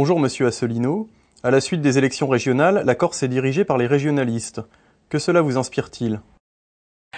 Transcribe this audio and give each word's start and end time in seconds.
Bonjour 0.00 0.20
Monsieur 0.20 0.46
Asselineau. 0.46 1.08
À 1.42 1.50
la 1.50 1.60
suite 1.60 1.80
des 1.80 1.98
élections 1.98 2.28
régionales, 2.28 2.84
la 2.86 2.94
Corse 2.94 3.24
est 3.24 3.28
dirigée 3.28 3.64
par 3.64 3.78
les 3.78 3.88
régionalistes. 3.88 4.60
Que 5.08 5.18
cela 5.18 5.40
vous 5.40 5.58
inspire-t-il? 5.58 6.20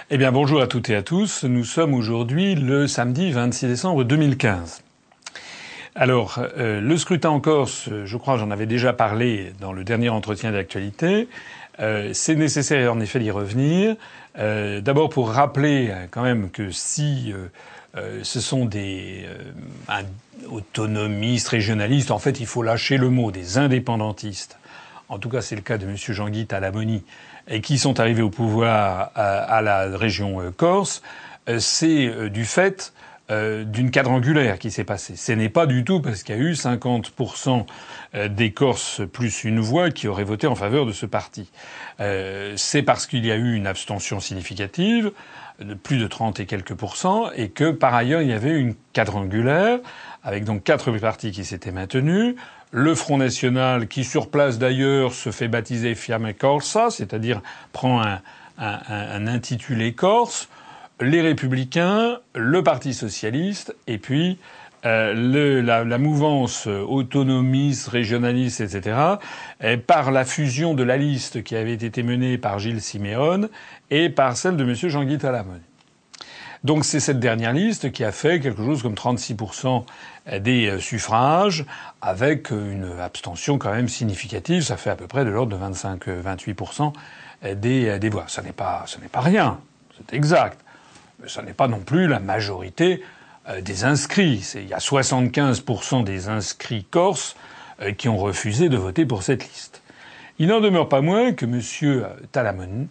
Eh 0.09 0.17
bien 0.17 0.31
bonjour 0.31 0.63
à 0.63 0.65
toutes 0.65 0.89
et 0.89 0.95
à 0.95 1.03
tous. 1.03 1.43
Nous 1.43 1.63
sommes 1.63 1.93
aujourd'hui 1.93 2.55
le 2.55 2.87
samedi 2.87 3.29
26 3.29 3.67
décembre 3.67 4.03
2015. 4.03 4.81
Alors, 5.93 6.39
euh, 6.57 6.81
le 6.81 6.97
scrutin 6.97 7.29
en 7.29 7.39
Corse, 7.39 7.87
je 8.03 8.17
crois 8.17 8.39
j'en 8.39 8.49
avais 8.49 8.65
déjà 8.65 8.93
parlé 8.93 9.53
dans 9.59 9.73
le 9.73 9.83
dernier 9.83 10.09
entretien 10.09 10.51
d'actualité. 10.51 11.27
Euh, 11.79 12.09
c'est 12.13 12.35
nécessaire 12.35 12.91
en 12.91 12.99
effet 12.99 13.19
d'y 13.19 13.29
revenir. 13.29 13.95
Euh, 14.39 14.81
d'abord 14.81 15.09
pour 15.09 15.29
rappeler 15.29 15.93
quand 16.09 16.23
même 16.23 16.49
que 16.49 16.71
si 16.71 17.31
ce 17.93 18.39
sont 18.39 18.65
des 18.65 19.25
autonomistes, 20.49 21.49
régionalistes, 21.49 22.11
en 22.11 22.19
fait 22.19 22.39
il 22.39 22.45
faut 22.45 22.63
lâcher 22.63 22.97
le 22.97 23.09
mot 23.09 23.31
des 23.31 23.57
indépendantistes. 23.57 24.57
En 25.09 25.19
tout 25.19 25.29
cas 25.29 25.41
c'est 25.41 25.55
le 25.55 25.61
cas 25.61 25.77
de 25.77 25.85
M. 25.85 25.95
Jean-Guy 25.97 26.47
Talamoni, 26.47 27.03
et 27.47 27.61
qui 27.61 27.77
sont 27.77 27.99
arrivés 27.99 28.21
au 28.21 28.29
pouvoir 28.29 29.11
à 29.15 29.61
la 29.61 29.97
région 29.97 30.39
Corse, 30.55 31.01
c'est 31.59 32.29
du 32.29 32.45
fait 32.45 32.93
euh, 33.31 33.63
d'une 33.63 33.91
quadrangulaire 33.91 34.59
qui 34.59 34.71
s'est 34.71 34.83
passée. 34.83 35.15
Ce 35.15 35.31
n'est 35.31 35.47
pas 35.47 35.65
du 35.65 35.85
tout 35.85 36.01
parce 36.01 36.23
qu'il 36.23 36.35
y 36.35 36.37
a 36.37 36.41
eu 36.41 36.51
50% 36.51 37.65
euh, 38.15 38.27
des 38.27 38.51
Corses 38.51 39.03
plus 39.09 39.45
une 39.45 39.61
voix 39.61 39.89
qui 39.89 40.09
auraient 40.09 40.25
voté 40.25 40.47
en 40.47 40.55
faveur 40.55 40.85
de 40.85 40.91
ce 40.91 41.05
parti. 41.05 41.49
Euh, 42.01 42.55
c'est 42.57 42.81
parce 42.81 43.07
qu'il 43.07 43.25
y 43.25 43.31
a 43.31 43.37
eu 43.37 43.53
une 43.53 43.67
abstention 43.67 44.19
significative 44.19 45.13
de 45.63 45.73
plus 45.73 45.97
de 45.97 46.07
30 46.07 46.39
et 46.39 46.45
quelques 46.45 46.73
pourcents 46.73 47.31
et 47.31 47.49
que 47.49 47.71
par 47.71 47.93
ailleurs 47.93 48.21
il 48.21 48.29
y 48.29 48.33
avait 48.33 48.57
une 48.57 48.75
quadrangulaire 48.93 49.79
avec 50.23 50.43
donc 50.43 50.63
quatre 50.63 50.91
partis 50.91 51.31
qui 51.31 51.45
s'étaient 51.45 51.71
maintenus. 51.71 52.35
Le 52.71 52.95
Front 52.95 53.17
National, 53.17 53.87
qui 53.87 54.03
sur 54.03 54.29
place 54.29 54.57
d'ailleurs 54.57 55.13
se 55.13 55.31
fait 55.31 55.47
baptiser 55.47 55.93
Fiamme 55.95 56.33
Corsa, 56.33 56.89
c'est-à-dire 56.89 57.41
prend 57.73 58.01
un, 58.01 58.21
un, 58.57 58.79
un 58.87 59.27
intitulé 59.27 59.93
corse 59.93 60.47
les 61.01 61.21
Républicains, 61.21 62.19
le 62.35 62.63
Parti 62.63 62.93
socialiste, 62.93 63.75
et 63.87 63.97
puis 63.97 64.37
euh, 64.85 65.13
le, 65.13 65.61
la, 65.61 65.83
la, 65.83 65.97
mouvance 65.97 66.67
autonomiste, 66.67 67.87
régionaliste, 67.87 68.61
etc., 68.61 68.97
et 69.61 69.77
par 69.77 70.11
la 70.11 70.25
fusion 70.25 70.73
de 70.73 70.83
la 70.83 70.97
liste 70.97 71.43
qui 71.43 71.55
avait 71.55 71.73
été 71.73 72.03
menée 72.03 72.37
par 72.37 72.59
Gilles 72.59 72.81
Siméon 72.81 73.49
et 73.89 74.09
par 74.09 74.37
celle 74.37 74.57
de 74.57 74.63
M. 74.63 74.73
Jean-Guy 74.73 75.17
Talamon. 75.17 75.59
Donc 76.63 76.85
c'est 76.85 76.99
cette 76.99 77.19
dernière 77.19 77.53
liste 77.53 77.91
qui 77.91 78.03
a 78.03 78.11
fait 78.11 78.39
quelque 78.39 78.63
chose 78.63 78.81
comme 78.83 78.93
36% 78.93 79.83
des 80.39 80.67
euh, 80.67 80.79
suffrages, 80.79 81.65
avec 82.01 82.51
une 82.51 82.99
abstention 82.99 83.57
quand 83.57 83.71
même 83.71 83.87
significative. 83.87 84.63
Ça 84.63 84.77
fait 84.77 84.89
à 84.89 84.95
peu 84.95 85.07
près 85.07 85.25
de 85.25 85.29
l'ordre 85.29 85.57
de 85.57 85.73
25-28% 85.73 86.93
des, 87.55 87.97
des 87.99 88.09
voix. 88.09 88.25
Ça 88.27 88.41
n'est 88.41 88.51
pas, 88.51 88.83
ce 88.85 88.99
n'est 88.99 89.07
pas 89.07 89.21
rien. 89.21 89.59
C'est 89.97 90.15
exact 90.15 90.59
mais 91.21 91.27
ce 91.27 91.41
n'est 91.41 91.53
pas 91.53 91.67
non 91.67 91.79
plus 91.79 92.07
la 92.07 92.19
majorité 92.19 93.01
euh, 93.01 93.05
des 93.61 93.83
inscrits. 93.83 94.53
Il 94.55 94.67
y 94.67 94.73
a 94.73 94.77
75% 94.77 96.03
des 96.03 96.29
inscrits 96.29 96.85
corses 96.89 97.35
euh, 97.81 97.91
qui 97.91 98.09
ont 98.09 98.17
refusé 98.17 98.69
de 98.69 98.77
voter 98.77 99.05
pour 99.05 99.23
cette 99.23 99.43
liste. 99.43 99.81
Il 100.39 100.47
n'en 100.47 100.59
demeure 100.59 100.89
pas 100.89 101.01
moins 101.01 101.33
que 101.33 101.45
M. 101.45 101.61
Talamon 102.31 102.87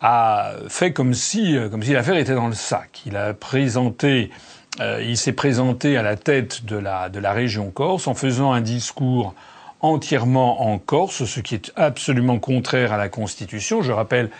a 0.00 0.52
fait 0.68 0.92
comme 0.92 1.14
si, 1.14 1.56
euh, 1.56 1.68
comme 1.68 1.82
si 1.82 1.92
l'affaire 1.92 2.16
était 2.16 2.34
dans 2.34 2.48
le 2.48 2.54
sac. 2.54 3.02
Il 3.06 3.16
a 3.16 3.34
présenté, 3.34 4.30
il 4.78 5.16
s'est 5.16 5.32
présenté 5.32 5.96
à 5.96 6.02
la 6.02 6.16
tête 6.16 6.66
de 6.66 6.76
la, 6.76 7.08
de 7.08 7.18
la 7.18 7.32
région 7.32 7.70
corse 7.70 8.06
en 8.06 8.14
faisant 8.14 8.52
un 8.52 8.60
discours 8.60 9.34
entièrement 9.80 10.70
en 10.70 10.78
Corse, 10.78 11.24
ce 11.24 11.40
qui 11.40 11.54
est 11.54 11.72
absolument 11.76 12.38
contraire 12.38 12.92
à 12.92 12.96
la 12.96 13.08
Constitution. 13.08 13.82
Je 13.82 13.92
rappelle 13.92 14.30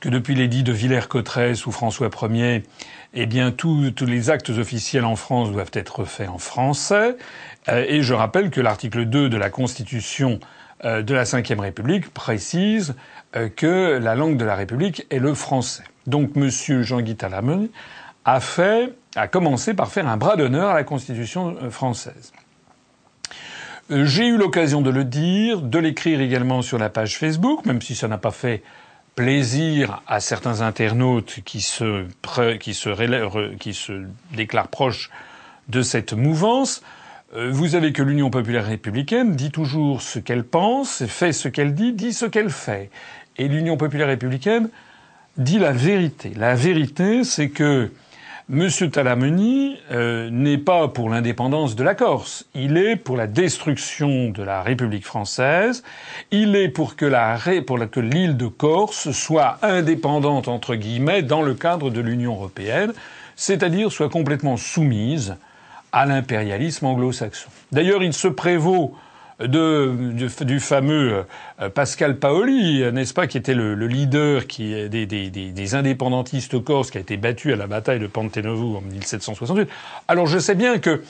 que 0.00 0.08
depuis 0.08 0.34
l'édit 0.34 0.62
de 0.62 0.72
Villers-Cotterêts 0.72 1.66
ou 1.66 1.70
François 1.70 2.10
Ier, 2.30 2.64
eh 3.14 3.26
bien, 3.26 3.50
tous, 3.50 3.92
les 4.00 4.30
actes 4.30 4.50
officiels 4.50 5.04
en 5.04 5.16
France 5.16 5.52
doivent 5.52 5.70
être 5.74 6.04
faits 6.04 6.28
en 6.28 6.38
français. 6.38 7.16
Euh, 7.68 7.84
et 7.86 8.02
je 8.02 8.14
rappelle 8.14 8.50
que 8.50 8.60
l'article 8.60 9.04
2 9.04 9.28
de 9.28 9.36
la 9.36 9.50
Constitution 9.50 10.40
euh, 10.84 11.02
de 11.02 11.14
la 11.14 11.24
Ve 11.24 11.60
République 11.60 12.12
précise 12.12 12.94
euh, 13.36 13.48
que 13.48 13.98
la 14.02 14.14
langue 14.14 14.38
de 14.38 14.44
la 14.44 14.54
République 14.54 15.06
est 15.10 15.18
le 15.18 15.34
français. 15.34 15.84
Donc, 16.06 16.36
Monsieur 16.36 16.82
Jean-Guy 16.82 17.16
Talamon 17.16 17.68
a 18.24 18.40
fait, 18.40 18.94
a 19.14 19.28
commencé 19.28 19.74
par 19.74 19.90
faire 19.90 20.08
un 20.08 20.16
bras 20.16 20.36
d'honneur 20.36 20.70
à 20.70 20.74
la 20.74 20.84
Constitution 20.84 21.70
française. 21.70 22.32
J'ai 23.90 24.26
eu 24.26 24.38
l'occasion 24.38 24.80
de 24.80 24.90
le 24.90 25.04
dire, 25.04 25.60
de 25.60 25.78
l'écrire 25.78 26.20
également 26.20 26.62
sur 26.62 26.78
la 26.78 26.88
page 26.88 27.18
Facebook, 27.18 27.66
même 27.66 27.82
si 27.82 27.94
ça 27.94 28.08
n'a 28.08 28.16
pas 28.16 28.30
fait 28.30 28.62
plaisir 29.14 30.02
à 30.06 30.20
certains 30.20 30.60
internautes 30.60 31.40
qui 31.44 31.60
se, 31.60 32.06
qui 32.58 32.74
se, 32.74 33.56
qui 33.56 33.74
se 33.74 34.04
déclarent 34.34 34.68
proches 34.68 35.10
de 35.68 35.82
cette 35.82 36.12
mouvance. 36.12 36.82
Euh, 37.34 37.50
vous 37.50 37.74
avez 37.74 37.92
que 37.92 38.02
l'Union 38.02 38.30
populaire 38.30 38.66
républicaine 38.66 39.34
dit 39.34 39.50
toujours 39.50 40.02
ce 40.02 40.18
qu'elle 40.18 40.44
pense, 40.44 41.04
fait 41.06 41.32
ce 41.32 41.48
qu'elle 41.48 41.74
dit, 41.74 41.92
dit 41.92 42.12
ce 42.12 42.26
qu'elle 42.26 42.50
fait. 42.50 42.90
Et 43.38 43.48
l'Union 43.48 43.76
populaire 43.76 44.08
républicaine 44.08 44.68
dit 45.38 45.58
la 45.58 45.72
vérité. 45.72 46.32
La 46.36 46.54
vérité, 46.54 47.24
c'est 47.24 47.48
que 47.48 47.90
M. 48.50 48.68
Talamoni 48.90 49.76
euh, 49.92 50.28
n'est 50.30 50.58
pas 50.58 50.88
pour 50.88 51.08
l'indépendance 51.08 51.76
de 51.76 51.84
la 51.84 51.94
Corse. 51.94 52.44
Il 52.54 52.76
est 52.76 52.96
pour 52.96 53.16
la 53.16 53.26
destruction 53.28 54.30
de 54.30 54.42
la 54.42 54.62
République 54.62 55.06
française. 55.06 55.84
Il 56.32 56.56
est 56.56 56.68
pour 56.68 56.96
que 56.96 57.06
la 57.06 57.38
pour 57.66 57.78
que 57.90 58.00
l'île 58.00 58.36
de 58.36 58.48
Corse 58.48 59.12
soit 59.12 59.58
indépendante 59.62 60.48
entre 60.48 60.74
guillemets 60.74 61.22
dans 61.22 61.42
le 61.42 61.54
cadre 61.54 61.90
de 61.90 62.00
l'Union 62.00 62.34
européenne, 62.34 62.92
c'est-à-dire 63.36 63.92
soit 63.92 64.08
complètement 64.08 64.56
soumise 64.56 65.36
à 65.92 66.04
l'impérialisme 66.04 66.86
anglo-saxon. 66.86 67.48
D'ailleurs, 67.70 68.02
il 68.02 68.12
se 68.12 68.28
prévaut 68.28 68.94
de, 69.46 70.44
du, 70.44 70.60
fameux 70.60 71.24
euh, 71.60 71.68
Pascal 71.68 72.18
Paoli, 72.18 72.82
n'est-ce 72.92 73.14
pas, 73.14 73.26
qui 73.26 73.38
était 73.38 73.54
le, 73.54 73.74
leader 73.86 74.46
qui, 74.46 74.88
des, 74.88 75.06
des, 75.06 75.30
des, 75.30 75.74
indépendantistes 75.74 76.62
corses, 76.62 76.90
qui 76.90 76.98
a 76.98 77.00
été 77.00 77.16
battu 77.16 77.52
à 77.52 77.56
la 77.56 77.66
bataille 77.66 78.00
de 78.00 78.06
Pantenovo 78.06 78.76
en 78.76 78.80
1768. 78.80 79.68
Alors 80.08 80.26
je 80.26 80.38
sais 80.38 80.54
bien 80.54 80.78
que 80.78 81.02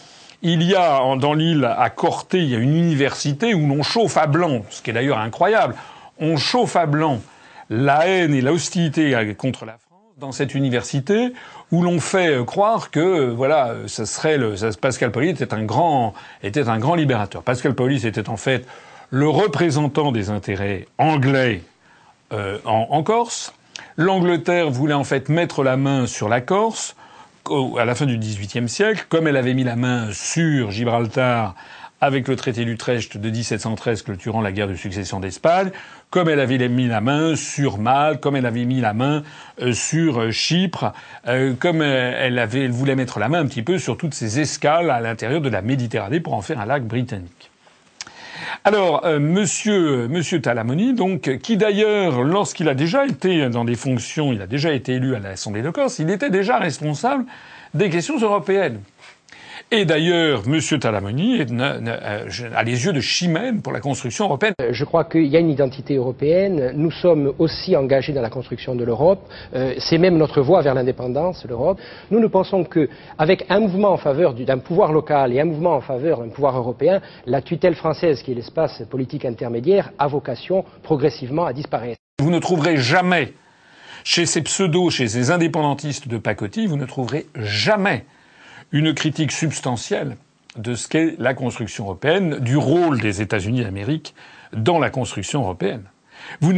il 0.43 0.63
y 0.63 0.75
a 0.75 1.01
dans 1.17 1.35
l'île 1.35 1.65
à 1.65 1.89
Corté, 1.91 2.39
il 2.39 2.51
y 2.51 2.57
a 2.57 2.59
une 2.59 2.77
université 2.77 3.55
où 3.55 3.67
l'on 3.69 3.85
chauffe 3.85 4.17
à 4.17 4.27
blanc, 4.27 4.65
ce 4.71 4.83
qui 4.83 4.91
est 4.91 4.93
d'ailleurs 4.93 5.19
incroyable. 5.19 5.77
On 6.19 6.37
chauffe 6.37 6.75
à 6.75 6.87
blanc 6.87 7.21
la 7.71 8.07
haine 8.07 8.35
et 8.35 8.41
la 8.41 8.53
hostilité 8.53 9.35
contre 9.37 9.65
la 9.65 9.79
dans 10.19 10.33
cette 10.33 10.55
université 10.55 11.33
où 11.71 11.83
l'on 11.83 12.01
fait 12.01 12.45
croire 12.47 12.91
que 12.91 13.31
voilà, 13.31 13.75
ça 13.87 14.07
serait 14.07 14.37
le 14.37 14.55
Pascal 14.77 15.11
Pauli 15.11 15.29
était 15.29 15.55
un 15.55 15.63
grand 15.63 16.15
était 16.43 16.69
un 16.69 16.79
grand 16.79 16.95
libérateur. 16.95 17.43
Pascal 17.43 17.75
Pauli 17.75 18.01
c'était 18.01 18.29
en 18.29 18.37
fait 18.37 18.67
le 19.11 19.29
représentant 19.29 20.13
des 20.13 20.31
intérêts 20.31 20.87
anglais 20.99 21.63
euh, 22.33 22.59
en, 22.65 22.89
en, 22.91 23.03
Corse. 23.03 23.55
L'Angleterre 23.97 24.71
voulait 24.71 24.95
en 24.95 25.05
fait 25.05 25.29
mettre 25.29 25.63
la 25.63 25.77
main 25.77 26.07
sur 26.07 26.29
la 26.29 26.41
Corse 26.41 26.97
à 27.79 27.85
la 27.85 27.95
fin 27.95 28.07
du 28.07 28.19
XVIIIe 28.19 28.69
siècle, 28.69 29.07
comme 29.09 29.27
elle 29.27 29.37
avait 29.37 29.55
mis 29.55 29.65
la 29.65 29.77
main 29.77 30.09
sur 30.13 30.71
Gibraltar 30.71 31.55
avec 32.01 32.27
le 32.27 32.35
traité 32.35 32.65
d'Utrecht 32.65 33.17
de 33.17 33.31
1713 33.31 34.03
clôturant 34.03 34.41
la 34.41 34.51
guerre 34.51 34.67
de 34.67 34.75
succession 34.75 35.21
d'Espagne, 35.21 35.71
comme 36.13 36.29
elle 36.29 36.41
avait 36.41 36.69
mis 36.69 36.89
la 36.89 37.01
main 37.01 37.35
sur 37.35 37.79
Malte, 37.79 38.21
comme 38.21 38.37
elle 38.37 38.45
avait 38.45 38.67
mis 38.67 38.83
la 38.83 38.93
main 38.93 39.23
euh, 39.63 39.73
sur 39.73 40.21
euh, 40.21 40.31
Chypre, 40.31 40.93
euh, 41.27 41.55
comme 41.59 41.81
elle, 41.81 42.39
voulait 42.71 42.95
mettre 42.95 43.19
la 43.19 43.31
main 43.31 43.41
un 43.41 43.47
petit 43.47 43.63
peu 43.63 43.79
sur 43.79 43.97
toutes 43.97 44.13
ces 44.13 44.39
escales 44.39 44.91
à 44.91 45.01
l'intérieur 45.01 45.41
de 45.41 45.49
la 45.49 45.63
Méditerranée 45.63 46.21
pour 46.21 46.35
en 46.35 46.43
faire 46.43 46.61
un 46.61 46.67
lac 46.67 46.85
britannique. 46.85 47.51
Alors, 48.65 49.05
monsieur, 49.19 50.07
monsieur 50.09 50.41
Talamoni, 50.41 50.93
donc, 50.93 51.39
qui 51.39 51.57
d'ailleurs, 51.57 52.23
lorsqu'il 52.23 52.69
a 52.69 52.75
déjà 52.75 53.07
été 53.07 53.49
dans 53.49 53.65
des 53.65 53.75
fonctions, 53.75 54.33
il 54.33 54.43
a 54.43 54.47
déjà 54.47 54.73
été 54.73 54.93
élu 54.93 55.17
à 55.17 55.19
l'Assemblée 55.19 55.63
de 55.63 55.71
Corse, 55.71 55.99
il 55.99 56.11
était 56.11 56.31
déjà 56.31 56.59
responsable 56.59 57.25
des 57.75 57.89
questions 57.89 58.19
européennes. 58.19 58.81
Et 59.75 59.87
d'ailleurs, 59.87 60.43
M. 60.47 60.61
Talamoni 60.79 61.41
euh, 61.41 62.51
a 62.55 62.63
les 62.63 62.85
yeux 62.85 62.93
de 62.93 63.01
chimène 63.01 63.63
pour 63.63 63.73
la 63.73 63.81
construction 63.81 64.27
européenne. 64.27 64.53
Euh, 64.61 64.69
je 64.71 64.85
crois 64.85 65.05
qu'il 65.05 65.25
y 65.25 65.35
a 65.35 65.41
une 65.41 65.49
identité 65.49 65.95
européenne. 65.97 66.73
Nous 66.77 66.91
sommes 66.91 67.33
aussi 67.39 67.75
engagés 67.75 68.13
dans 68.13 68.21
la 68.21 68.29
construction 68.29 68.75
de 68.75 68.85
l'Europe. 68.85 69.27
Euh, 69.55 69.73
c'est 69.79 69.97
même 69.97 70.19
notre 70.19 70.43
voie 70.43 70.61
vers 70.61 70.75
l'indépendance, 70.75 71.47
l'Europe. 71.49 71.81
Nous, 72.11 72.21
nous 72.21 72.29
pensons 72.29 72.65
qu'avec 72.65 73.47
un 73.49 73.61
mouvement 73.61 73.93
en 73.93 73.97
faveur 73.97 74.35
d'un 74.35 74.59
pouvoir 74.59 74.93
local 74.93 75.33
et 75.33 75.41
un 75.41 75.47
mouvement 75.47 75.77
en 75.77 75.81
faveur 75.81 76.21
d'un 76.21 76.29
pouvoir 76.29 76.59
européen, 76.59 77.01
la 77.25 77.41
tutelle 77.41 77.75
française, 77.75 78.23
qui 78.23 78.33
est 78.33 78.35
l'espace 78.35 78.83
politique 78.91 79.25
intermédiaire, 79.25 79.91
a 79.99 80.07
vocation 80.07 80.67
progressivement 80.83 81.47
à 81.47 81.55
disparaître. 81.55 81.99
Vous 82.21 82.31
ne 82.31 82.41
trouverez 82.41 82.77
jamais, 82.77 83.33
chez 84.05 84.27
ces 84.27 84.43
pseudos, 84.43 84.91
chez 84.91 85.09
ces 85.09 85.31
indépendantistes 85.31 86.09
de 86.09 86.19
pacotille, 86.19 86.67
vous 86.67 86.77
ne 86.77 86.85
trouverez 86.85 87.25
jamais 87.37 88.05
une 88.73 88.95
critique 88.95 89.33
substantielle 89.33 90.17
de 90.57 90.75
ce 90.75 90.89
qu'est 90.89 91.15
la 91.19 91.35
construction 91.35 91.85
européenne, 91.85 92.39
du 92.41 92.57
rôle 92.57 93.01
des 93.01 93.23
États-Unis 93.23 93.63
d'Amérique 93.63 94.15
dans 94.53 94.79
la 94.79 94.91
construction 94.91 95.43
européenne. 95.43 95.85
Vous, 96.41 96.53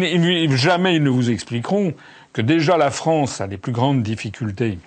jamais 0.56 0.96
ils 0.96 1.02
ne 1.02 1.11
vous 1.11 1.31
expliqueront 1.31 1.94
que 2.32 2.43
déjà 2.43 2.76
la 2.76 2.90
France 2.90 3.40
a 3.40 3.46
les 3.46 3.56
plus 3.56 3.72
grandes 3.72 4.02
difficultés 4.02 4.78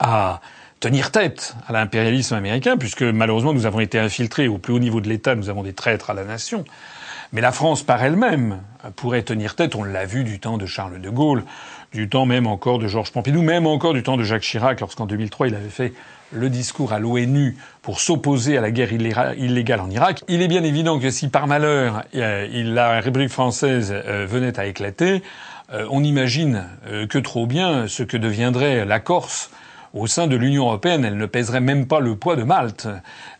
à 0.00 0.40
tenir 0.80 1.10
tête 1.10 1.56
à 1.66 1.72
l'impérialisme 1.72 2.34
américain, 2.34 2.76
puisque 2.76 3.02
malheureusement 3.02 3.52
nous 3.52 3.66
avons 3.66 3.80
été 3.80 3.98
infiltrés 3.98 4.48
au 4.48 4.58
plus 4.58 4.72
haut 4.72 4.78
niveau 4.78 5.00
de 5.00 5.08
l'État, 5.08 5.34
nous 5.34 5.48
avons 5.48 5.62
des 5.62 5.74
traîtres 5.74 6.10
à 6.10 6.14
la 6.14 6.24
nation. 6.24 6.64
Mais 7.32 7.40
la 7.40 7.52
France 7.52 7.82
par 7.82 8.02
elle-même 8.02 8.60
pourrait 8.96 9.22
tenir 9.22 9.54
tête, 9.54 9.74
on 9.74 9.82
l'a 9.82 10.06
vu 10.06 10.24
du 10.24 10.40
temps 10.40 10.56
de 10.56 10.66
Charles 10.66 11.00
de 11.00 11.10
Gaulle, 11.10 11.44
du 11.92 12.08
temps 12.08 12.26
même 12.26 12.46
encore 12.46 12.78
de 12.78 12.86
Georges 12.86 13.12
Pompidou, 13.12 13.42
même 13.42 13.66
encore 13.66 13.94
du 13.94 14.02
temps 14.02 14.16
de 14.16 14.22
Jacques 14.22 14.42
Chirac, 14.42 14.80
lorsqu'en 14.80 15.06
2003 15.06 15.48
il 15.48 15.54
avait 15.54 15.68
fait 15.68 15.92
le 16.32 16.50
discours 16.50 16.92
à 16.92 16.98
l'ONU 16.98 17.56
pour 17.82 18.00
s'opposer 18.00 18.58
à 18.58 18.60
la 18.60 18.70
guerre 18.70 18.92
illégale 18.92 19.80
en 19.80 19.90
Irak. 19.90 20.22
Il 20.28 20.42
est 20.42 20.48
bien 20.48 20.62
évident 20.62 20.98
que 20.98 21.10
si 21.10 21.28
par 21.28 21.46
malheur 21.46 22.04
euh, 22.14 22.46
la 22.64 23.00
République 23.00 23.30
française 23.30 23.92
euh, 23.92 24.26
venait 24.28 24.58
à 24.58 24.66
éclater, 24.66 25.22
euh, 25.72 25.86
on 25.90 26.02
imagine 26.02 26.64
que 27.08 27.18
trop 27.18 27.46
bien 27.46 27.88
ce 27.88 28.02
que 28.02 28.16
deviendrait 28.16 28.84
la 28.84 29.00
Corse 29.00 29.50
au 29.94 30.06
sein 30.06 30.26
de 30.26 30.36
l'Union 30.36 30.66
européenne. 30.66 31.04
Elle 31.04 31.16
ne 31.16 31.26
pèserait 31.26 31.60
même 31.60 31.86
pas 31.86 32.00
le 32.00 32.16
poids 32.16 32.36
de 32.36 32.42
Malte. 32.42 32.88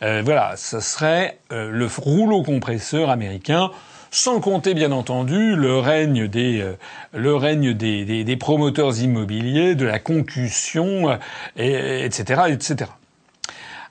voilà, 0.01 0.55
ce 0.57 0.81
serait 0.81 1.39
le 1.51 1.87
rouleau 1.87 2.43
compresseur 2.43 3.11
américain 3.11 3.71
sans 4.11 4.41
compter 4.41 4.75
bien 4.75 4.93
entendu 4.93 5.57
le 5.57 5.79
règne 5.79 6.29
des 6.29 6.61
euh, 6.61 6.75
le 7.13 7.35
règne 7.35 7.75
des, 7.75 8.25
des, 8.25 8.37
promoteurs 8.37 9.01
immobiliers, 9.01 9.75
de 9.75 9.87
la 9.87 9.99
concussion, 9.99 11.19
et, 11.57 12.05
etc., 12.05 12.43
etc. 12.49 12.91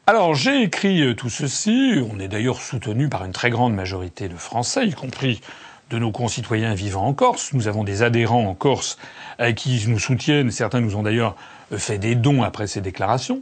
Alors 0.06 0.36
j'ai 0.36 0.62
écrit 0.64 1.02
euh, 1.02 1.14
tout 1.14 1.30
ceci. 1.30 2.02
On 2.12 2.20
est 2.20 2.28
d'ailleurs 2.28 2.62
soutenu 2.62 3.10
par 3.10 3.26
une 3.26 3.34
très 3.34 3.50
grande 3.50 3.74
majorité 3.74 4.30
de 4.30 4.36
Français, 4.36 4.88
y 4.88 4.94
compris 4.94 5.42
de 5.90 6.00
nos 6.00 6.12
concitoyens 6.12 6.74
vivant 6.74 7.06
en 7.06 7.14
Corse. 7.14 7.54
Nous 7.54 7.68
avons 7.68 7.84
des 7.84 8.04
adhérents 8.04 8.48
en 8.48 8.56
Corse 8.56 8.98
euh, 9.40 9.52
qui 9.52 9.84
nous 9.88 10.00
soutiennent. 10.00 10.52
Certains 10.52 10.82
nous 10.82 10.96
ont 10.96 11.04
d'ailleurs 11.04 11.36
fait 11.76 11.98
des 11.98 12.16
dons 12.16 12.44
après 12.44 12.68
ces 12.68 12.82
déclarations. 12.82 13.42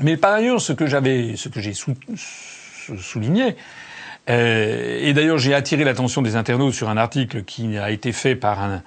Mais 0.00 0.16
par 0.16 0.34
ailleurs, 0.34 0.60
ce 0.60 0.72
que 0.72 0.86
j'avais, 0.86 1.36
ce 1.36 1.48
que 1.48 1.60
j'ai 1.60 1.72
souligné, 1.72 3.56
euh, 4.28 4.98
et 5.00 5.12
d'ailleurs, 5.12 5.38
j'ai 5.38 5.54
attiré 5.54 5.84
l'attention 5.84 6.22
des 6.22 6.36
internautes 6.36 6.74
sur 6.74 6.88
un 6.88 6.96
article 6.96 7.44
qui 7.44 7.78
a 7.78 7.90
été 7.90 8.12
fait 8.12 8.34
par 8.34 8.60
un, 8.62 8.82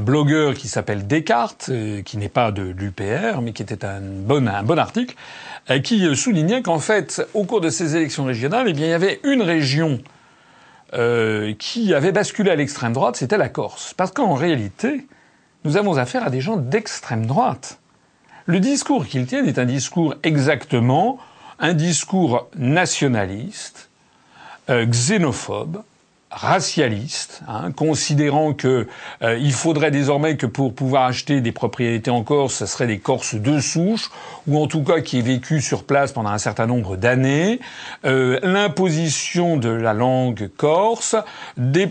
blogueur 0.00 0.54
qui 0.54 0.68
s'appelle 0.68 1.06
Descartes, 1.06 1.68
euh, 1.70 2.02
qui 2.02 2.16
n'est 2.16 2.28
pas 2.28 2.52
de 2.52 2.62
l'UPR, 2.62 3.40
mais 3.42 3.52
qui 3.52 3.62
était 3.62 3.84
un 3.84 4.00
bon, 4.00 4.46
un 4.46 4.62
bon 4.62 4.78
article, 4.78 5.14
euh, 5.70 5.78
qui 5.78 6.14
soulignait 6.16 6.62
qu'en 6.62 6.78
fait, 6.78 7.26
au 7.34 7.44
cours 7.44 7.60
de 7.60 7.70
ces 7.70 7.96
élections 7.96 8.24
régionales, 8.24 8.66
eh 8.68 8.72
bien, 8.72 8.86
il 8.86 8.90
y 8.90 8.94
avait 8.94 9.20
une 9.24 9.42
région 9.42 10.00
qui 11.58 11.92
avait 11.92 12.12
basculé 12.12 12.50
à 12.50 12.56
l'extrême 12.56 12.94
droite, 12.94 13.16
c'était 13.16 13.36
la 13.36 13.50
Corse. 13.50 13.92
Parce 13.92 14.10
qu'en 14.10 14.32
réalité, 14.32 15.06
nous 15.64 15.76
avons 15.76 15.98
affaire 15.98 16.26
à 16.26 16.30
des 16.30 16.40
gens 16.40 16.56
d'extrême 16.56 17.26
droite. 17.26 17.78
Le 18.46 18.58
discours 18.58 19.06
qu'ils 19.06 19.26
tiennent 19.26 19.46
est 19.46 19.58
un 19.58 19.66
discours 19.66 20.14
exactement 20.22 21.18
un 21.58 21.74
discours 21.74 22.48
nationaliste, 22.56 23.87
euh, 24.70 24.86
xénophobe, 24.86 25.82
racialiste, 26.30 27.42
hein, 27.48 27.72
considérant 27.72 28.52
que 28.52 28.86
euh, 29.22 29.38
il 29.38 29.52
faudrait 29.52 29.90
désormais 29.90 30.36
que 30.36 30.44
pour 30.44 30.74
pouvoir 30.74 31.04
acheter 31.04 31.40
des 31.40 31.52
propriétés 31.52 32.10
en 32.10 32.22
Corse, 32.22 32.56
ce 32.56 32.66
serait 32.66 32.86
des 32.86 32.98
Corses 32.98 33.34
de 33.34 33.60
souche, 33.60 34.10
ou 34.46 34.58
en 34.58 34.66
tout 34.66 34.84
cas 34.84 35.00
qui 35.00 35.18
aient 35.18 35.22
vécu 35.22 35.62
sur 35.62 35.84
place 35.84 36.12
pendant 36.12 36.28
un 36.28 36.38
certain 36.38 36.66
nombre 36.66 36.96
d'années, 36.96 37.60
euh, 38.04 38.38
l'imposition 38.42 39.56
de 39.56 39.70
la 39.70 39.94
langue 39.94 40.50
corse, 40.56 41.16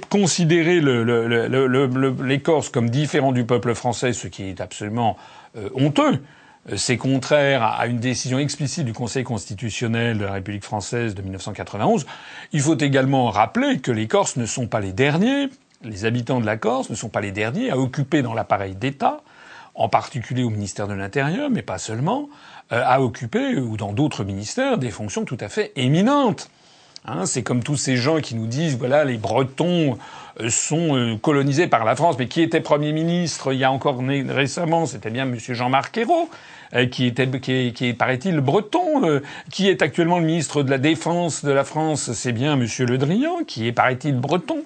considérer 0.09 0.81
le, 0.81 1.03
le, 1.03 2.23
les 2.23 2.39
Corses 2.39 2.69
comme 2.69 2.91
différents 2.91 3.31
du 3.31 3.43
peuple 3.43 3.73
français, 3.73 4.13
ce 4.13 4.27
qui 4.27 4.43
est 4.43 4.61
absolument 4.61 5.17
honteux. 5.73 6.21
Euh, 6.69 6.77
c'est 6.77 6.97
contraire 6.97 7.63
à 7.63 7.87
une 7.87 7.99
décision 7.99 8.39
explicite 8.39 8.85
du 8.85 8.93
Conseil 8.93 9.23
constitutionnel 9.23 10.17
de 10.17 10.25
la 10.25 10.33
République 10.33 10.63
française 10.63 11.15
de 11.15 11.21
1991. 11.21 12.05
Il 12.51 12.61
faut 12.61 12.77
également 12.77 13.29
rappeler 13.29 13.79
que 13.79 13.91
les 13.91 14.07
Corses 14.07 14.37
ne 14.37 14.45
sont 14.45 14.67
pas 14.67 14.79
les 14.79 14.93
derniers, 14.93 15.49
les 15.83 16.05
habitants 16.05 16.39
de 16.39 16.45
la 16.45 16.57
Corse 16.57 16.89
ne 16.89 16.95
sont 16.95 17.09
pas 17.09 17.21
les 17.21 17.31
derniers 17.31 17.69
à 17.69 17.77
occuper 17.77 18.21
dans 18.21 18.33
l'appareil 18.33 18.75
d'État, 18.75 19.21
en 19.75 19.89
particulier 19.89 20.43
au 20.43 20.49
ministère 20.49 20.87
de 20.87 20.93
l'Intérieur, 20.93 21.49
mais 21.49 21.61
pas 21.61 21.77
seulement, 21.77 22.29
euh, 22.71 22.81
à 22.83 23.01
occuper, 23.01 23.57
ou 23.57 23.77
dans 23.77 23.93
d'autres 23.93 24.23
ministères, 24.23 24.77
des 24.77 24.89
fonctions 24.89 25.23
tout 25.23 25.37
à 25.39 25.49
fait 25.49 25.71
éminentes. 25.75 26.49
Hein, 27.05 27.25
c'est 27.25 27.43
comme 27.43 27.63
tous 27.63 27.77
ces 27.77 27.95
gens 27.95 28.19
qui 28.19 28.35
nous 28.35 28.47
disent 28.47 28.77
voilà 28.77 29.05
les 29.05 29.17
Bretons 29.17 29.93
euh, 29.93 29.95
sont 30.49 31.17
colonisés 31.21 31.67
par 31.67 31.85
la 31.85 31.95
France, 31.95 32.15
mais 32.19 32.27
qui 32.27 32.41
était 32.41 32.61
Premier 32.61 32.91
ministre 32.91 33.53
il 33.53 33.59
y 33.59 33.63
a 33.63 33.71
encore 33.71 33.99
récemment 34.29 34.85
C'était 34.85 35.09
bien 35.09 35.23
M. 35.23 35.37
Jean-Marc 35.39 35.97
Ayrault. 35.97 36.29
Euh, 36.73 36.85
qui 36.85 37.05
était, 37.05 37.27
qui 37.39 37.71
qui 37.71 37.93
paraît-il, 37.93 38.41
breton, 38.41 39.05
euh, 39.05 39.21
qui 39.51 39.69
est 39.69 39.81
actuellement 39.81 40.19
le 40.19 40.25
ministre 40.25 40.63
de 40.63 40.69
la 40.69 40.77
Défense 40.77 41.45
de 41.45 41.51
la 41.51 41.63
France, 41.63 42.11
c'est 42.11 42.33
bien 42.33 42.57
Monsieur 42.57 42.85
Le 42.85 42.97
Drian, 42.97 43.45
qui 43.47 43.67
est, 43.67 43.71
paraît-il, 43.71 44.17
breton. 44.19 44.63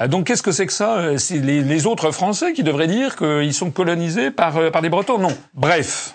Euh, 0.00 0.08
donc 0.08 0.26
qu'est-ce 0.26 0.42
que 0.42 0.50
c'est 0.50 0.66
que 0.66 0.72
ça 0.72 1.18
C'est 1.18 1.38
les, 1.38 1.86
autres 1.86 2.10
Français 2.10 2.52
qui 2.52 2.64
devraient 2.64 2.88
dire 2.88 3.14
qu'ils 3.14 3.54
sont 3.54 3.70
colonisés 3.70 4.32
par, 4.32 4.72
par 4.72 4.82
des 4.82 4.88
Bretons? 4.88 5.18
Non. 5.18 5.36
Bref, 5.54 6.14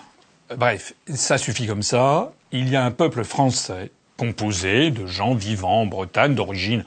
bref, 0.54 0.92
ça 1.08 1.38
suffit 1.38 1.66
comme 1.66 1.82
ça. 1.82 2.32
Il 2.50 2.68
y 2.68 2.76
a 2.76 2.84
un 2.84 2.90
peuple 2.90 3.24
français 3.24 3.90
composé 4.18 4.90
de 4.90 5.06
gens 5.06 5.34
vivant 5.34 5.80
en 5.80 5.86
Bretagne 5.86 6.34
d'origine 6.34 6.84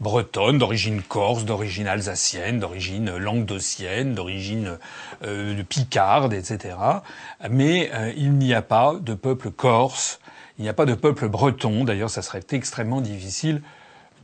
bretonne, 0.00 0.58
d'origine 0.58 1.02
corse, 1.02 1.44
d'origine 1.44 1.86
alsacienne, 1.86 2.60
d'origine 2.60 3.16
languedocienne, 3.16 4.14
d'origine 4.14 4.78
euh, 5.24 5.62
picarde, 5.68 6.32
etc. 6.32 6.76
Mais 7.50 7.90
euh, 7.94 8.12
il 8.16 8.32
n'y 8.32 8.54
a 8.54 8.62
pas 8.62 8.94
de 9.00 9.14
peuple 9.14 9.50
corse, 9.50 10.20
il 10.58 10.62
n'y 10.62 10.68
a 10.68 10.74
pas 10.74 10.86
de 10.86 10.94
peuple 10.94 11.28
breton. 11.28 11.84
D'ailleurs, 11.84 12.10
ça 12.10 12.22
serait 12.22 12.44
extrêmement 12.50 13.00
difficile 13.00 13.62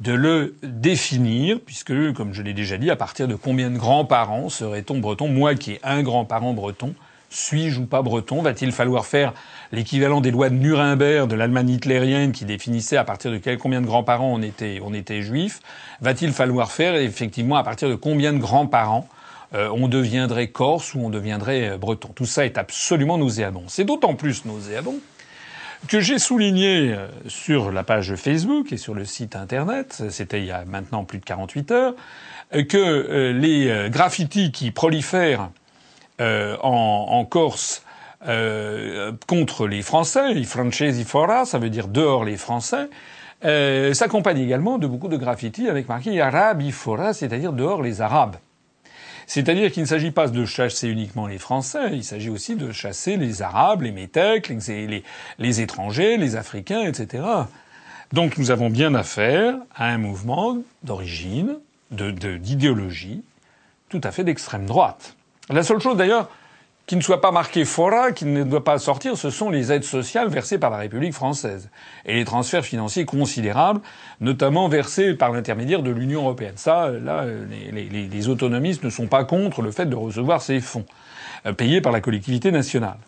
de 0.01 0.13
le 0.13 0.57
définir, 0.63 1.59
puisque, 1.65 2.13
comme 2.15 2.33
je 2.33 2.43
l'ai 2.43 2.55
déjà 2.55 2.79
dit, 2.79 2.91
à 2.91 2.97
partir 2.97 3.29
de 3.29 3.35
combien 3.35 3.71
de 3.71 3.77
grands-parents 3.77 4.49
serait-on 4.49 4.99
breton? 4.99 5.29
Moi 5.29 5.55
qui 5.55 5.73
ai 5.73 5.81
un 5.83 6.03
grand-parent 6.03 6.55
breton, 6.55 6.95
suis-je 7.29 7.81
ou 7.81 7.87
pas 7.87 8.03
breton? 8.03 8.43
Va-t-il 8.43 8.73
falloir 8.73 9.05
faire 9.05 9.35
l'équivalent 9.73 10.21
des 10.21 10.31
lois 10.31 10.51
de 10.51 10.55
Nuremberg 10.55 11.29
de 11.29 11.37
l'Allemagne 11.37 11.71
hitlérienne 11.71 12.33
qui 12.33 12.45
définissait 12.45 12.97
à 12.97 13.05
partir 13.05 13.31
de 13.31 13.39
quel, 13.39 13.59
combien 13.59 13.81
de 13.81 13.87
grands-parents 13.87 14.33
on 14.33 14.43
était, 14.43 14.81
on 14.83 14.93
juif 15.23 15.61
Va-t-il 16.01 16.33
falloir 16.33 16.73
faire 16.73 16.95
effectivement 16.97 17.57
à 17.57 17.63
partir 17.63 17.89
de 17.89 17.95
combien 17.95 18.33
de 18.33 18.39
grands-parents 18.39 19.09
euh, 19.53 19.69
on 19.73 19.89
deviendrait 19.89 20.49
corse 20.49 20.95
ou 20.95 21.01
on 21.01 21.11
deviendrait 21.11 21.71
euh, 21.71 21.79
breton? 21.79 22.11
Tout 22.15 22.27
ça 22.27 22.45
est 22.45 22.57
absolument 22.59 23.19
nauséabond. 23.19 23.65
C'est 23.67 23.85
d'autant 23.85 24.15
plus 24.15 24.45
nauséabond 24.45 24.97
que 25.89 25.99
j'ai 25.99 26.19
souligné 26.19 26.93
euh, 26.93 27.09
sur 27.27 27.73
la 27.73 27.83
page 27.83 28.15
Facebook 28.15 28.73
et 28.73 28.77
sur 28.77 28.95
le 28.95 29.05
site 29.05 29.35
internet, 29.35 30.05
c'était 30.11 30.41
il 30.41 30.47
y 30.47 30.53
a 30.53 30.65
maintenant 30.65 31.05
plus 31.05 31.19
de 31.19 31.25
48 31.25 31.71
heures, 31.73 31.95
que 32.69 33.31
les 33.31 33.89
graffitis 33.91 34.51
qui 34.51 34.73
prolifèrent 34.73 35.51
en, 36.19 37.07
en, 37.09 37.25
Corse 37.25 37.85
euh, 38.27 39.13
contre 39.27 39.67
les 39.67 39.83
Français, 39.83 40.33
i 40.33 40.45
francesi 40.45 41.05
fora, 41.05 41.45
ça 41.47 41.59
veut 41.59 41.71
dire 41.71 41.89
dehors 41.89 42.25
les 42.25 42.37
Français, 42.37 42.89
euh, 43.45 43.95
s'accompagne 43.95 44.39
également 44.39 44.77
de 44.77 44.87
beaucoup 44.87 45.09
de 45.09 45.17
graffitis 45.17 45.69
avec 45.69 45.89
marqué 45.89 46.21
arabi 46.21 46.71
fora, 46.73 47.15
c'est-à-dire 47.15 47.53
dehors 47.53 47.83
les 47.83 48.03
Arabes. 48.03 48.37
C'est-à-dire 49.27 49.71
qu'il 49.71 49.85
ne 49.85 49.89
s'agit 49.89 50.11
pas 50.11 50.27
de 50.27 50.45
chasser 50.45 50.89
uniquement 50.89 51.27
les 51.27 51.39
Français, 51.39 51.91
il 51.93 52.05
s'agit 52.05 52.31
aussi 52.31 52.57
de 52.57 52.73
chasser 52.73 53.17
les 53.17 53.43
Arabes, 53.43 53.83
les 53.83 53.93
Métèques, 53.93 54.49
les, 54.49 55.61
étrangers, 55.61 56.17
les 56.17 56.37
Africains, 56.37 56.83
etc. 56.83 57.23
Donc 58.13 58.37
nous 58.39 58.51
avons 58.51 58.71
bien 58.71 58.95
affaire 58.95 59.55
à 59.75 59.87
un 59.87 59.99
mouvement 59.99 60.59
d'origine, 60.83 61.59
d'idéologie, 61.93 63.23
tout 63.89 64.01
à 64.03 64.11
fait 64.11 64.25
d'extrême 64.25 64.67
droite. 64.67 65.15
La 65.49 65.63
seule 65.63 65.81
chose 65.81 65.97
d'ailleurs 65.97 66.29
qui 66.91 66.97
ne 66.97 67.03
soit 67.03 67.21
pas 67.21 67.31
marqué 67.31 67.65
fora, 67.65 68.11
qui 68.11 68.25
ne 68.25 68.43
doit 68.43 68.65
pas 68.65 68.81
sortir, 68.81 69.17
ce 69.17 69.31
sont 69.31 69.49
les 69.49 69.71
aides 69.71 69.85
sociales 69.85 70.27
versées 70.27 70.59
par 70.59 70.71
la 70.71 70.79
République 70.79 71.13
française 71.13 71.71
et 72.05 72.15
les 72.15 72.25
transferts 72.25 72.65
financiers 72.65 73.05
considérables, 73.05 73.81
notamment 74.21 74.67
versés 74.67 75.15
par 75.15 75.31
l'intermédiaire 75.31 75.85
de 75.85 75.93
l'Union 75.93 76.23
européenne. 76.23 76.55
Ça, 76.57 76.91
là, 76.91 77.27
les, 77.71 78.29
autonomistes 78.29 78.83
ne 78.83 78.91
sont 78.91 79.07
pas 79.07 79.23
contre 79.23 79.63
le 79.63 79.71
fait 79.71 79.87
de 79.87 79.95
recevoir 79.95 80.43
ces 80.43 80.59
fonds 80.59 80.85
euh, 81.47 81.53
payés 81.53 81.81
par 81.81 81.93
la 81.93 82.01
collectivité 82.01 82.51
nationale. 82.51 82.99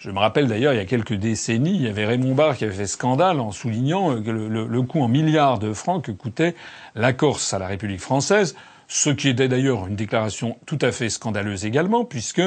Je 0.00 0.10
me 0.10 0.18
rappelle 0.18 0.48
d'ailleurs, 0.48 0.72
il 0.72 0.78
y 0.78 0.80
a 0.80 0.84
quelques 0.84 1.14
décennies, 1.14 1.76
il 1.76 1.82
y 1.82 1.88
avait 1.88 2.06
Raymond 2.06 2.34
Barre 2.34 2.56
qui 2.56 2.64
avait 2.64 2.74
fait 2.74 2.88
scandale 2.88 3.38
en 3.38 3.52
soulignant 3.52 4.10
euh, 4.10 4.66
le 4.68 4.82
coût 4.82 5.02
en 5.02 5.08
milliards 5.08 5.60
de 5.60 5.72
francs 5.72 6.04
que 6.04 6.10
coûtait 6.10 6.56
la 6.96 7.12
Corse 7.12 7.54
à 7.54 7.60
la 7.60 7.68
République 7.68 8.00
française 8.00 8.56
ce 8.90 9.08
qui 9.08 9.28
était 9.28 9.46
d'ailleurs 9.46 9.86
une 9.86 9.94
déclaration 9.94 10.58
tout 10.66 10.78
à 10.82 10.90
fait 10.90 11.08
scandaleuse 11.10 11.64
également, 11.64 12.04
puisque 12.04 12.42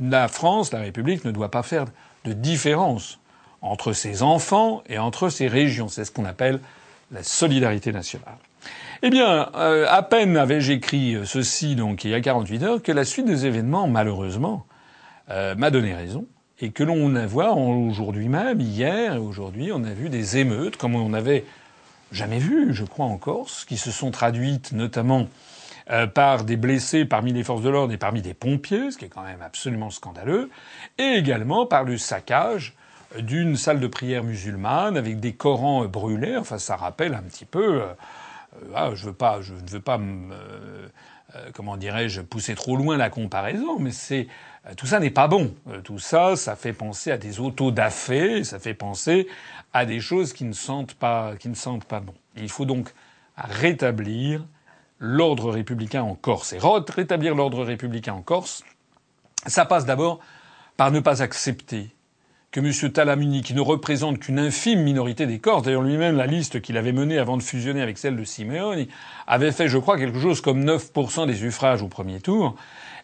la 0.00 0.28
France, 0.28 0.72
la 0.72 0.80
République, 0.80 1.24
ne 1.24 1.30
doit 1.30 1.50
pas 1.50 1.62
faire 1.62 1.86
de 2.24 2.32
différence 2.32 3.18
entre 3.62 3.92
ses 3.92 4.22
enfants 4.22 4.82
et 4.88 4.98
entre 4.98 5.28
ses 5.28 5.48
régions. 5.48 5.88
C'est 5.88 6.04
ce 6.04 6.10
qu'on 6.10 6.24
appelle 6.24 6.60
la 7.10 7.22
solidarité 7.22 7.92
nationale. 7.92 8.36
Eh 9.02 9.10
bien, 9.10 9.50
euh, 9.54 9.86
à 9.88 10.02
peine 10.02 10.36
avais-je 10.36 10.72
écrit 10.72 11.16
ceci, 11.24 11.76
donc 11.76 12.04
il 12.04 12.10
y 12.10 12.14
a 12.14 12.20
48 12.20 12.62
heures, 12.62 12.82
que 12.82 12.92
la 12.92 13.04
suite 13.04 13.26
des 13.26 13.46
événements, 13.46 13.86
malheureusement, 13.86 14.66
euh, 15.30 15.54
m'a 15.54 15.70
donné 15.70 15.94
raison, 15.94 16.26
et 16.60 16.70
que 16.70 16.82
l'on 16.82 17.26
voit 17.26 17.52
aujourd'hui 17.52 18.28
même, 18.28 18.60
hier 18.60 19.14
et 19.14 19.18
aujourd'hui, 19.18 19.70
on 19.72 19.84
a 19.84 19.92
vu 19.92 20.08
des 20.08 20.38
émeutes 20.38 20.76
comme 20.76 20.96
on 20.96 21.10
n'avait 21.10 21.44
jamais 22.10 22.38
vu, 22.38 22.74
je 22.74 22.84
crois, 22.84 23.06
en 23.06 23.16
Corse, 23.16 23.64
qui 23.64 23.76
se 23.76 23.90
sont 23.90 24.10
traduites 24.10 24.72
notamment 24.72 25.28
euh, 25.90 26.06
par 26.06 26.44
des 26.44 26.58
blessés 26.58 27.06
parmi 27.06 27.32
les 27.32 27.42
forces 27.42 27.62
de 27.62 27.70
l'ordre 27.70 27.94
et 27.94 27.96
parmi 27.96 28.20
des 28.20 28.34
pompiers, 28.34 28.90
ce 28.90 28.98
qui 28.98 29.06
est 29.06 29.08
quand 29.08 29.22
même 29.22 29.40
absolument 29.40 29.88
scandaleux, 29.88 30.50
et 30.98 31.14
également 31.14 31.64
par 31.64 31.84
le 31.84 31.96
saccage 31.96 32.74
d'une 33.18 33.56
salle 33.56 33.80
de 33.80 33.86
prière 33.86 34.22
musulmane 34.22 34.98
avec 34.98 35.18
des 35.18 35.32
Corans 35.32 35.86
brûlés. 35.86 36.36
Enfin, 36.36 36.58
ça 36.58 36.76
rappelle 36.76 37.14
un 37.14 37.22
petit 37.22 37.46
peu. 37.46 37.80
Euh, 37.80 37.86
ah, 38.74 38.90
je 38.94 39.06
veux 39.06 39.14
pas, 39.14 39.40
je 39.40 39.54
ne 39.54 39.66
veux 39.66 39.80
pas, 39.80 39.98
euh, 39.98 40.88
comment 41.54 41.78
dirais-je, 41.78 42.20
pousser 42.20 42.54
trop 42.54 42.76
loin 42.76 42.98
la 42.98 43.08
comparaison, 43.08 43.78
mais 43.78 43.92
c'est 43.92 44.28
tout 44.76 44.84
ça 44.84 45.00
n'est 45.00 45.08
pas 45.08 45.28
bon. 45.28 45.54
Tout 45.84 45.98
ça, 45.98 46.36
ça 46.36 46.54
fait 46.54 46.74
penser 46.74 47.10
à 47.10 47.16
des 47.16 47.40
auto-dafés, 47.40 48.44
ça 48.44 48.58
fait 48.58 48.74
penser 48.74 49.26
à 49.72 49.86
des 49.86 50.00
choses 50.00 50.34
qui 50.34 50.44
ne 50.44 50.52
sentent 50.52 50.92
pas, 50.92 51.34
qui 51.38 51.48
ne 51.48 51.54
sentent 51.54 51.86
pas 51.86 52.00
bon. 52.00 52.12
Il 52.36 52.50
faut 52.50 52.66
donc 52.66 52.92
rétablir 53.36 54.44
l'ordre 54.98 55.50
républicain 55.50 56.02
en 56.02 56.14
Corse. 56.14 56.52
Et 56.52 56.58
rétablir 56.94 57.34
l'ordre 57.34 57.64
républicain 57.64 58.14
en 58.14 58.22
Corse, 58.22 58.64
ça 59.46 59.64
passe 59.64 59.86
d'abord 59.86 60.20
par 60.76 60.90
ne 60.90 61.00
pas 61.00 61.22
accepter 61.22 61.90
que 62.50 62.60
M. 62.60 62.92
Talamuni, 62.92 63.42
qui 63.42 63.52
ne 63.52 63.60
représente 63.60 64.20
qu'une 64.20 64.38
infime 64.38 64.82
minorité 64.82 65.26
des 65.26 65.38
Corses, 65.38 65.64
d'ailleurs 65.64 65.82
lui-même 65.82 66.16
la 66.16 66.26
liste 66.26 66.62
qu'il 66.62 66.78
avait 66.78 66.92
menée 66.92 67.18
avant 67.18 67.36
de 67.36 67.42
fusionner 67.42 67.82
avec 67.82 67.98
celle 67.98 68.16
de 68.16 68.24
Simeone, 68.24 68.86
avait 69.26 69.52
fait, 69.52 69.68
je 69.68 69.76
crois, 69.76 69.98
quelque 69.98 70.18
chose 70.18 70.40
comme 70.40 70.64
9% 70.64 71.26
des 71.26 71.34
suffrages 71.34 71.82
au 71.82 71.88
premier 71.88 72.20
tour, 72.20 72.56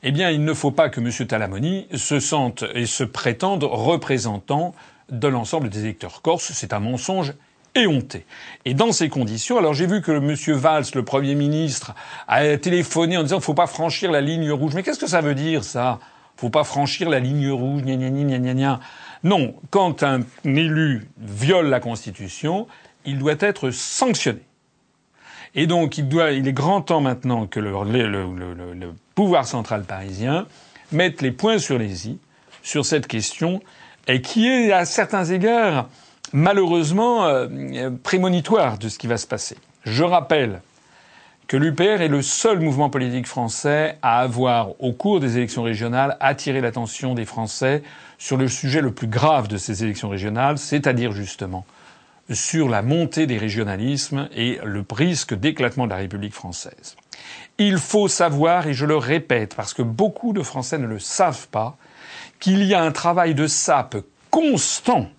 eh 0.02 0.12
bien, 0.12 0.30
il 0.30 0.44
ne 0.44 0.54
faut 0.54 0.70
pas 0.70 0.88
que 0.88 1.00
M. 1.00 1.26
Talamoni 1.26 1.88
se 1.94 2.20
sente 2.20 2.64
et 2.74 2.86
se 2.86 3.04
prétende 3.04 3.64
représentant 3.64 4.74
de 5.10 5.28
l'ensemble 5.28 5.68
des 5.68 5.80
électeurs 5.80 6.22
corses. 6.22 6.52
C'est 6.52 6.72
un 6.72 6.80
mensonge 6.80 7.34
éhonté. 7.74 8.24
Et 8.64 8.74
dans 8.74 8.92
ces 8.92 9.08
conditions, 9.08 9.58
alors 9.58 9.74
j'ai 9.74 9.86
vu 9.86 10.00
que 10.02 10.12
M. 10.12 10.34
Valls, 10.56 10.84
le 10.94 11.04
Premier 11.04 11.34
ministre, 11.34 11.94
a 12.28 12.56
téléphoné 12.56 13.16
en 13.16 13.22
disant 13.22 13.40
faut 13.40 13.54
pas 13.54 13.66
franchir 13.66 14.10
la 14.10 14.20
ligne 14.20 14.50
rouge. 14.50 14.74
Mais 14.74 14.82
qu'est-ce 14.82 15.00
que 15.00 15.06
ça 15.06 15.20
veut 15.20 15.34
dire, 15.34 15.64
ça? 15.64 15.98
Faut 16.36 16.50
pas 16.50 16.64
franchir 16.64 17.08
la 17.08 17.20
ligne 17.20 17.50
rouge, 17.50 17.82
gna 17.82 17.96
gna 17.96 18.10
gna 18.10 18.38
gna 18.38 18.54
gna. 18.54 18.80
Non, 19.22 19.54
quand 19.70 20.02
un 20.02 20.20
élu 20.44 21.08
viole 21.18 21.68
la 21.68 21.80
Constitution, 21.80 22.66
il 23.04 23.18
doit 23.18 23.36
être 23.38 23.70
sanctionné. 23.70 24.40
Et 25.54 25.66
donc, 25.66 25.98
il, 25.98 26.08
doit, 26.08 26.32
il 26.32 26.48
est 26.48 26.52
grand 26.52 26.82
temps 26.82 27.00
maintenant 27.00 27.46
que 27.46 27.60
le, 27.60 27.70
le, 27.84 28.08
le, 28.08 28.74
le, 28.74 28.94
pouvoir 29.14 29.46
central 29.46 29.84
parisien 29.84 30.46
mette 30.90 31.22
les 31.22 31.30
points 31.30 31.58
sur 31.58 31.78
les 31.78 32.08
i 32.08 32.18
sur 32.62 32.84
cette 32.84 33.06
question, 33.06 33.62
et 34.08 34.20
qui 34.22 34.48
est, 34.48 34.72
à 34.72 34.84
certains 34.84 35.26
égards, 35.26 35.88
malheureusement 36.34 37.26
euh, 37.26 37.90
prémonitoire 38.02 38.76
de 38.76 38.88
ce 38.88 38.98
qui 38.98 39.06
va 39.06 39.16
se 39.16 39.26
passer. 39.26 39.56
Je 39.84 40.02
rappelle 40.02 40.60
que 41.46 41.56
l'UPR 41.56 42.00
est 42.02 42.08
le 42.08 42.22
seul 42.22 42.58
mouvement 42.58 42.90
politique 42.90 43.28
français 43.28 43.98
à 44.02 44.18
avoir, 44.18 44.70
au 44.82 44.92
cours 44.92 45.20
des 45.20 45.36
élections 45.36 45.62
régionales, 45.62 46.16
attiré 46.20 46.60
l'attention 46.60 47.14
des 47.14 47.24
Français 47.24 47.82
sur 48.18 48.36
le 48.36 48.48
sujet 48.48 48.80
le 48.80 48.90
plus 48.90 49.06
grave 49.06 49.46
de 49.46 49.56
ces 49.56 49.84
élections 49.84 50.08
régionales, 50.08 50.58
c'est-à-dire 50.58 51.12
justement 51.12 51.64
sur 52.32 52.68
la 52.68 52.82
montée 52.82 53.26
des 53.26 53.38
régionalismes 53.38 54.28
et 54.34 54.58
le 54.64 54.84
risque 54.90 55.34
d'éclatement 55.34 55.84
de 55.84 55.90
la 55.90 55.98
République 55.98 56.34
française. 56.34 56.96
Il 57.58 57.76
faut 57.76 58.08
savoir, 58.08 58.66
et 58.66 58.74
je 58.74 58.86
le 58.86 58.96
répète, 58.96 59.54
parce 59.54 59.74
que 59.74 59.82
beaucoup 59.82 60.32
de 60.32 60.42
Français 60.42 60.78
ne 60.78 60.86
le 60.86 60.98
savent 60.98 61.46
pas, 61.48 61.76
qu'il 62.40 62.64
y 62.64 62.74
a 62.74 62.82
un 62.82 62.92
travail 62.92 63.34
de 63.34 63.46
sape 63.46 63.96
constant 64.30 65.10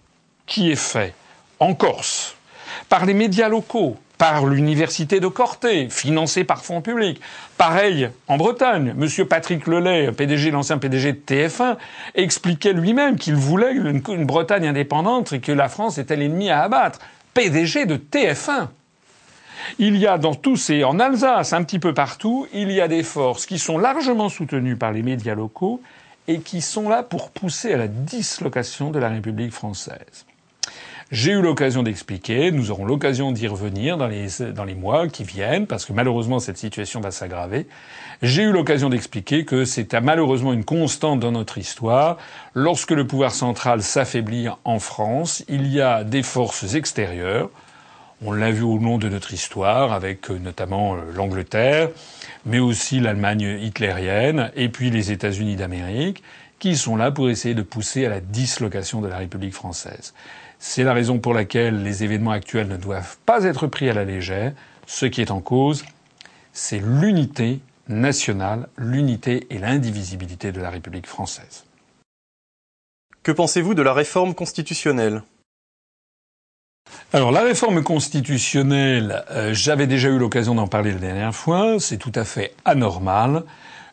qui 0.46 0.72
est 0.72 0.75
fait 0.75 1.14
en 1.60 1.74
Corse 1.74 2.36
par 2.90 3.06
les 3.06 3.14
médias 3.14 3.50
locaux, 3.50 3.98
par 4.18 4.46
l'université 4.46 5.20
de 5.20 5.28
Corté, 5.28 5.90
financée 5.90 6.44
par 6.44 6.64
fonds 6.64 6.82
publics. 6.82 7.22
Pareil 7.58 8.10
en 8.28 8.38
Bretagne. 8.38 8.94
Monsieur 8.96 9.25
Patrick 9.25 9.68
Lelay, 9.68 10.12
PDG, 10.12 10.52
l'ancien 10.52 10.78
PDG 10.78 11.14
de 11.14 11.20
TF1, 11.20 11.78
expliquait 12.16 12.74
lui-même 12.74 13.18
qu'il 13.18 13.36
voulait 13.36 13.74
une, 13.74 14.25
Bretagne 14.25 14.68
indépendante 14.68 15.34
et 15.34 15.40
que 15.40 15.52
la 15.52 15.70
France 15.70 15.98
était 15.98 16.16
l'ennemi 16.16 16.50
à 16.50 16.64
abattre. 16.64 17.00
PDG 17.34 17.86
de 17.86 17.98
TF1. 17.98 18.68
Il 19.80 19.98
y 19.98 20.06
a 20.06 20.18
dans 20.18 20.36
tous 20.36 20.58
ces, 20.58 20.84
en 20.84 21.00
Alsace, 21.00 21.54
un 21.54 21.64
petit 21.64 21.80
peu 21.80 21.94
partout, 21.94 22.48
il 22.54 22.72
y 22.72 22.82
a 22.82 22.88
des 22.88 23.04
forces 23.04 23.46
qui 23.46 23.58
sont 23.58 23.78
largement 23.78 24.30
soutenues 24.30 24.75
par 24.75 24.92
les 24.92 25.02
médias 25.02 25.34
locaux 25.34 25.82
et 26.28 26.40
qui 26.40 26.62
sont 26.62 26.88
là 26.88 27.04
pour 27.04 27.32
pousser 27.32 27.74
à 27.74 27.78
la 27.78 27.88
dislocation 27.88 28.92
de 28.92 29.00
la 29.00 29.10
République 29.10 29.52
française. 29.52 30.25
J'ai 31.12 31.34
eu 31.34 31.42
l'occasion 31.42 31.84
d'expliquer, 31.84 32.52
nous 32.52 32.72
aurons 32.72 32.84
l'occasion 32.84 33.32
d'y 33.32 33.48
revenir 33.48 33.96
dans 33.96 34.08
les, 34.08 34.74
mois 34.74 35.08
qui 35.08 35.24
viennent, 35.24 35.68
parce 35.68 35.86
que 35.86 35.94
malheureusement 35.94 36.40
cette 36.40 36.58
situation 36.58 37.00
va 37.00 37.12
s'aggraver. 37.12 37.68
J'ai 38.24 38.42
eu 38.42 38.52
l'occasion 38.52 38.90
d'expliquer 38.90 39.46
que 39.46 39.66
c'est 39.66 39.94
malheureusement 39.94 40.52
une 40.52 40.66
constante 40.66 41.20
dans 41.20 41.32
notre 41.32 41.60
histoire. 41.60 42.18
Lorsque 42.56 42.90
le 42.90 43.06
pouvoir 43.06 43.34
central 43.34 43.84
s'affaiblit 43.84 44.48
en 44.64 44.80
France, 44.80 45.44
il 45.48 45.68
y 45.68 45.80
a 45.80 46.04
des 46.04 46.24
forces 46.24 46.74
extérieures. 46.74 47.52
On 48.26 48.32
l'a 48.32 48.50
vu 48.50 48.64
au 48.64 48.80
long 48.80 48.98
de 48.98 49.08
notre 49.08 49.32
histoire, 49.32 49.94
avec 49.94 50.32
euh, 50.32 50.40
notamment 50.40 50.96
euh, 50.96 51.02
l'Angleterre, 51.14 51.90
mais 52.46 52.60
aussi 52.60 53.00
l'Allemagne 53.00 53.60
hitlérienne, 53.62 54.52
et 54.56 54.70
puis 54.70 54.90
les 54.90 55.12
États-Unis 55.12 55.58
d'Amérique, 55.58 56.24
qui 56.58 56.78
sont 56.78 56.96
là 56.96 57.12
pour 57.12 57.30
essayer 57.30 57.54
de 57.54 57.62
pousser 57.62 58.06
à 58.06 58.10
la 58.10 58.22
dislocation 58.22 59.02
de 59.02 59.08
la 59.08 59.18
République 59.18 59.54
française. 59.54 60.14
C'est 60.60 60.84
la 60.84 60.94
raison 60.94 61.20
pour 61.20 61.34
laquelle 61.34 61.84
les 61.84 62.04
événements 62.04 62.32
actuels 62.32 62.68
ne 62.68 62.78
doivent 62.78 63.18
pas 63.26 63.44
être 63.44 63.68
pris 63.68 63.90
à 63.90 63.94
la 63.94 64.06
légère. 64.06 64.54
Ce 64.88 65.06
qui 65.06 65.22
est 65.22 65.32
en 65.32 65.42
cause, 65.42 65.86
c'est 66.54 66.80
l'unité 66.80 67.60
nationale, 67.88 68.68
l'unité 68.78 69.48
et 69.50 69.58
l'indivisibilité 69.58 70.52
de 70.52 70.62
la 70.62 70.70
République 70.70 71.08
française. 71.08 71.66
Que 73.24 73.32
pensez-vous 73.32 73.74
de 73.74 73.82
la 73.82 73.94
réforme 73.94 74.34
constitutionnelle? 74.34 75.24
Alors 77.14 77.32
la 77.32 77.42
réforme 77.42 77.84
constitutionnelle, 77.84 79.24
euh, 79.32 79.54
j'avais 79.54 79.88
déjà 79.88 80.10
eu 80.10 80.18
l'occasion 80.18 80.56
d'en 80.56 80.68
parler 80.68 80.92
la 80.92 81.00
dernière 81.00 81.36
fois, 81.36 81.78
c'est 81.80 81.98
tout 81.98 82.12
à 82.14 82.24
fait 82.24 82.54
anormal 82.66 83.44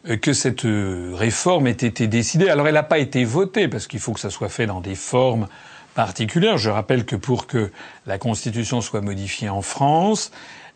euh, 0.08 0.16
que 0.16 0.32
cette 0.32 0.64
euh, 0.64 1.12
réforme 1.14 1.66
ait 1.66 1.70
été 1.70 2.06
décidée. 2.06 2.48
Alors 2.48 2.68
elle 2.68 2.74
n'a 2.74 2.82
pas 2.82 2.98
été 2.98 3.24
votée 3.24 3.68
parce 3.68 3.86
qu'il 3.86 4.00
faut 4.00 4.12
que 4.12 4.20
ça 4.20 4.30
soit 4.30 4.48
fait 4.48 4.66
dans 4.66 4.80
des 4.80 4.94
formes 4.94 5.48
particulière. 5.94 6.58
Je 6.58 6.70
rappelle 6.70 7.04
que 7.04 7.16
pour 7.16 7.46
que 7.46 7.70
la 8.06 8.18
Constitution 8.18 8.80
soit 8.80 9.00
modifiée 9.00 9.48
en 9.48 9.62
France, 9.62 10.30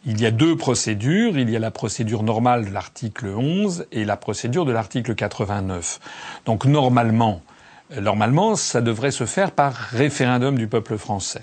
il 0.04 0.20
y 0.20 0.26
a 0.26 0.30
deux 0.30 0.56
procédures. 0.56 1.36
Il 1.38 1.50
y 1.50 1.56
a 1.56 1.58
la 1.58 1.70
procédure 1.70 2.22
normale 2.22 2.66
de 2.66 2.70
l'article 2.70 3.26
11 3.26 3.86
et 3.92 4.04
la 4.04 4.16
procédure 4.16 4.64
de 4.64 4.72
l'article 4.72 5.14
89. 5.14 6.00
Donc 6.44 6.64
normalement, 6.64 7.42
normalement, 8.00 8.56
ça 8.56 8.80
devrait 8.80 9.10
se 9.10 9.26
faire 9.26 9.52
par 9.52 9.74
référendum 9.74 10.56
du 10.56 10.68
peuple 10.68 10.96
français. 10.96 11.42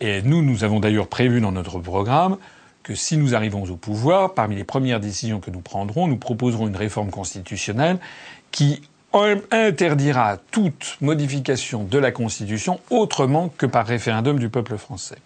Et 0.00 0.20
nous, 0.22 0.42
nous 0.42 0.64
avons 0.64 0.80
d'ailleurs 0.80 1.08
prévu 1.08 1.40
dans 1.40 1.52
notre 1.52 1.78
programme 1.78 2.36
que 2.82 2.94
si 2.94 3.16
nous 3.16 3.34
arrivons 3.34 3.64
au 3.64 3.76
pouvoir, 3.76 4.34
parmi 4.34 4.54
les 4.54 4.64
premières 4.64 5.00
décisions 5.00 5.40
que 5.40 5.50
nous 5.50 5.60
prendrons, 5.60 6.06
nous 6.06 6.18
proposerons 6.18 6.68
une 6.68 6.76
réforme 6.76 7.10
constitutionnelle 7.10 7.98
qui 8.52 8.82
interdira 9.50 10.38
toute 10.50 10.96
modification 11.00 11.84
de 11.84 11.98
la 11.98 12.12
Constitution 12.12 12.80
autrement 12.90 13.48
que 13.56 13.66
par 13.66 13.86
référendum 13.86 14.38
du 14.38 14.48
peuple 14.48 14.76
français. 14.76 15.18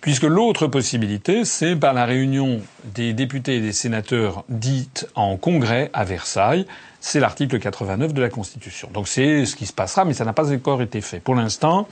Puisque 0.00 0.24
l'autre 0.24 0.66
possibilité, 0.66 1.44
c'est 1.44 1.76
par 1.76 1.94
la 1.94 2.04
réunion 2.04 2.60
des 2.84 3.12
députés 3.12 3.56
et 3.56 3.60
des 3.60 3.72
sénateurs 3.72 4.44
dites 4.48 5.06
en 5.14 5.36
congrès 5.36 5.90
à 5.92 6.04
Versailles. 6.04 6.66
C'est 7.00 7.20
l'article 7.20 7.58
89 7.58 8.12
de 8.12 8.20
la 8.20 8.28
Constitution. 8.28 8.88
Donc 8.92 9.08
c'est 9.08 9.44
ce 9.46 9.56
qui 9.56 9.66
se 9.66 9.72
passera, 9.72 10.04
mais 10.04 10.14
ça 10.14 10.24
n'a 10.24 10.32
pas 10.32 10.52
encore 10.52 10.82
été 10.82 11.00
fait. 11.00 11.20
Pour 11.20 11.34
l'instant, 11.34 11.88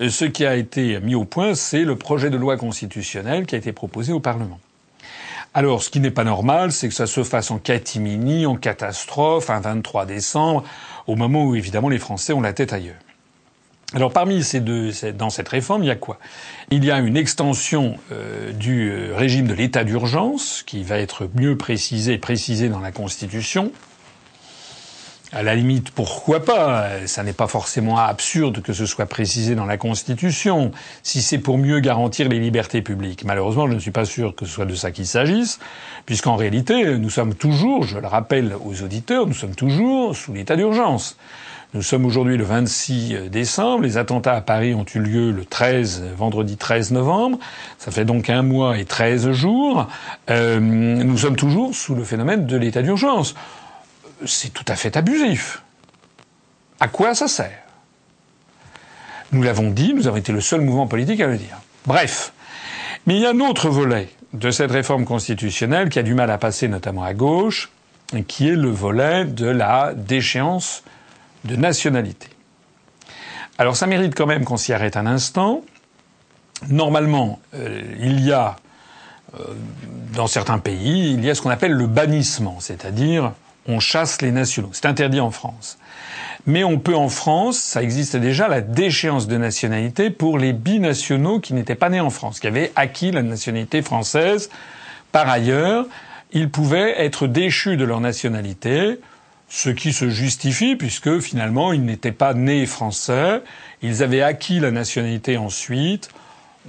ce 0.00 0.24
qui 0.24 0.46
a 0.46 0.56
été 0.56 1.00
mis 1.00 1.14
au 1.14 1.24
point, 1.24 1.54
c'est 1.54 1.84
le 1.84 1.96
projet 1.96 2.30
de 2.30 2.36
loi 2.36 2.56
constitutionnelle 2.56 3.46
qui 3.46 3.54
a 3.54 3.58
été 3.58 3.72
proposé 3.72 4.12
au 4.12 4.20
Parlement. 4.20 4.58
Alors, 5.54 5.82
ce 5.82 5.90
qui 5.90 6.00
n'est 6.00 6.10
pas 6.10 6.24
normal, 6.24 6.72
c'est 6.72 6.88
que 6.88 6.94
ça 6.94 7.06
se 7.06 7.22
fasse 7.24 7.50
en 7.50 7.58
catimini, 7.58 8.46
en 8.46 8.56
catastrophe, 8.56 9.50
un 9.50 9.60
23 9.60 10.06
décembre, 10.06 10.64
au 11.06 11.14
moment 11.14 11.44
où 11.44 11.54
évidemment 11.54 11.90
les 11.90 11.98
Français 11.98 12.32
ont 12.32 12.40
la 12.40 12.54
tête 12.54 12.72
ailleurs. 12.72 12.96
Alors 13.94 14.10
parmi 14.10 14.42
ces 14.42 14.60
deux, 14.60 14.90
dans 15.12 15.28
cette 15.28 15.50
réforme, 15.50 15.82
il 15.82 15.88
y 15.88 15.90
a 15.90 15.96
quoi? 15.96 16.18
Il 16.70 16.82
y 16.82 16.90
a 16.90 16.98
une 16.98 17.18
extension 17.18 17.98
euh, 18.10 18.50
du 18.52 18.90
euh, 18.90 19.14
régime 19.14 19.46
de 19.46 19.52
l'état 19.52 19.84
d'urgence 19.84 20.62
qui 20.66 20.82
va 20.82 20.96
être 20.98 21.28
mieux 21.34 21.58
précisé, 21.58 22.16
précisé 22.16 22.70
dans 22.70 22.80
la 22.80 22.90
Constitution. 22.90 23.70
À 25.34 25.42
la 25.42 25.54
limite, 25.54 25.92
pourquoi 25.92 26.44
pas? 26.44 27.06
Ça 27.06 27.22
n'est 27.22 27.32
pas 27.32 27.46
forcément 27.46 27.96
absurde 27.96 28.60
que 28.60 28.74
ce 28.74 28.84
soit 28.84 29.06
précisé 29.06 29.54
dans 29.54 29.64
la 29.64 29.78
Constitution, 29.78 30.72
si 31.02 31.22
c'est 31.22 31.38
pour 31.38 31.56
mieux 31.56 31.80
garantir 31.80 32.28
les 32.28 32.38
libertés 32.38 32.82
publiques. 32.82 33.24
Malheureusement, 33.24 33.66
je 33.66 33.72
ne 33.72 33.78
suis 33.78 33.92
pas 33.92 34.04
sûr 34.04 34.34
que 34.34 34.44
ce 34.44 34.52
soit 34.52 34.66
de 34.66 34.74
ça 34.74 34.90
qu'il 34.90 35.06
s'agisse, 35.06 35.58
puisqu'en 36.04 36.36
réalité, 36.36 36.98
nous 36.98 37.08
sommes 37.08 37.34
toujours, 37.34 37.84
je 37.84 37.98
le 37.98 38.08
rappelle 38.08 38.54
aux 38.62 38.82
auditeurs, 38.82 39.26
nous 39.26 39.32
sommes 39.32 39.54
toujours 39.54 40.14
sous 40.14 40.34
l'état 40.34 40.54
d'urgence. 40.54 41.16
Nous 41.72 41.80
sommes 41.80 42.04
aujourd'hui 42.04 42.36
le 42.36 42.44
26 42.44 43.30
décembre. 43.30 43.84
Les 43.84 43.96
attentats 43.96 44.34
à 44.34 44.42
Paris 44.42 44.74
ont 44.74 44.84
eu 44.94 44.98
lieu 44.98 45.30
le 45.30 45.46
13, 45.46 46.04
vendredi 46.14 46.58
13 46.58 46.90
novembre. 46.90 47.38
Ça 47.78 47.90
fait 47.90 48.04
donc 48.04 48.28
un 48.28 48.42
mois 48.42 48.76
et 48.76 48.84
13 48.84 49.32
jours. 49.32 49.88
Euh, 50.28 50.60
nous 50.60 51.16
sommes 51.16 51.36
toujours 51.36 51.74
sous 51.74 51.94
le 51.94 52.04
phénomène 52.04 52.44
de 52.44 52.58
l'état 52.58 52.82
d'urgence 52.82 53.34
c'est 54.26 54.52
tout 54.52 54.64
à 54.68 54.76
fait 54.76 54.96
abusif. 54.96 55.62
À 56.80 56.88
quoi 56.88 57.14
ça 57.14 57.28
sert? 57.28 57.58
Nous 59.32 59.42
l'avons 59.42 59.70
dit, 59.70 59.94
nous 59.94 60.06
avons 60.06 60.18
été 60.18 60.32
le 60.32 60.40
seul 60.40 60.60
mouvement 60.60 60.86
politique 60.86 61.20
à 61.20 61.26
le 61.26 61.38
dire. 61.38 61.58
Bref. 61.86 62.32
Mais 63.06 63.16
il 63.16 63.20
y 63.20 63.26
a 63.26 63.30
un 63.30 63.40
autre 63.40 63.68
volet 63.68 64.08
de 64.32 64.50
cette 64.50 64.70
réforme 64.70 65.04
constitutionnelle 65.04 65.88
qui 65.88 65.98
a 65.98 66.02
du 66.02 66.14
mal 66.14 66.30
à 66.30 66.38
passer 66.38 66.68
notamment 66.68 67.02
à 67.02 67.14
gauche, 67.14 67.70
qui 68.28 68.48
est 68.48 68.56
le 68.56 68.68
volet 68.68 69.24
de 69.24 69.46
la 69.46 69.94
déchéance 69.94 70.82
de 71.44 71.56
nationalité. 71.56 72.28
Alors 73.58 73.76
ça 73.76 73.86
mérite 73.86 74.14
quand 74.14 74.26
même 74.26 74.44
qu'on 74.44 74.56
s'y 74.56 74.72
arrête 74.72 74.96
un 74.96 75.06
instant. 75.06 75.62
Normalement, 76.68 77.40
euh, 77.54 77.82
il 78.00 78.20
y 78.20 78.32
a, 78.32 78.56
euh, 79.38 79.44
dans 80.14 80.26
certains 80.26 80.58
pays, 80.58 81.12
il 81.12 81.24
y 81.24 81.30
a 81.30 81.34
ce 81.34 81.42
qu'on 81.42 81.50
appelle 81.50 81.72
le 81.72 81.86
bannissement, 81.86 82.58
c'est-à-dire 82.60 83.32
on 83.66 83.80
chasse 83.80 84.22
les 84.22 84.32
nationaux. 84.32 84.70
C'est 84.72 84.86
interdit 84.86 85.20
en 85.20 85.30
France. 85.30 85.78
Mais 86.46 86.64
on 86.64 86.78
peut 86.78 86.96
en 86.96 87.08
France, 87.08 87.58
ça 87.58 87.82
existe 87.82 88.16
déjà, 88.16 88.48
la 88.48 88.60
déchéance 88.60 89.28
de 89.28 89.36
nationalité 89.36 90.10
pour 90.10 90.38
les 90.38 90.52
binationaux 90.52 91.38
qui 91.38 91.54
n'étaient 91.54 91.76
pas 91.76 91.88
nés 91.88 92.00
en 92.00 92.10
France, 92.10 92.40
qui 92.40 92.48
avaient 92.48 92.72
acquis 92.74 93.12
la 93.12 93.22
nationalité 93.22 93.80
française. 93.82 94.50
Par 95.12 95.28
ailleurs, 95.28 95.86
ils 96.32 96.50
pouvaient 96.50 97.00
être 97.00 97.28
déchus 97.28 97.76
de 97.76 97.84
leur 97.84 98.00
nationalité, 98.00 98.98
ce 99.48 99.68
qui 99.68 99.92
se 99.92 100.08
justifie 100.08 100.76
puisque 100.76 101.20
finalement 101.20 101.74
ils 101.74 101.84
n'étaient 101.84 102.10
pas 102.10 102.32
nés 102.32 102.64
français, 102.64 103.42
ils 103.82 104.02
avaient 104.02 104.22
acquis 104.22 104.58
la 104.58 104.70
nationalité 104.70 105.36
ensuite. 105.36 106.08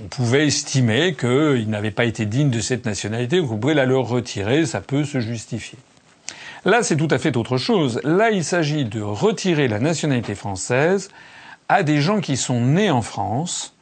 On 0.03 0.07
pouvait 0.07 0.47
estimer 0.47 1.15
qu'ils 1.15 1.69
n'avaient 1.69 1.91
pas 1.91 2.05
été 2.05 2.25
dignes 2.25 2.49
de 2.49 2.59
cette 2.59 2.85
nationalité, 2.85 3.39
on 3.39 3.57
pouvait 3.57 3.73
la 3.73 3.85
leur 3.85 4.07
retirer, 4.07 4.65
ça 4.65 4.81
peut 4.81 5.05
se 5.05 5.19
justifier. 5.19 5.79
Là, 6.65 6.81
c'est 6.81 6.95
tout 6.95 7.09
à 7.11 7.17
fait 7.17 7.35
autre 7.35 7.57
chose. 7.57 7.99
Là, 8.05 8.31
il 8.31 8.43
s'agit 8.43 8.85
de 8.85 9.01
retirer 9.01 9.67
la 9.67 9.79
nationalité 9.79 10.33
française 10.33 11.09
à 11.67 11.83
des 11.83 12.01
gens 12.01 12.21
qui 12.21 12.37
sont 12.37 12.61
nés 12.61 12.89
en 12.89 13.01
France 13.01 13.75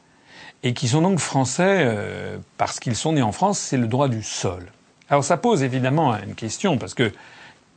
et 0.63 0.73
qui 0.73 0.87
sont 0.87 1.01
donc 1.01 1.19
français 1.19 1.83
euh, 1.85 2.37
parce 2.57 2.79
qu'ils 2.79 2.95
sont 2.95 3.13
nés 3.13 3.21
en 3.21 3.31
France, 3.31 3.59
c'est 3.59 3.77
le 3.77 3.87
droit 3.87 4.07
du 4.07 4.23
sol. 4.23 4.65
Alors 5.09 5.23
ça 5.23 5.37
pose 5.37 5.61
évidemment 5.61 6.15
une 6.15 6.35
question 6.35 6.77
parce 6.77 6.93
que 6.93 7.11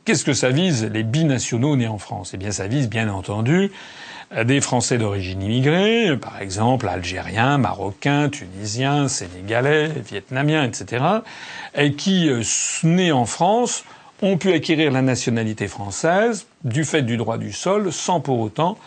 qu'est-ce 0.05 0.23
que 0.23 0.33
ça 0.33 0.49
vise 0.49 0.85
les 0.85 1.03
binationaux 1.03 1.75
nés 1.75 1.87
en 1.87 1.97
France? 1.97 2.31
Eh 2.33 2.37
bien 2.37 2.51
ça 2.51 2.67
vise 2.67 2.89
bien 2.89 3.09
entendu 3.09 3.71
des 4.43 4.59
Français 4.59 4.97
d'origine 4.97 5.41
immigrée, 5.41 6.17
par 6.17 6.41
exemple 6.41 6.87
algériens, 6.87 7.57
marocains, 7.57 8.29
tunisiens, 8.29 9.07
sénégalais, 9.07 9.87
vietnamiens, 9.87 10.63
etc., 10.63 11.03
et 11.75 11.93
qui, 11.93 12.29
euh, 12.29 12.41
nés 12.83 13.11
en 13.11 13.25
France, 13.25 13.83
ont 14.25 14.37
pu 14.37 14.51
acquérir 14.53 14.91
la 14.91 15.01
nationalité 15.01 15.67
française 15.67 16.47
du 16.63 16.83
fait 16.83 17.01
du 17.01 17.17
droit 17.17 17.37
du 17.37 17.51
sol 17.51 17.91
sans 17.91 18.19
pour 18.19 18.39
autant 18.39 18.77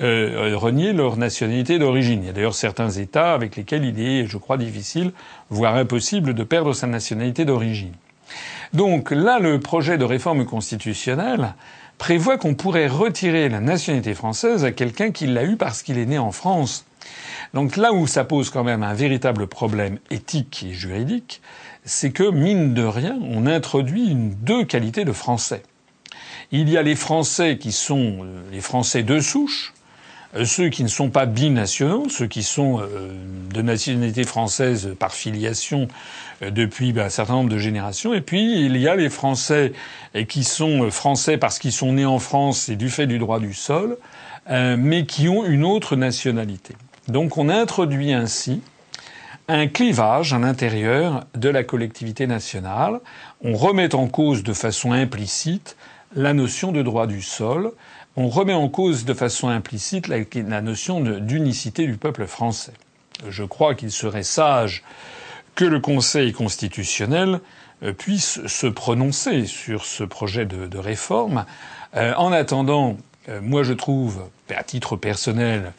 euh, 0.00 0.52
renier 0.56 0.92
leur 0.92 1.16
nationalité 1.16 1.78
d'origine. 1.78 2.22
Il 2.22 2.26
y 2.26 2.30
a 2.30 2.32
d'ailleurs 2.32 2.54
certains 2.54 2.90
États 2.90 3.34
avec 3.34 3.56
lesquels 3.56 3.84
il 3.84 4.00
est, 4.00 4.26
je 4.26 4.38
crois, 4.38 4.56
difficile, 4.56 5.12
voire 5.48 5.74
impossible, 5.74 6.32
de 6.32 6.44
perdre 6.44 6.72
sa 6.72 6.86
nationalité 6.86 7.44
d'origine. 7.44 7.92
Donc 8.72 9.10
là, 9.10 9.40
le 9.40 9.58
projet 9.58 9.98
de 9.98 10.04
réforme 10.04 10.44
constitutionnelle 10.44 11.54
prévoit 11.98 12.38
qu'on 12.38 12.54
pourrait 12.54 12.86
retirer 12.86 13.48
la 13.48 13.60
nationalité 13.60 14.14
française 14.14 14.64
à 14.64 14.70
quelqu'un 14.70 15.10
qui 15.10 15.26
l'a 15.26 15.44
eu 15.44 15.56
parce 15.56 15.82
qu'il 15.82 15.98
est 15.98 16.06
né 16.06 16.18
en 16.18 16.30
France. 16.30 16.86
Donc 17.54 17.76
là 17.76 17.92
où 17.92 18.06
ça 18.06 18.24
pose 18.24 18.50
quand 18.50 18.64
même 18.64 18.82
un 18.82 18.94
véritable 18.94 19.46
problème 19.46 19.98
éthique 20.10 20.64
et 20.68 20.72
juridique, 20.72 21.40
c'est 21.84 22.10
que, 22.10 22.30
mine 22.30 22.74
de 22.74 22.84
rien, 22.84 23.18
on 23.22 23.46
introduit 23.46 24.14
deux 24.14 24.64
qualités 24.64 25.04
de 25.04 25.12
Français. 25.12 25.62
Il 26.52 26.68
y 26.68 26.76
a 26.76 26.82
les 26.82 26.96
Français 26.96 27.58
qui 27.58 27.72
sont 27.72 28.24
euh, 28.24 28.40
les 28.52 28.60
Français 28.60 29.02
de 29.02 29.20
souche, 29.20 29.72
euh, 30.36 30.44
ceux 30.44 30.68
qui 30.68 30.82
ne 30.82 30.88
sont 30.88 31.10
pas 31.10 31.26
binationaux, 31.26 32.08
ceux 32.08 32.26
qui 32.26 32.42
sont 32.42 32.80
euh, 32.80 33.12
de 33.52 33.62
nationalité 33.62 34.24
française 34.24 34.94
par 34.98 35.12
filiation 35.12 35.88
depuis 36.40 36.92
ben, 36.92 37.06
un 37.06 37.10
certain 37.10 37.34
nombre 37.34 37.50
de 37.50 37.58
générations, 37.58 38.14
et 38.14 38.20
puis 38.20 38.64
il 38.64 38.76
y 38.78 38.88
a 38.88 38.96
les 38.96 39.10
Français 39.10 39.72
qui 40.26 40.42
sont 40.42 40.90
français 40.90 41.36
parce 41.36 41.58
qu'ils 41.58 41.72
sont 41.72 41.92
nés 41.92 42.06
en 42.06 42.18
France 42.18 42.70
et 42.70 42.76
du 42.76 42.88
fait 42.88 43.06
du 43.06 43.18
droit 43.18 43.40
du 43.40 43.52
sol, 43.52 43.98
mais 44.48 45.04
qui 45.04 45.28
ont 45.28 45.44
une 45.44 45.64
autre 45.64 45.96
nationalité. 45.96 46.74
Donc 47.08 47.38
on 47.38 47.48
introduit 47.48 48.12
ainsi 48.12 48.62
un 49.48 49.66
clivage 49.66 50.32
à 50.32 50.38
l'intérieur 50.38 51.24
de 51.34 51.48
la 51.48 51.64
collectivité 51.64 52.26
nationale. 52.26 53.00
On 53.42 53.56
remet 53.56 53.94
en 53.94 54.06
cause 54.06 54.44
de 54.44 54.52
façon 54.52 54.92
implicite 54.92 55.76
la 56.14 56.32
notion 56.34 56.72
de 56.72 56.82
droit 56.82 57.06
du 57.06 57.22
sol. 57.22 57.72
On 58.16 58.28
remet 58.28 58.52
en 58.52 58.68
cause 58.68 59.04
de 59.04 59.14
façon 59.14 59.48
implicite 59.48 60.08
la, 60.08 60.60
notion 60.60 61.00
d'unicité 61.00 61.86
du 61.86 61.96
peuple 61.96 62.26
français. 62.26 62.72
Je 63.28 63.44
crois 63.44 63.74
qu'il 63.74 63.90
serait 63.90 64.22
sage 64.22 64.82
que 65.54 65.64
le 65.64 65.80
Conseil 65.80 66.32
constitutionnel 66.32 67.40
euh, 67.82 67.92
puisse 67.92 68.46
se 68.46 68.66
prononcer 68.66 69.46
sur 69.46 69.84
ce 69.84 70.04
projet 70.04 70.46
de, 70.46 70.78
réforme. 70.78 71.44
Euh, 71.96 72.14
en 72.14 72.32
attendant, 72.32 72.96
euh, 73.28 73.40
moi 73.42 73.62
je 73.62 73.72
trouve, 73.72 74.22
à 74.54 74.62
titre 74.62 74.96
personnel, 74.96 75.72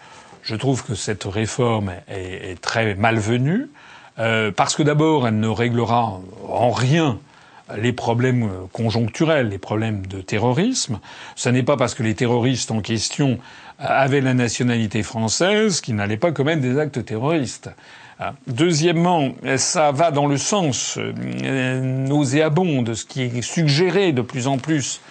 je 0.43 0.55
trouve 0.55 0.83
que 0.83 0.95
cette 0.95 1.23
réforme 1.23 1.91
est, 2.07 2.59
très 2.61 2.95
malvenue, 2.95 3.69
euh, 4.19 4.51
parce 4.51 4.75
que 4.75 4.83
d'abord, 4.83 5.27
elle 5.27 5.39
ne 5.39 5.47
réglera 5.47 6.19
en 6.47 6.71
rien 6.71 7.19
les 7.77 7.93
problèmes 7.93 8.49
conjoncturels, 8.73 9.49
les 9.49 9.57
problèmes 9.57 10.05
de 10.05 10.19
terrorisme. 10.19 10.99
Ce 11.35 11.47
n'est 11.47 11.63
pas 11.63 11.77
parce 11.77 11.93
que 11.93 12.03
les 12.03 12.15
terroristes 12.15 12.71
en 12.71 12.81
question 12.81 13.39
avaient 13.79 14.21
la 14.21 14.33
nationalité 14.33 15.03
française 15.03 15.79
qu'ils 15.79 15.95
n'allaient 15.95 16.17
pas 16.17 16.31
commettre 16.31 16.61
des 16.61 16.77
actes 16.77 17.05
terroristes. 17.05 17.69
Euh, 18.19 18.29
deuxièmement, 18.47 19.31
ça 19.57 19.91
va 19.91 20.11
dans 20.11 20.27
le 20.27 20.37
sens 20.37 20.97
euh, 20.97 21.81
nauséabond 21.81 22.81
de 22.81 22.93
ce 22.93 23.05
qui 23.05 23.23
est 23.23 23.41
suggéré 23.41 24.11
de 24.11 24.21
plus 24.21 24.47
en 24.47 24.57
plus 24.57 25.01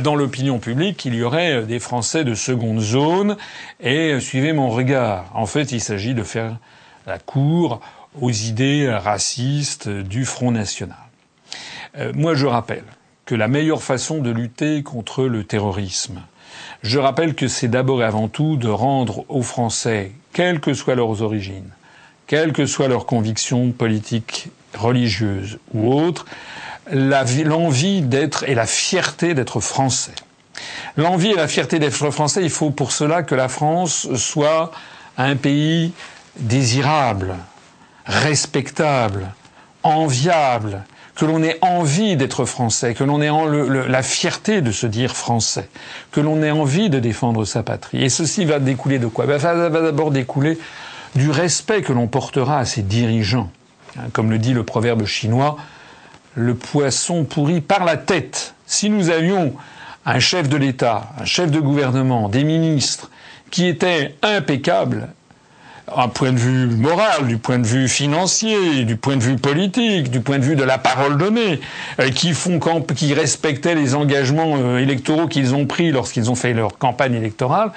dans 0.00 0.14
l'opinion 0.14 0.58
publique 0.58 0.98
qu'il 0.98 1.14
y 1.14 1.22
aurait 1.22 1.62
des 1.62 1.78
Français 1.78 2.24
de 2.24 2.34
seconde 2.34 2.80
zone 2.80 3.36
et 3.80 4.20
suivez 4.20 4.52
mon 4.52 4.68
regard. 4.68 5.30
En 5.34 5.46
fait, 5.46 5.72
il 5.72 5.80
s'agit 5.80 6.14
de 6.14 6.22
faire 6.22 6.56
la 7.06 7.18
cour 7.18 7.80
aux 8.20 8.30
idées 8.30 8.90
racistes 8.90 9.88
du 9.88 10.24
Front 10.24 10.50
National. 10.50 10.98
Euh, 11.96 12.12
moi, 12.14 12.34
je 12.34 12.46
rappelle 12.46 12.84
que 13.24 13.34
la 13.34 13.48
meilleure 13.48 13.82
façon 13.82 14.18
de 14.18 14.30
lutter 14.30 14.82
contre 14.82 15.24
le 15.24 15.44
terrorisme, 15.44 16.20
je 16.82 16.98
rappelle 16.98 17.34
que 17.34 17.48
c'est 17.48 17.68
d'abord 17.68 18.02
et 18.02 18.04
avant 18.04 18.28
tout 18.28 18.56
de 18.56 18.68
rendre 18.68 19.24
aux 19.28 19.42
Français, 19.42 20.12
quelles 20.32 20.60
que 20.60 20.74
soient 20.74 20.94
leurs 20.94 21.22
origines, 21.22 21.70
quelles 22.26 22.52
que 22.52 22.66
soient 22.66 22.88
leurs 22.88 23.06
convictions 23.06 23.70
politiques, 23.72 24.48
religieuses 24.74 25.58
ou 25.72 25.92
autres, 25.92 26.26
l'envie 26.92 28.02
d'être 28.02 28.44
et 28.44 28.54
la 28.54 28.66
fierté 28.66 29.34
d'être 29.34 29.60
français. 29.60 30.12
L'envie 30.96 31.30
et 31.30 31.36
la 31.36 31.48
fierté 31.48 31.78
d'être 31.78 32.10
français, 32.10 32.42
il 32.42 32.50
faut 32.50 32.70
pour 32.70 32.92
cela 32.92 33.22
que 33.22 33.34
la 33.34 33.48
France 33.48 34.12
soit 34.14 34.72
un 35.16 35.36
pays 35.36 35.92
désirable, 36.36 37.34
respectable, 38.06 39.28
enviable, 39.82 40.84
que 41.14 41.24
l'on 41.24 41.42
ait 41.42 41.58
envie 41.62 42.16
d'être 42.16 42.44
français, 42.44 42.94
que 42.94 43.02
l'on 43.02 43.20
ait 43.20 43.88
la 43.88 44.02
fierté 44.02 44.60
de 44.60 44.70
se 44.70 44.86
dire 44.86 45.16
français, 45.16 45.68
que 46.12 46.20
l'on 46.20 46.42
ait 46.42 46.52
envie 46.52 46.90
de 46.90 47.00
défendre 47.00 47.44
sa 47.44 47.64
patrie. 47.64 48.04
Et 48.04 48.08
ceci 48.08 48.44
va 48.44 48.60
découler 48.60 49.00
de 49.00 49.08
quoi? 49.08 49.26
Ben, 49.26 49.40
Ça 49.40 49.52
va 49.54 49.82
d'abord 49.82 50.12
découler 50.12 50.58
du 51.16 51.30
respect 51.30 51.82
que 51.82 51.92
l'on 51.92 52.06
portera 52.06 52.58
à 52.58 52.64
ses 52.64 52.82
dirigeants. 52.82 53.50
Hein, 53.98 54.04
comme 54.12 54.30
le 54.30 54.38
dit 54.38 54.54
le 54.54 54.62
proverbe 54.62 55.06
chinois, 55.06 55.56
le 56.38 56.54
poisson 56.54 57.24
pourri 57.24 57.60
par 57.60 57.84
la 57.84 57.96
tête. 57.96 58.54
Si 58.66 58.90
nous 58.90 59.10
avions 59.10 59.54
un 60.06 60.20
chef 60.20 60.48
de 60.48 60.56
l'État, 60.56 61.10
un 61.20 61.24
chef 61.24 61.50
de 61.50 61.58
gouvernement, 61.58 62.28
des 62.28 62.44
ministres 62.44 63.10
qui 63.50 63.66
étaient 63.66 64.14
impeccables, 64.22 65.08
un 65.96 66.08
point 66.08 66.32
de 66.32 66.38
vue 66.38 66.66
moral, 66.66 67.26
du 67.26 67.38
point 67.38 67.58
de 67.58 67.66
vue 67.66 67.88
financier, 67.88 68.84
du 68.84 68.96
point 68.96 69.16
de 69.16 69.22
vue 69.22 69.36
politique, 69.36 70.10
du 70.10 70.20
point 70.20 70.38
de 70.38 70.44
vue 70.44 70.54
de 70.54 70.62
la 70.62 70.78
parole 70.78 71.16
donnée, 71.16 71.60
euh, 71.98 72.10
qui 72.10 72.34
font 72.34 72.60
qui 72.94 73.14
respectaient 73.14 73.74
les 73.74 73.94
engagements 73.94 74.56
euh, 74.58 74.78
électoraux 74.78 75.26
qu'ils 75.26 75.54
ont 75.54 75.66
pris 75.66 75.90
lorsqu'ils 75.90 76.30
ont 76.30 76.34
fait 76.34 76.52
leur 76.52 76.78
campagne 76.78 77.14
électorale, 77.14 77.72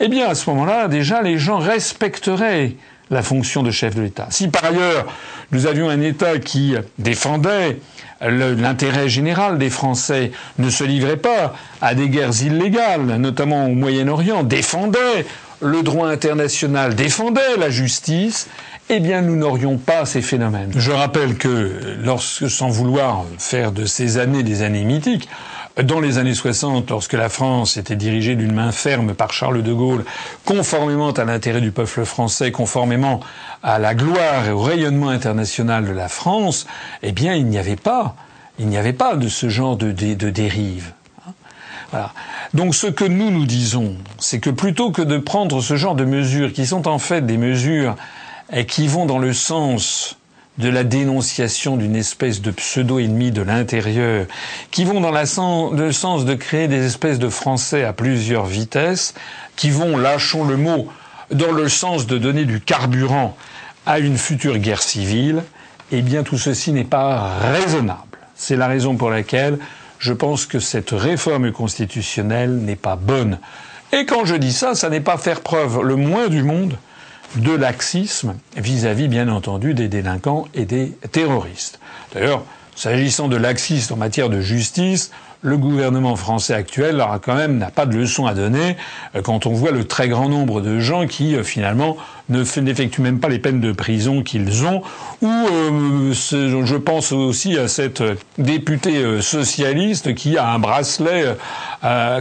eh 0.00 0.08
bien 0.08 0.28
à 0.28 0.34
ce 0.34 0.48
moment-là, 0.50 0.88
déjà 0.88 1.22
les 1.22 1.38
gens 1.38 1.58
respecteraient 1.58 2.76
la 3.10 3.22
fonction 3.22 3.62
de 3.62 3.70
chef 3.70 3.94
de 3.94 4.02
l'État. 4.02 4.26
Si 4.30 4.48
par 4.48 4.64
ailleurs 4.64 5.06
nous 5.52 5.66
avions 5.66 5.88
un 5.88 6.00
État 6.00 6.38
qui 6.38 6.74
défendait 6.98 7.78
l'intérêt 8.20 9.08
général 9.08 9.58
des 9.58 9.70
Français, 9.70 10.32
ne 10.58 10.70
se 10.70 10.84
livrait 10.84 11.16
pas 11.16 11.54
à 11.80 11.94
des 11.94 12.08
guerres 12.08 12.42
illégales, 12.42 13.16
notamment 13.18 13.66
au 13.66 13.74
Moyen-Orient, 13.74 14.42
défendait 14.42 15.26
le 15.60 15.82
droit 15.82 16.08
international, 16.08 16.94
défendait 16.94 17.56
la 17.58 17.70
justice, 17.70 18.48
eh 18.88 19.00
bien 19.00 19.22
nous 19.22 19.36
n'aurions 19.36 19.78
pas 19.78 20.04
ces 20.04 20.22
phénomènes. 20.22 20.72
Je 20.76 20.90
rappelle 20.90 21.36
que 21.36 21.96
lorsque, 22.02 22.50
sans 22.50 22.68
vouloir 22.68 23.24
faire 23.38 23.72
de 23.72 23.84
ces 23.84 24.18
années 24.18 24.42
des 24.42 24.62
années 24.62 24.84
mythiques, 24.84 25.28
dans 25.82 26.00
les 26.00 26.16
années 26.16 26.34
60, 26.34 26.88
lorsque 26.88 27.12
la 27.12 27.28
France 27.28 27.76
était 27.76 27.96
dirigée 27.96 28.34
d'une 28.34 28.54
main 28.54 28.72
ferme 28.72 29.14
par 29.14 29.32
Charles 29.32 29.62
de 29.62 29.72
Gaulle, 29.72 30.04
conformément 30.46 31.10
à 31.10 31.24
l'intérêt 31.24 31.60
du 31.60 31.70
peuple 31.70 32.04
français, 32.06 32.50
conformément 32.50 33.20
à 33.62 33.78
la 33.78 33.94
gloire 33.94 34.46
et 34.46 34.52
au 34.52 34.60
rayonnement 34.60 35.10
international 35.10 35.84
de 35.84 35.92
la 35.92 36.08
France, 36.08 36.66
eh 37.02 37.12
bien, 37.12 37.34
il 37.34 37.46
n'y 37.46 37.58
avait 37.58 37.76
pas, 37.76 38.16
il 38.58 38.68
n'y 38.68 38.78
avait 38.78 38.94
pas 38.94 39.16
de 39.16 39.28
ce 39.28 39.50
genre 39.50 39.76
de, 39.76 39.90
dérive. 39.92 40.92
Donc 42.54 42.74
ce 42.74 42.86
que 42.86 43.04
nous 43.04 43.30
nous 43.30 43.46
disons, 43.46 43.96
c'est 44.18 44.40
que 44.40 44.50
plutôt 44.50 44.90
que 44.90 45.02
de 45.02 45.18
prendre 45.18 45.60
ce 45.60 45.76
genre 45.76 45.94
de 45.94 46.04
mesures 46.04 46.52
qui 46.52 46.66
sont 46.66 46.88
en 46.88 46.98
fait 46.98 47.24
des 47.24 47.36
mesures 47.36 47.96
eh, 48.52 48.66
qui 48.66 48.86
vont 48.86 49.06
dans 49.06 49.18
le 49.18 49.32
sens 49.32 50.18
de 50.58 50.68
la 50.68 50.84
dénonciation 50.84 51.76
d'une 51.76 51.96
espèce 51.96 52.40
de 52.40 52.50
pseudo-ennemi 52.50 53.30
de 53.30 53.42
l'intérieur, 53.42 54.26
qui 54.70 54.84
vont 54.84 55.00
dans 55.00 55.10
le 55.10 55.92
sens 55.92 56.24
de 56.24 56.34
créer 56.34 56.68
des 56.68 56.84
espèces 56.86 57.18
de 57.18 57.28
Français 57.28 57.84
à 57.84 57.92
plusieurs 57.92 58.46
vitesses, 58.46 59.14
qui 59.56 59.70
vont, 59.70 59.96
lâchons 59.96 60.44
le 60.44 60.56
mot, 60.56 60.88
dans 61.30 61.52
le 61.52 61.68
sens 61.68 62.06
de 62.06 62.18
donner 62.18 62.44
du 62.44 62.60
carburant 62.60 63.36
à 63.84 63.98
une 63.98 64.16
future 64.16 64.58
guerre 64.58 64.82
civile, 64.82 65.42
eh 65.92 66.02
bien 66.02 66.22
tout 66.22 66.38
ceci 66.38 66.72
n'est 66.72 66.84
pas 66.84 67.38
raisonnable. 67.38 68.00
C'est 68.34 68.56
la 68.56 68.66
raison 68.66 68.96
pour 68.96 69.10
laquelle 69.10 69.58
je 69.98 70.12
pense 70.12 70.46
que 70.46 70.58
cette 70.58 70.90
réforme 70.90 71.52
constitutionnelle 71.52 72.56
n'est 72.56 72.76
pas 72.76 72.96
bonne. 72.96 73.38
Et 73.92 74.04
quand 74.04 74.24
je 74.24 74.34
dis 74.34 74.52
ça, 74.52 74.74
ça 74.74 74.90
n'est 74.90 75.00
pas 75.00 75.16
faire 75.16 75.40
preuve 75.40 75.82
le 75.82 75.96
moins 75.96 76.28
du 76.28 76.42
monde 76.42 76.76
de 77.36 77.52
laxisme 77.52 78.36
vis-à-vis, 78.56 79.08
bien 79.08 79.28
entendu, 79.28 79.74
des 79.74 79.88
délinquants 79.88 80.46
et 80.54 80.64
des 80.64 80.92
terroristes. 81.12 81.80
D'ailleurs, 82.14 82.44
s'agissant 82.74 83.28
de 83.28 83.36
laxisme 83.36 83.94
en 83.94 83.96
matière 83.96 84.28
de 84.30 84.40
justice, 84.40 85.10
le 85.46 85.56
gouvernement 85.56 86.16
français 86.16 86.54
actuel 86.54 87.00
a 87.00 87.20
quand 87.22 87.36
même 87.36 87.56
n'a 87.58 87.70
pas 87.70 87.86
de 87.86 87.96
leçon 87.96 88.26
à 88.26 88.34
donner 88.34 88.76
euh, 89.14 89.22
quand 89.22 89.46
on 89.46 89.52
voit 89.52 89.70
le 89.70 89.84
très 89.84 90.08
grand 90.08 90.28
nombre 90.28 90.60
de 90.60 90.80
gens 90.80 91.06
qui 91.06 91.36
euh, 91.36 91.44
finalement 91.44 91.96
ne 92.28 92.42
n'effectuent 92.60 93.02
même 93.02 93.20
pas 93.20 93.28
les 93.28 93.38
peines 93.38 93.60
de 93.60 93.70
prison 93.70 94.24
qu'ils 94.24 94.66
ont. 94.66 94.82
Ou 95.22 95.30
euh, 95.30 96.12
je 96.12 96.76
pense 96.76 97.12
aussi 97.12 97.56
à 97.56 97.68
cette 97.68 98.02
députée 98.36 99.22
socialiste 99.22 100.12
qui 100.16 100.36
a 100.36 100.48
un 100.48 100.58
bracelet, 100.58 101.36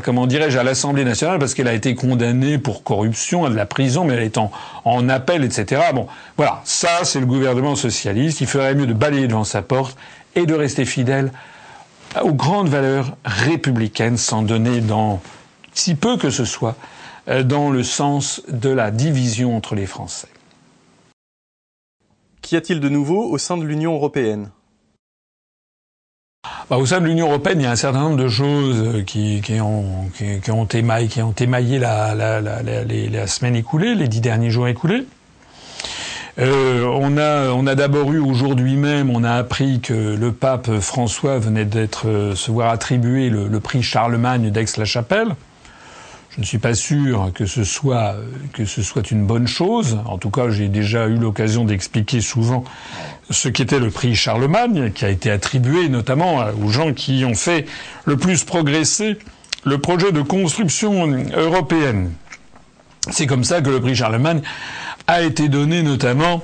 comment 0.03 0.27
dirais-je, 0.27 0.59
à 0.59 0.63
l'Assemblée 0.63 1.05
nationale 1.05 1.39
parce 1.39 1.55
qu'elle 1.55 1.67
a 1.67 1.73
été 1.73 1.95
condamnée 1.95 2.59
pour 2.59 2.83
corruption 2.83 3.45
à 3.45 3.49
de 3.49 3.55
la 3.55 3.65
prison, 3.65 4.03
mais 4.03 4.13
elle 4.13 4.21
est 4.21 4.37
en, 4.37 4.51
en 4.83 5.09
appel, 5.09 5.43
etc. 5.43 5.81
Bon, 5.95 6.05
voilà, 6.37 6.61
ça 6.65 6.99
c'est 7.01 7.19
le 7.19 7.25
gouvernement 7.25 7.75
socialiste. 7.75 8.41
Il 8.41 8.47
ferait 8.47 8.75
mieux 8.75 8.85
de 8.85 8.93
balayer 8.93 9.27
devant 9.27 9.43
sa 9.43 9.63
porte 9.63 9.97
et 10.35 10.45
de 10.45 10.53
rester 10.53 10.85
fidèle 10.85 11.31
aux 12.23 12.33
grandes 12.33 12.69
valeurs 12.69 13.17
républicaines 13.25 14.17
sans 14.17 14.41
donner 14.41 14.81
dans, 14.81 15.21
si 15.73 15.95
peu 15.95 16.17
que 16.17 16.29
ce 16.29 16.45
soit, 16.45 16.75
euh, 17.27 17.43
dans 17.43 17.69
le 17.69 17.83
sens 17.83 18.41
de 18.47 18.69
la 18.69 18.91
division 18.91 19.55
entre 19.55 19.75
les 19.75 19.85
Français. 19.85 20.27
Qu'y 22.41 22.55
a-t-il 22.55 22.79
de 22.79 22.89
nouveau 22.89 23.23
au 23.23 23.37
sein 23.37 23.57
de 23.57 23.63
l'Union 23.63 23.93
européenne? 23.93 24.51
Bah, 26.69 26.77
au 26.77 26.85
sein 26.85 27.01
de 27.01 27.05
l'Union 27.05 27.27
européenne, 27.27 27.59
il 27.59 27.63
y 27.63 27.67
a 27.67 27.71
un 27.71 27.75
certain 27.75 28.01
nombre 28.01 28.17
de 28.17 28.27
choses 28.27 29.03
qui, 29.05 29.41
qui, 29.41 29.59
ont, 29.59 30.09
qui, 30.15 30.51
ont, 30.51 30.65
émaillé, 30.65 31.07
qui 31.07 31.21
ont 31.21 31.33
émaillé 31.33 31.79
la, 31.79 32.13
la, 32.15 32.41
la, 32.41 32.61
la, 32.63 33.27
semaine 33.27 33.55
écoulée, 33.55 33.95
les 33.95 34.07
dix 34.07 34.21
derniers 34.21 34.49
jours 34.49 34.67
écoulés. 34.67 35.05
Euh, 36.37 36.83
on 36.83 37.17
a, 37.17 37.51
on 37.51 37.65
a 37.65 37.75
d'abord 37.75 38.11
eu 38.11 38.19
aujourd'hui 38.19 38.75
même, 38.75 39.09
on 39.09 39.23
a 39.23 39.31
appris 39.31 39.79
que 39.79 39.93
le 39.93 40.33
pape 40.33 40.79
François 40.81 41.39
venait 41.39 41.63
d'être 41.63 42.09
euh, 42.09 42.35
se 42.35 42.51
voir 42.51 42.71
attribuer 42.71 43.29
le, 43.29 43.59
prix 43.61 43.81
Charlemagne 43.81 44.49
d'Aix-la-Chapelle. 44.51 45.29
Je 46.31 46.41
ne 46.41 46.45
suis 46.45 46.57
pas 46.57 46.73
sûr 46.73 47.31
que 47.33 47.45
ce 47.45 47.63
soit 47.63 48.15
que 48.51 48.65
ce 48.65 48.81
soit 48.81 49.09
une 49.11 49.25
bonne 49.25 49.47
chose. 49.47 49.97
En 50.05 50.17
tout 50.17 50.29
cas, 50.29 50.49
j'ai 50.49 50.67
déjà 50.67 51.07
eu 51.07 51.15
l'occasion 51.15 51.63
d'expliquer 51.63 52.19
souvent 52.19 52.65
ce 53.29 53.47
qu'était 53.47 53.79
le 53.79 53.89
prix 53.89 54.15
Charlemagne, 54.15 54.91
qui 54.91 55.05
a 55.05 55.09
été 55.09 55.31
attribué 55.31 55.87
notamment 55.87 56.43
aux 56.61 56.67
gens 56.67 56.91
qui 56.91 57.23
ont 57.23 57.35
fait 57.35 57.65
le 58.03 58.17
plus 58.17 58.43
progresser 58.43 59.17
le 59.63 59.77
projet 59.77 60.11
de 60.11 60.21
construction 60.21 61.07
européenne. 61.33 62.11
C'est 63.11 63.27
comme 63.27 63.43
ça 63.43 63.61
que 63.61 63.69
le 63.69 63.79
prix 63.79 63.95
Charlemagne 63.95 64.41
a 65.07 65.21
été 65.21 65.49
donné 65.49 65.83
notamment 65.83 66.43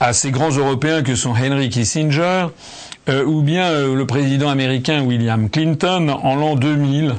à 0.00 0.12
ces 0.12 0.30
grands 0.30 0.50
Européens 0.50 1.02
que 1.02 1.14
sont 1.14 1.30
Henry 1.30 1.68
Kissinger 1.68 2.46
euh, 3.08 3.24
ou 3.24 3.42
bien 3.42 3.70
euh, 3.70 3.94
le 3.94 4.06
président 4.06 4.48
américain 4.48 5.02
William 5.02 5.48
Clinton 5.48 6.08
en 6.22 6.34
l'an 6.36 6.56
2000. 6.56 7.14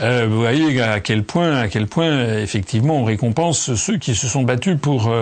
Euh, 0.00 0.26
vous 0.28 0.40
voyez 0.40 0.80
à 0.80 1.00
quel 1.00 1.24
point, 1.24 1.56
à 1.56 1.68
quel 1.68 1.86
point, 1.86 2.36
effectivement, 2.38 3.00
on 3.00 3.04
récompense 3.04 3.74
ceux 3.74 3.98
qui 3.98 4.14
se 4.14 4.28
sont 4.28 4.42
battus 4.42 4.76
pour 4.80 5.12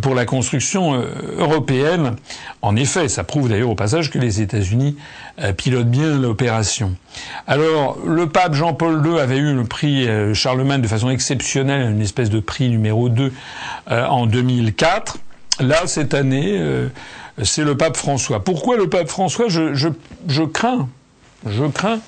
pour 0.00 0.14
la 0.14 0.24
construction 0.24 1.00
européenne. 1.38 2.16
En 2.62 2.74
effet, 2.74 3.08
ça 3.08 3.22
prouve 3.24 3.48
d'ailleurs 3.48 3.70
au 3.70 3.74
passage 3.74 4.10
que 4.10 4.18
les 4.18 4.40
États-Unis 4.40 4.96
pilotent 5.56 5.90
bien 5.90 6.18
l'opération. 6.18 6.96
Alors, 7.46 7.98
le 8.04 8.28
pape 8.28 8.54
Jean-Paul 8.54 9.06
II 9.06 9.18
avait 9.20 9.36
eu 9.36 9.54
le 9.54 9.64
prix 9.64 10.08
Charlemagne 10.34 10.82
de 10.82 10.88
façon 10.88 11.08
exceptionnelle, 11.08 11.90
une 11.90 12.00
espèce 12.00 12.30
de 12.30 12.40
prix 12.40 12.68
numéro 12.68 13.08
2 13.08 13.32
en 13.88 14.26
2004. 14.26 15.18
Là, 15.60 15.86
cette 15.86 16.14
année, 16.14 16.60
c'est 17.42 17.64
le 17.64 17.76
pape 17.76 17.96
François. 17.96 18.42
Pourquoi 18.42 18.76
le 18.76 18.88
pape 18.88 19.08
François? 19.08 19.48
Je, 19.48 20.44
crains, 20.44 20.88
je 21.46 21.64
crains 21.64 22.00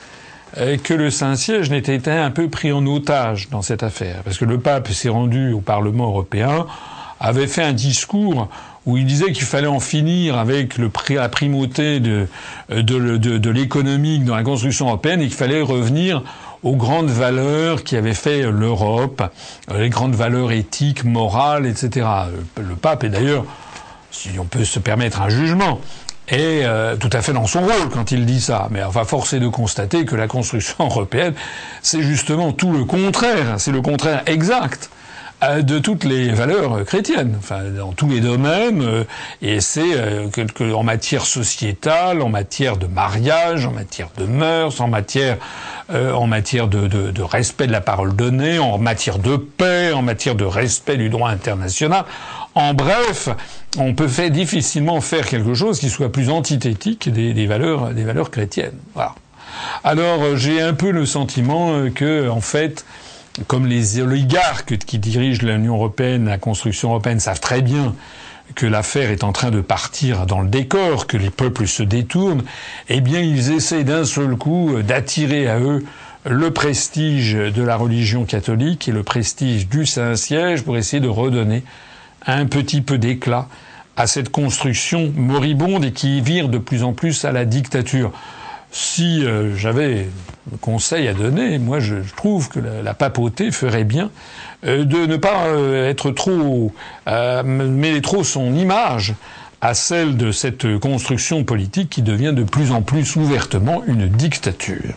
euh, 0.56 0.78
que 0.78 0.94
le 0.94 1.10
Saint-Siège 1.10 1.70
n'ait 1.70 1.78
été 1.78 2.10
un 2.10 2.30
peu 2.30 2.48
pris 2.48 2.72
en 2.72 2.86
otage 2.86 3.50
dans 3.50 3.62
cette 3.62 3.82
affaire. 3.82 4.22
Parce 4.24 4.38
que 4.38 4.46
le 4.46 4.58
pape 4.58 4.88
s'est 4.88 5.10
rendu 5.10 5.52
au 5.52 5.60
Parlement 5.60 6.06
européen, 6.06 6.66
avait 7.20 7.46
fait 7.46 7.62
un 7.62 7.72
discours 7.72 8.48
où 8.86 8.96
il 8.96 9.04
disait 9.04 9.32
qu'il 9.32 9.44
fallait 9.44 9.66
en 9.66 9.80
finir 9.80 10.38
avec 10.38 10.78
le, 10.78 10.90
la 11.10 11.28
primauté 11.28 12.00
de, 12.00 12.26
de, 12.70 13.50
l'économique 13.50 14.24
dans 14.24 14.34
la 14.34 14.42
construction 14.42 14.86
européenne 14.86 15.20
et 15.20 15.26
qu'il 15.26 15.36
fallait 15.36 15.60
revenir 15.60 16.22
aux 16.62 16.74
grandes 16.74 17.10
valeurs 17.10 17.84
qui 17.84 17.96
avaient 17.96 18.14
fait 18.14 18.50
l'Europe, 18.50 19.22
les 19.74 19.90
grandes 19.90 20.14
valeurs 20.14 20.52
éthiques, 20.52 21.04
morales, 21.04 21.66
etc. 21.66 22.06
Le 22.56 22.74
pape 22.76 23.04
est 23.04 23.10
d'ailleurs 23.10 23.44
si 24.10 24.30
on 24.38 24.44
peut 24.44 24.64
se 24.64 24.78
permettre 24.78 25.22
un 25.22 25.28
jugement, 25.28 25.80
est 26.28 26.64
euh, 26.64 26.96
tout 26.96 27.10
à 27.12 27.22
fait 27.22 27.32
dans 27.32 27.46
son 27.46 27.60
rôle 27.60 27.88
quand 27.92 28.10
il 28.10 28.26
dit 28.26 28.40
ça. 28.40 28.68
Mais 28.70 28.82
enfin, 28.82 29.04
force 29.04 29.32
est 29.32 29.40
de 29.40 29.48
constater 29.48 30.04
que 30.04 30.16
la 30.16 30.26
construction 30.26 30.76
européenne, 30.86 31.34
c'est 31.82 32.02
justement 32.02 32.52
tout 32.52 32.72
le 32.72 32.84
contraire. 32.84 33.54
C'est 33.58 33.72
le 33.72 33.82
contraire 33.82 34.22
exact 34.26 34.90
euh, 34.90 35.07
de 35.40 35.78
toutes 35.78 36.04
les 36.04 36.30
valeurs 36.30 36.84
chrétiennes, 36.84 37.36
enfin 37.38 37.62
dans 37.64 37.92
tous 37.92 38.08
les 38.08 38.20
domaines, 38.20 38.82
euh, 38.82 39.04
et 39.40 39.60
c'est 39.60 40.30
que, 40.32 40.72
en 40.72 40.82
matière 40.82 41.24
sociétale, 41.24 42.22
en 42.22 42.28
matière 42.28 42.76
de 42.76 42.86
mariage, 42.86 43.66
en 43.66 43.72
matière 43.72 44.08
de 44.16 44.24
mœurs, 44.24 44.80
en 44.80 44.88
matière 44.88 45.38
en 45.90 46.26
matière 46.26 46.68
de, 46.68 46.86
de, 46.86 47.10
de, 47.10 47.22
respect 47.22 47.66
de 47.66 47.72
la 47.72 47.80
parole 47.80 48.14
donnée, 48.14 48.58
en 48.58 48.76
matière 48.76 49.18
de 49.18 49.38
paix, 49.38 49.90
en 49.92 50.02
matière 50.02 50.34
de 50.34 50.44
respect 50.44 50.98
du 50.98 51.08
droit 51.08 51.30
international. 51.30 52.04
En 52.54 52.74
bref, 52.74 53.28
on 53.78 53.94
peut 53.94 54.08
faire 54.08 54.30
difficilement 54.30 55.00
faire 55.00 55.26
quelque 55.26 55.54
chose 55.54 55.78
qui 55.78 55.90
soit 55.90 56.10
plus 56.10 56.28
antithétique 56.28 57.08
des, 57.08 57.46
valeurs, 57.46 57.90
des 57.90 58.04
valeurs 58.04 58.30
chrétiennes. 58.30 58.78
Voilà. 58.94 59.14
Alors 59.84 60.22
euh, 60.22 60.36
j'ai 60.36 60.60
un 60.60 60.74
peu 60.74 60.90
le 60.90 61.06
sentiment 61.06 61.72
euh, 61.72 61.90
que, 61.90 62.28
en 62.28 62.40
fait, 62.40 62.84
comme 63.46 63.66
les 63.66 64.00
oligarques 64.00 64.78
qui 64.78 64.98
dirigent 64.98 65.46
l'Union 65.46 65.74
européenne, 65.74 66.26
la 66.26 66.38
construction 66.38 66.90
européenne, 66.90 67.20
savent 67.20 67.40
très 67.40 67.62
bien 67.62 67.94
que 68.54 68.66
l'affaire 68.66 69.10
est 69.10 69.24
en 69.24 69.32
train 69.32 69.50
de 69.50 69.60
partir 69.60 70.26
dans 70.26 70.40
le 70.40 70.48
décor, 70.48 71.06
que 71.06 71.16
les 71.16 71.30
peuples 71.30 71.66
se 71.66 71.82
détournent, 71.82 72.42
eh 72.88 73.00
bien 73.00 73.20
ils 73.20 73.52
essaient 73.52 73.84
d'un 73.84 74.04
seul 74.04 74.36
coup 74.36 74.82
d'attirer 74.82 75.48
à 75.48 75.60
eux 75.60 75.84
le 76.24 76.50
prestige 76.50 77.34
de 77.34 77.62
la 77.62 77.76
religion 77.76 78.24
catholique 78.24 78.88
et 78.88 78.92
le 78.92 79.02
prestige 79.02 79.68
du 79.68 79.86
Saint-Siège 79.86 80.62
pour 80.62 80.76
essayer 80.76 81.00
de 81.00 81.08
redonner 81.08 81.62
un 82.26 82.46
petit 82.46 82.80
peu 82.80 82.98
d'éclat 82.98 83.48
à 83.96 84.06
cette 84.06 84.30
construction 84.30 85.12
moribonde 85.16 85.84
et 85.84 85.92
qui 85.92 86.20
vire 86.20 86.48
de 86.48 86.58
plus 86.58 86.82
en 86.82 86.92
plus 86.92 87.24
à 87.24 87.32
la 87.32 87.44
dictature. 87.44 88.12
Si 88.70 89.24
euh, 89.24 89.56
j'avais 89.56 90.08
un 90.52 90.56
conseil 90.58 91.08
à 91.08 91.14
donner, 91.14 91.58
moi 91.58 91.80
je, 91.80 91.96
trouve 92.16 92.48
que 92.48 92.60
la, 92.60 92.94
papauté 92.94 93.50
ferait 93.50 93.84
bien 93.84 94.10
euh, 94.66 94.84
de 94.84 95.06
ne 95.06 95.16
pas 95.16 95.46
euh, 95.46 95.88
être 95.88 96.10
trop 96.10 96.72
mêler 97.06 98.02
trop 98.02 98.24
son 98.24 98.54
image 98.54 99.14
à 99.60 99.74
celle 99.74 100.16
de 100.16 100.30
cette 100.32 100.78
construction 100.78 101.44
politique 101.44 101.90
qui 101.90 102.02
devient 102.02 102.32
de 102.34 102.44
plus 102.44 102.70
en 102.70 102.82
plus 102.82 103.16
ouvertement 103.16 103.82
une 103.86 104.06
dictature. 104.06 104.94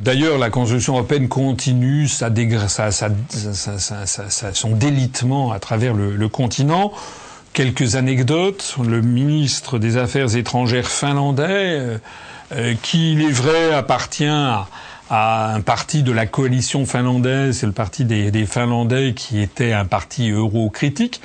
D'ailleurs, 0.00 0.38
la 0.38 0.48
construction 0.48 0.94
européenne 0.94 1.28
continue 1.28 2.06
sa, 2.06 2.30
son 4.52 4.70
délitement 4.70 5.50
à 5.50 5.58
travers 5.58 5.92
le 5.92 6.28
continent. 6.28 6.92
Quelques 7.52 7.96
anecdotes. 7.96 8.76
Le 8.82 9.02
ministre 9.02 9.80
des 9.80 9.96
Affaires 9.96 10.36
étrangères 10.36 10.86
finlandais, 10.86 11.98
qui, 12.82 13.12
il 13.12 13.22
est 13.22 13.30
vrai, 13.30 13.74
appartient 13.74 14.24
à, 14.24 14.66
un 15.10 15.60
parti 15.60 16.02
de 16.02 16.12
la 16.12 16.26
coalition 16.26 16.84
finlandaise, 16.84 17.58
c'est 17.58 17.66
le 17.66 17.72
parti 17.72 18.04
des, 18.04 18.46
Finlandais 18.46 19.14
qui 19.14 19.40
était 19.40 19.72
un 19.72 19.84
parti 19.84 20.30
euro-critique. 20.30 21.20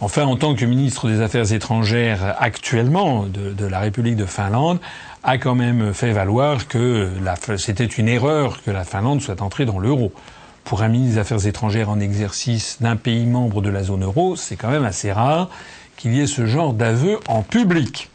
Enfin, 0.00 0.24
en 0.24 0.36
tant 0.36 0.54
que 0.54 0.64
ministre 0.64 1.08
des 1.08 1.20
Affaires 1.20 1.52
étrangères 1.52 2.36
actuellement 2.38 3.24
de, 3.26 3.66
la 3.66 3.80
République 3.80 4.16
de 4.16 4.26
Finlande, 4.26 4.78
a 5.22 5.38
quand 5.38 5.54
même 5.54 5.92
fait 5.92 6.12
valoir 6.12 6.68
que 6.68 7.10
c'était 7.56 7.84
une 7.84 8.08
erreur 8.08 8.62
que 8.62 8.70
la 8.70 8.84
Finlande 8.84 9.20
soit 9.20 9.42
entrée 9.42 9.64
dans 9.64 9.78
l'euro. 9.78 10.12
Pour 10.64 10.82
un 10.82 10.88
ministre 10.88 11.14
des 11.14 11.20
Affaires 11.20 11.46
étrangères 11.46 11.90
en 11.90 12.00
exercice 12.00 12.78
d'un 12.80 12.96
pays 12.96 13.26
membre 13.26 13.62
de 13.62 13.70
la 13.70 13.82
zone 13.82 14.04
euro, 14.04 14.36
c'est 14.36 14.56
quand 14.56 14.70
même 14.70 14.84
assez 14.84 15.12
rare 15.12 15.48
qu'il 15.96 16.14
y 16.14 16.20
ait 16.20 16.26
ce 16.26 16.46
genre 16.46 16.72
d'aveu 16.72 17.18
en 17.28 17.42
public. 17.42 18.10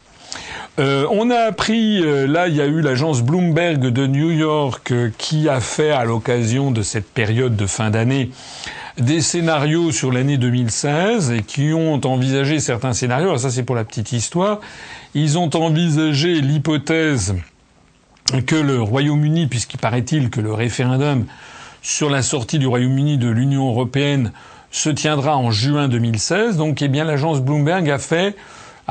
Euh, 0.78 1.06
on 1.10 1.30
a 1.30 1.36
appris, 1.36 2.02
euh, 2.02 2.26
là 2.26 2.48
il 2.48 2.56
y 2.56 2.60
a 2.60 2.66
eu 2.66 2.80
l'agence 2.80 3.22
Bloomberg 3.22 3.80
de 3.80 4.06
New 4.06 4.30
York 4.30 4.90
euh, 4.90 5.10
qui 5.18 5.48
a 5.48 5.60
fait 5.60 5.90
à 5.90 6.04
l'occasion 6.04 6.70
de 6.70 6.82
cette 6.82 7.06
période 7.06 7.56
de 7.56 7.66
fin 7.66 7.90
d'année 7.90 8.30
des 8.98 9.20
scénarios 9.20 9.92
sur 9.92 10.12
l'année 10.12 10.38
2016 10.38 11.30
et 11.30 11.42
qui 11.42 11.72
ont 11.72 12.00
envisagé 12.06 12.58
certains 12.60 12.92
scénarios. 12.92 13.36
Ça 13.36 13.50
c'est 13.50 13.64
pour 13.64 13.76
la 13.76 13.84
petite 13.84 14.12
histoire. 14.12 14.60
Ils 15.14 15.38
ont 15.38 15.50
envisagé 15.54 16.40
l'hypothèse 16.40 17.34
que 18.46 18.56
le 18.56 18.80
Royaume-Uni, 18.80 19.46
puisqu'il 19.46 19.78
paraît-il 19.78 20.30
que 20.30 20.40
le 20.40 20.54
référendum 20.54 21.26
sur 21.82 22.08
la 22.08 22.22
sortie 22.22 22.58
du 22.58 22.66
Royaume-Uni 22.66 23.18
de 23.18 23.28
l'Union 23.28 23.68
européenne 23.68 24.32
se 24.70 24.88
tiendra 24.88 25.36
en 25.36 25.50
juin 25.50 25.88
2016. 25.88 26.56
Donc, 26.56 26.80
eh 26.80 26.88
bien, 26.88 27.04
l'agence 27.04 27.42
Bloomberg 27.42 27.88
a 27.90 27.98
fait, 27.98 28.34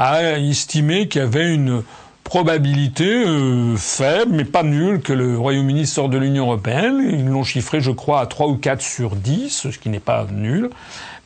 a 0.02 0.40
estimé 0.40 1.08
qu'il 1.08 1.22
y 1.22 1.24
avait 1.24 1.54
une 1.54 1.84
probabilité 2.24 3.06
euh, 3.06 3.76
faible, 3.78 4.32
mais 4.32 4.46
pas 4.46 4.64
nulle, 4.64 5.02
que 5.02 5.14
le 5.14 5.38
Royaume-Uni 5.38 5.86
sorte 5.86 6.10
de 6.12 6.18
l'Union 6.18 6.46
européenne. 6.46 7.08
Ils 7.12 7.28
l'ont 7.28 7.44
chiffré, 7.44 7.82
je 7.82 7.92
crois, 7.92 8.22
à 8.22 8.26
3 8.26 8.48
ou 8.48 8.56
4 8.56 8.82
sur 8.82 9.16
10, 9.16 9.68
ce 9.72 9.78
qui 9.78 9.90
n'est 9.90 10.00
pas 10.00 10.26
nul. 10.32 10.72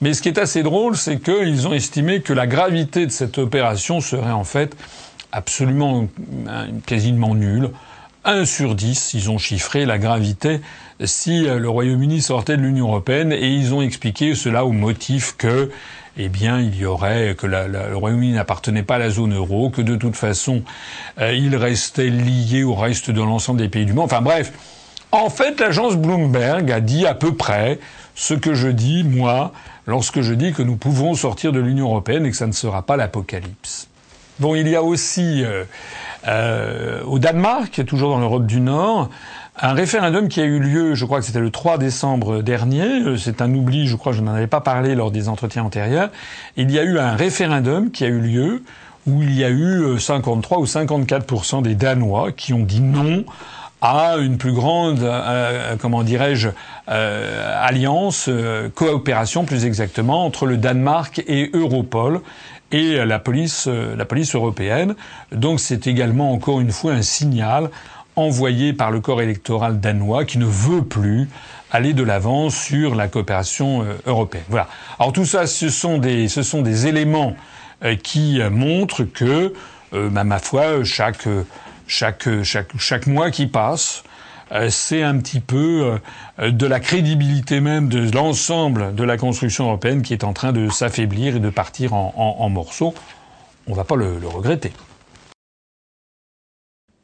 Mais 0.01 0.13
ce 0.13 0.21
qui 0.21 0.27
est 0.27 0.39
assez 0.39 0.61
drôle, 0.61 0.97
c'est 0.97 1.19
qu'ils 1.19 1.67
ont 1.67 1.73
estimé 1.73 2.21
que 2.21 2.33
la 2.33 2.47
gravité 2.47 3.05
de 3.05 3.11
cette 3.11 3.37
opération 3.37 4.01
serait 4.01 4.31
en 4.31 4.43
fait 4.43 4.75
absolument 5.31 6.07
euh, 6.49 6.65
quasiment 6.85 7.33
nulle. 7.33 7.69
1 8.25 8.43
sur 8.45 8.75
10, 8.75 9.13
ils 9.13 9.29
ont 9.29 9.37
chiffré 9.37 9.85
la 9.85 9.99
gravité 9.99 10.59
si 11.03 11.47
euh, 11.47 11.59
le 11.59 11.69
Royaume-Uni 11.69 12.21
sortait 12.21 12.57
de 12.57 12.61
l'Union 12.61 12.87
européenne 12.87 13.31
et 13.31 13.47
ils 13.47 13.73
ont 13.73 13.81
expliqué 13.81 14.35
cela 14.35 14.65
au 14.65 14.71
motif 14.71 15.35
que 15.37 15.69
eh 16.17 16.29
bien, 16.29 16.59
il 16.59 16.75
y 16.75 16.85
aurait 16.85 17.35
que 17.37 17.45
le 17.45 17.95
Royaume-Uni 17.95 18.33
n'appartenait 18.33 18.83
pas 18.83 18.95
à 18.95 18.99
la 18.99 19.09
zone 19.09 19.33
euro, 19.33 19.69
que 19.69 19.81
de 19.81 19.95
toute 19.95 20.15
façon, 20.15 20.63
euh, 21.19 21.33
il 21.33 21.55
restait 21.55 22.09
lié 22.09 22.63
au 22.63 22.73
reste 22.73 23.11
de 23.11 23.21
l'ensemble 23.21 23.59
des 23.59 23.69
pays 23.69 23.85
du 23.85 23.93
monde. 23.93 24.05
Enfin 24.05 24.21
bref, 24.21 24.53
en 25.11 25.29
fait, 25.29 25.59
l'agence 25.59 25.95
Bloomberg 25.95 26.71
a 26.71 26.79
dit 26.79 27.05
à 27.05 27.15
peu 27.15 27.35
près 27.35 27.79
ce 28.15 28.33
que 28.33 28.53
je 28.53 28.69
dis 28.69 29.03
moi 29.03 29.51
lorsque 29.87 30.21
je 30.21 30.33
dis 30.33 30.53
que 30.53 30.61
nous 30.61 30.77
pouvons 30.77 31.15
sortir 31.15 31.51
de 31.51 31.59
l'Union 31.59 31.87
européenne 31.87 32.25
et 32.25 32.31
que 32.31 32.37
ça 32.37 32.47
ne 32.47 32.53
sera 32.53 32.81
pas 32.81 32.97
l'apocalypse. 32.97 33.87
Bon, 34.39 34.55
il 34.55 34.67
y 34.67 34.75
a 34.75 34.83
aussi 34.83 35.43
euh, 35.43 35.63
euh, 36.27 37.01
au 37.03 37.19
Danemark, 37.19 37.85
toujours 37.85 38.09
dans 38.09 38.19
l'Europe 38.19 38.45
du 38.45 38.59
Nord, 38.59 39.09
un 39.61 39.73
référendum 39.73 40.27
qui 40.27 40.41
a 40.41 40.45
eu 40.45 40.59
lieu, 40.59 40.95
je 40.95 41.05
crois 41.05 41.19
que 41.19 41.25
c'était 41.25 41.39
le 41.39 41.51
3 41.51 41.77
décembre 41.77 42.41
dernier, 42.41 42.83
euh, 42.83 43.17
c'est 43.17 43.41
un 43.41 43.53
oubli, 43.53 43.87
je 43.87 43.95
crois 43.95 44.11
je 44.11 44.21
n'en 44.21 44.33
avais 44.33 44.47
pas 44.47 44.61
parlé 44.61 44.95
lors 44.95 45.11
des 45.11 45.29
entretiens 45.29 45.63
antérieurs, 45.63 46.09
il 46.57 46.71
y 46.71 46.79
a 46.79 46.83
eu 46.83 46.99
un 46.99 47.15
référendum 47.15 47.91
qui 47.91 48.03
a 48.03 48.07
eu 48.07 48.19
lieu 48.19 48.63
où 49.07 49.21
il 49.21 49.33
y 49.33 49.43
a 49.43 49.49
eu 49.49 49.99
53 49.99 50.57
euh, 50.57 50.61
ou 50.61 50.65
54% 50.65 51.61
des 51.61 51.75
Danois 51.75 52.31
qui 52.31 52.53
ont 52.53 52.63
dit 52.63 52.81
non 52.81 53.23
à 53.81 54.15
une 54.17 54.37
plus 54.37 54.53
grande, 54.53 55.03
euh, 55.03 55.75
comment 55.79 56.01
dirais-je, 56.01 56.49
alliance, 56.87 58.29
coopération 58.73 59.43
plus 59.43 59.65
exactement 59.65 60.25
entre 60.25 60.47
le 60.47 60.57
Danemark 60.57 61.21
et 61.27 61.51
Europol 61.53 62.21
et 62.71 63.05
la 63.05 63.19
police, 63.19 63.65
euh, 63.67 63.95
la 63.95 64.05
police 64.05 64.35
européenne. 64.35 64.95
Donc 65.31 65.59
c'est 65.59 65.87
également 65.87 66.31
encore 66.31 66.59
une 66.59 66.71
fois 66.71 66.93
un 66.93 67.01
signal 67.01 67.69
envoyé 68.15 68.73
par 68.73 68.91
le 68.91 68.99
corps 68.99 69.21
électoral 69.21 69.79
danois 69.79 70.25
qui 70.25 70.37
ne 70.37 70.45
veut 70.45 70.83
plus 70.83 71.29
aller 71.71 71.93
de 71.93 72.03
l'avant 72.03 72.49
sur 72.49 72.95
la 72.95 73.07
coopération 73.07 73.83
euh, 73.83 73.97
européenne. 74.05 74.43
Voilà. 74.49 74.67
Alors 74.99 75.13
tout 75.13 75.25
ça, 75.25 75.47
ce 75.47 75.69
sont 75.69 75.97
des, 75.97 76.27
ce 76.27 76.43
sont 76.43 76.61
des 76.61 76.87
éléments 76.87 77.35
euh, 77.83 77.95
qui 77.95 78.39
montrent 78.51 79.03
que, 79.03 79.53
bah, 79.91 80.23
ma 80.23 80.39
foi, 80.39 80.83
chaque, 80.83 81.27
chaque, 81.87 82.27
chaque, 82.43 82.77
chaque 82.77 83.07
mois 83.07 83.31
qui 83.31 83.47
passe, 83.47 84.03
euh, 84.51 84.69
c'est 84.69 85.01
un 85.01 85.17
petit 85.17 85.39
peu 85.39 85.99
euh, 86.39 86.51
de 86.51 86.67
la 86.67 86.79
crédibilité 86.79 87.59
même 87.59 87.89
de 87.89 88.11
l'ensemble 88.11 88.93
de 88.93 89.03
la 89.03 89.17
construction 89.17 89.65
européenne 89.65 90.03
qui 90.03 90.13
est 90.13 90.23
en 90.23 90.33
train 90.33 90.51
de 90.51 90.69
s'affaiblir 90.69 91.37
et 91.37 91.39
de 91.39 91.49
partir 91.49 91.93
en, 91.93 92.49
morceaux. 92.49 92.93
On 93.67 93.71
ne 93.71 93.75
va 93.75 93.83
pas 93.83 93.95
le, 93.95 94.19
regretter. 94.27 94.71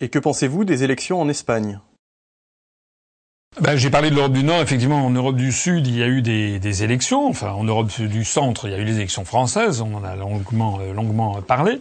Et 0.01 0.09
que 0.09 0.17
pensez-vous 0.17 0.65
des 0.65 0.83
élections 0.83 1.21
en 1.21 1.29
Espagne? 1.29 1.79
Ben, 3.61 3.75
J'ai 3.75 3.91
parlé 3.91 4.09
de 4.09 4.15
l'Europe 4.15 4.33
du 4.33 4.43
Nord. 4.43 4.61
Effectivement, 4.61 5.05
en 5.05 5.11
Europe 5.11 5.35
du 5.35 5.51
Sud, 5.51 5.85
il 5.85 5.95
y 5.95 6.01
a 6.01 6.07
eu 6.07 6.23
des, 6.23 6.83
élections. 6.83 7.27
Enfin, 7.27 7.51
en 7.51 7.63
Europe 7.63 7.91
du 8.01 8.25
Centre, 8.25 8.67
il 8.67 8.71
y 8.71 8.73
a 8.73 8.79
eu 8.79 8.83
les 8.83 8.95
élections 8.95 9.25
françaises. 9.25 9.79
On 9.81 9.93
en 9.93 10.03
a 10.03 10.15
longuement, 10.15 10.79
euh, 10.81 10.93
longuement 10.93 11.41
parlé. 11.43 11.79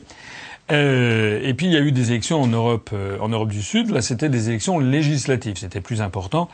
Euh, 0.70 1.40
et 1.42 1.54
puis 1.54 1.66
il 1.66 1.72
y 1.72 1.76
a 1.76 1.80
eu 1.80 1.92
des 1.92 2.10
élections 2.10 2.42
en 2.42 2.46
Europe, 2.46 2.90
euh, 2.92 3.18
en 3.20 3.30
Europe 3.30 3.48
du 3.48 3.62
Sud. 3.62 3.90
Là, 3.90 4.02
c'était 4.02 4.28
des 4.28 4.50
élections 4.50 4.78
législatives. 4.78 5.56
C'était 5.56 5.80
plus 5.80 6.02
important 6.02 6.50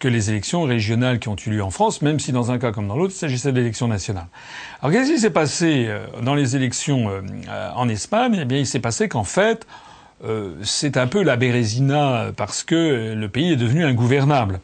que 0.00 0.08
les 0.08 0.30
élections 0.30 0.64
régionales 0.64 1.20
qui 1.20 1.28
ont 1.28 1.36
eu 1.46 1.50
lieu 1.50 1.62
en 1.62 1.70
France, 1.70 2.02
même 2.02 2.18
si 2.18 2.32
dans 2.32 2.50
un 2.50 2.58
cas 2.58 2.72
comme 2.72 2.88
dans 2.88 2.96
l'autre, 2.96 3.14
il 3.14 3.18
s'agissait 3.18 3.52
d'élections 3.52 3.86
nationales. 3.86 4.26
Alors 4.82 4.92
qu'est-ce 4.92 5.12
qui 5.12 5.20
s'est 5.20 5.30
passé 5.30 5.86
euh, 5.86 6.06
dans 6.20 6.34
les 6.34 6.56
élections 6.56 7.10
en 7.76 7.88
Espagne? 7.88 8.38
Eh 8.42 8.44
bien, 8.44 8.58
il 8.58 8.66
s'est 8.66 8.80
passé 8.80 9.08
qu'en 9.08 9.24
fait, 9.24 9.64
c'est 10.62 10.96
un 10.96 11.06
peu 11.06 11.22
la 11.22 11.36
bérésina 11.36 12.32
parce 12.36 12.62
que 12.62 13.14
le 13.14 13.28
pays 13.28 13.52
est 13.52 13.56
devenu 13.56 13.84
ingouvernable. 13.84 14.60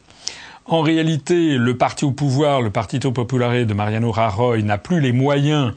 En 0.65 0.81
réalité, 0.81 1.57
le 1.57 1.75
parti 1.75 2.05
au 2.05 2.11
pouvoir, 2.11 2.61
le 2.61 2.69
Partito 2.69 3.11
Popolare 3.11 3.65
de 3.65 3.73
Mariano 3.73 4.11
Rajoy, 4.11 4.63
n'a 4.63 4.77
plus 4.77 5.01
les 5.01 5.11
moyens 5.11 5.73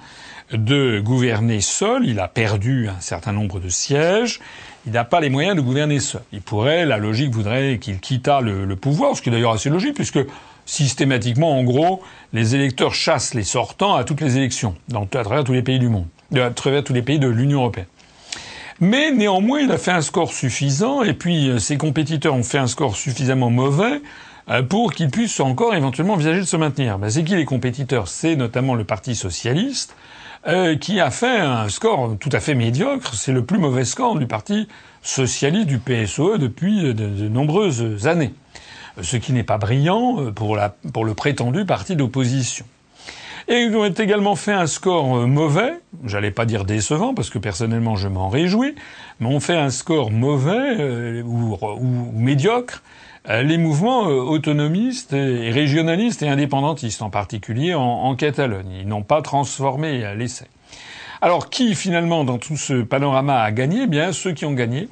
de 0.52 1.00
gouverner 1.00 1.60
seul. 1.60 2.06
Il 2.06 2.20
a 2.20 2.28
perdu 2.28 2.88
un 2.88 3.00
certain 3.00 3.32
nombre 3.32 3.60
de 3.60 3.68
sièges. 3.68 4.40
Il 4.86 4.92
n'a 4.92 5.04
pas 5.04 5.20
les 5.20 5.30
moyens 5.30 5.56
de 5.56 5.62
gouverner 5.62 6.00
seul. 6.00 6.20
Il 6.32 6.42
pourrait, 6.42 6.84
la 6.84 6.98
logique 6.98 7.30
voudrait 7.32 7.78
qu'il 7.78 7.98
quittât 7.98 8.40
le, 8.40 8.76
pouvoir, 8.76 9.16
ce 9.16 9.22
qui 9.22 9.30
est 9.30 9.32
d'ailleurs 9.32 9.52
assez 9.52 9.70
logique, 9.70 9.94
puisque 9.94 10.20
systématiquement, 10.66 11.58
en 11.58 11.64
gros, 11.64 12.02
les 12.32 12.54
électeurs 12.54 12.94
chassent 12.94 13.34
les 13.34 13.42
sortants 13.42 13.94
à 13.94 14.04
toutes 14.04 14.20
les 14.20 14.36
élections, 14.36 14.76
dans, 14.88 15.04
à 15.04 15.24
travers 15.24 15.44
tous 15.44 15.54
les 15.54 15.62
pays 15.62 15.78
du 15.78 15.88
monde, 15.88 16.06
à 16.36 16.50
travers 16.50 16.84
tous 16.84 16.92
les 16.92 17.02
pays 17.02 17.18
de 17.18 17.28
l'Union 17.28 17.60
européenne. 17.60 17.86
Mais 18.80 19.12
néanmoins, 19.12 19.60
il 19.60 19.70
a 19.70 19.78
fait 19.78 19.92
un 19.92 20.00
score 20.00 20.32
suffisant, 20.32 21.02
et 21.02 21.14
puis 21.14 21.48
euh, 21.48 21.58
ses 21.58 21.76
compétiteurs 21.76 22.34
ont 22.34 22.42
fait 22.42 22.58
un 22.58 22.66
score 22.66 22.96
suffisamment 22.96 23.50
mauvais 23.50 24.02
euh, 24.50 24.62
pour 24.62 24.92
qu'il 24.92 25.10
puisse 25.10 25.38
encore 25.40 25.74
éventuellement 25.74 26.14
envisager 26.14 26.40
de 26.40 26.46
se 26.46 26.56
maintenir. 26.56 26.98
Ben, 26.98 27.08
c'est 27.08 27.22
qui 27.22 27.36
les 27.36 27.44
compétiteurs? 27.44 28.08
C'est 28.08 28.34
notamment 28.34 28.74
le 28.74 28.84
Parti 28.84 29.14
socialiste, 29.14 29.94
euh, 30.48 30.76
qui 30.76 31.00
a 31.00 31.10
fait 31.10 31.38
un 31.38 31.68
score 31.68 32.16
tout 32.18 32.30
à 32.32 32.40
fait 32.40 32.54
médiocre. 32.54 33.14
C'est 33.14 33.32
le 33.32 33.44
plus 33.44 33.58
mauvais 33.58 33.84
score 33.84 34.18
du 34.18 34.26
Parti 34.26 34.68
socialiste 35.02 35.68
du 35.68 35.78
PSOE 35.78 36.38
depuis 36.38 36.94
de, 36.94 37.28
nombreuses 37.28 38.06
années. 38.06 38.34
Ce 39.00 39.16
qui 39.16 39.32
n'est 39.32 39.44
pas 39.44 39.58
brillant 39.58 40.32
pour, 40.32 40.56
la, 40.56 40.74
pour 40.92 41.04
le 41.04 41.14
prétendu 41.14 41.64
parti 41.64 41.96
d'opposition. 41.96 42.64
Et 43.46 43.60
ils 43.60 43.76
ont 43.76 43.84
également 43.84 44.36
fait 44.36 44.52
un 44.52 44.66
score 44.66 45.18
euh, 45.18 45.26
mauvais, 45.26 45.74
j'allais 46.04 46.30
pas 46.30 46.46
dire 46.46 46.64
décevant 46.64 47.14
parce 47.14 47.28
que 47.28 47.38
personnellement 47.38 47.94
je 47.94 48.08
m'en 48.08 48.30
réjouis, 48.30 48.74
mais 49.20 49.26
on 49.26 49.38
fait 49.38 49.56
un 49.56 49.68
score 49.68 50.10
mauvais 50.10 51.20
ou, 51.22 51.58
ou, 51.62 52.12
médiocre 52.14 52.82
euh, 53.28 53.42
les 53.42 53.58
mouvements 53.58 54.08
euh, 54.08 54.14
autonomistes 54.14 55.12
et 55.12 55.50
régionalistes 55.50 56.22
et 56.22 56.28
indépendantistes, 56.28 57.02
en 57.02 57.10
particulier 57.10 57.74
en, 57.74 58.14
Catalogne. 58.16 58.70
Ils 58.80 58.88
n'ont 58.88 59.02
pas 59.02 59.20
transformé 59.20 60.14
l'essai. 60.16 60.46
Alors 61.20 61.50
qui 61.50 61.74
finalement 61.74 62.24
dans 62.24 62.38
tout 62.38 62.56
ce 62.56 62.82
panorama 62.82 63.42
a 63.42 63.50
gagné? 63.52 63.82
Eh 63.82 63.86
Bien 63.86 64.12
ceux 64.12 64.32
qui 64.32 64.46
ont 64.46 64.52
gagné, 64.52 64.88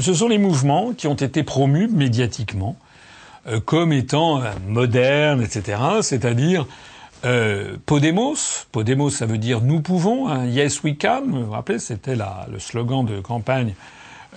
ce 0.00 0.12
sont 0.12 0.28
les 0.28 0.38
mouvements 0.38 0.92
qui 0.92 1.06
ont 1.06 1.14
été 1.14 1.42
promus 1.42 1.88
médiatiquement 1.88 2.76
comme 3.66 3.92
étant 3.92 4.42
modernes, 4.66 5.42
etc. 5.42 5.78
C'est-à-dire 6.00 6.66
euh, 7.24 7.76
Podemos, 7.86 8.66
Podemos 8.70 9.10
ça 9.10 9.26
veut 9.26 9.38
dire 9.38 9.60
nous 9.60 9.80
pouvons, 9.80 10.28
hein, 10.28 10.46
yes 10.46 10.82
we 10.82 10.94
can, 10.98 11.22
vous 11.26 11.46
vous 11.46 11.52
rappelez, 11.52 11.78
c'était 11.78 12.16
le 12.16 12.58
slogan 12.58 13.04
de 13.04 13.20
campagne 13.20 13.74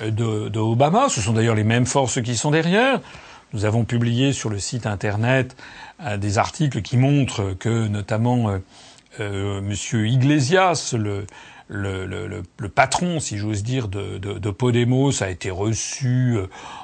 euh, 0.02 0.12
de, 0.12 0.60
Obama. 0.60 1.10
Ce 1.10 1.20
sont 1.20 1.34
d'ailleurs 1.34 1.56
les 1.56 1.66
mêmes 1.66 1.86
forces 1.86 2.22
qui 2.22 2.38
sont 2.38 2.52
derrière. 2.52 3.02
Nous 3.54 3.66
avons 3.66 3.84
publié 3.84 4.34
sur 4.34 4.50
le 4.50 4.60
site 4.60 4.86
internet 4.86 5.56
euh, 6.02 6.18
des 6.18 6.38
articles 6.38 6.82
qui 6.82 6.98
montrent 6.98 7.54
que 7.60 7.88
notamment 7.88 8.60
Monsieur 9.20 10.08
Iglesias, 10.08 10.94
le, 10.96 11.26
patron, 12.76 13.20
si 13.20 13.38
j'ose 13.38 13.64
dire, 13.64 13.88
de, 13.88 14.50
Podemos 14.52 15.24
a 15.24 15.30
été 15.30 15.50
reçu 15.50 16.38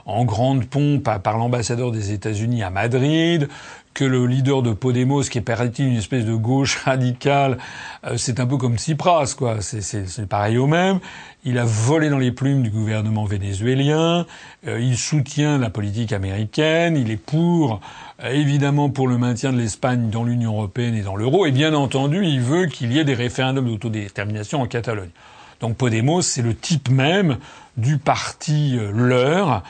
en 0.08 0.26
grande 0.26 0.66
pompe 0.66 1.08
par 1.22 1.38
l'ambassadeur 1.38 1.92
des 1.92 2.12
États-Unis 2.12 2.64
à 2.64 2.72
Madrid, 2.72 3.50
que 3.94 4.04
le 4.04 4.26
leader 4.26 4.62
de 4.62 4.74
Podemos, 4.74 5.24
qui 5.24 5.38
est 5.38 5.42
paraît-il 5.42 5.88
une 5.88 5.98
espèce 5.98 6.26
de 6.26 6.34
gauche 6.34 6.78
radicale, 6.86 7.58
euh, 8.06 8.18
c'est 8.18 8.40
un 8.40 8.46
peu 8.46 8.58
comme 8.58 8.78
Tsipras, 8.78 9.36
quoi. 9.38 9.58
C'est 9.62 10.28
pareil 10.28 10.58
au 10.58 10.68
même. 10.68 11.00
Il 11.46 11.58
a 11.58 11.66
volé 11.66 12.10
dans 12.10 12.18
les 12.18 12.32
plumes 12.32 12.64
du 12.64 12.70
gouvernement 12.70 13.26
vénézuélien. 13.26 14.26
Euh, 14.68 14.80
il 14.80 14.98
soutient 14.98 15.58
la 15.58 15.70
politique 15.70 16.14
américaine. 16.14 16.98
Il 16.98 17.12
est 17.12 17.18
pour, 17.18 17.82
euh, 18.24 18.32
évidemment, 18.32 18.90
pour 18.90 19.08
le 19.08 19.18
maintien 19.18 19.52
de 19.52 19.58
l'Espagne 19.58 20.10
dans 20.10 20.24
l'Union 20.24 20.54
européenne 20.54 20.96
et 20.96 21.02
dans 21.02 21.16
l'euro. 21.16 21.46
Et 21.46 21.52
bien 21.52 21.74
entendu, 21.74 22.26
il 22.26 22.42
veut 22.42 22.66
qu'il 22.66 22.92
y 22.92 23.00
ait 23.00 23.04
des 23.04 23.14
référendums 23.14 23.68
d'autodétermination 23.68 24.62
en 24.62 24.68
Catalogne. 24.68 25.12
Donc 25.60 25.78
Podemos, 25.78 26.22
c'est 26.22 26.42
le 26.42 26.56
type 26.56 26.90
même 26.90 27.38
du 27.78 27.98
parti 27.98 28.78
leur 28.94 29.64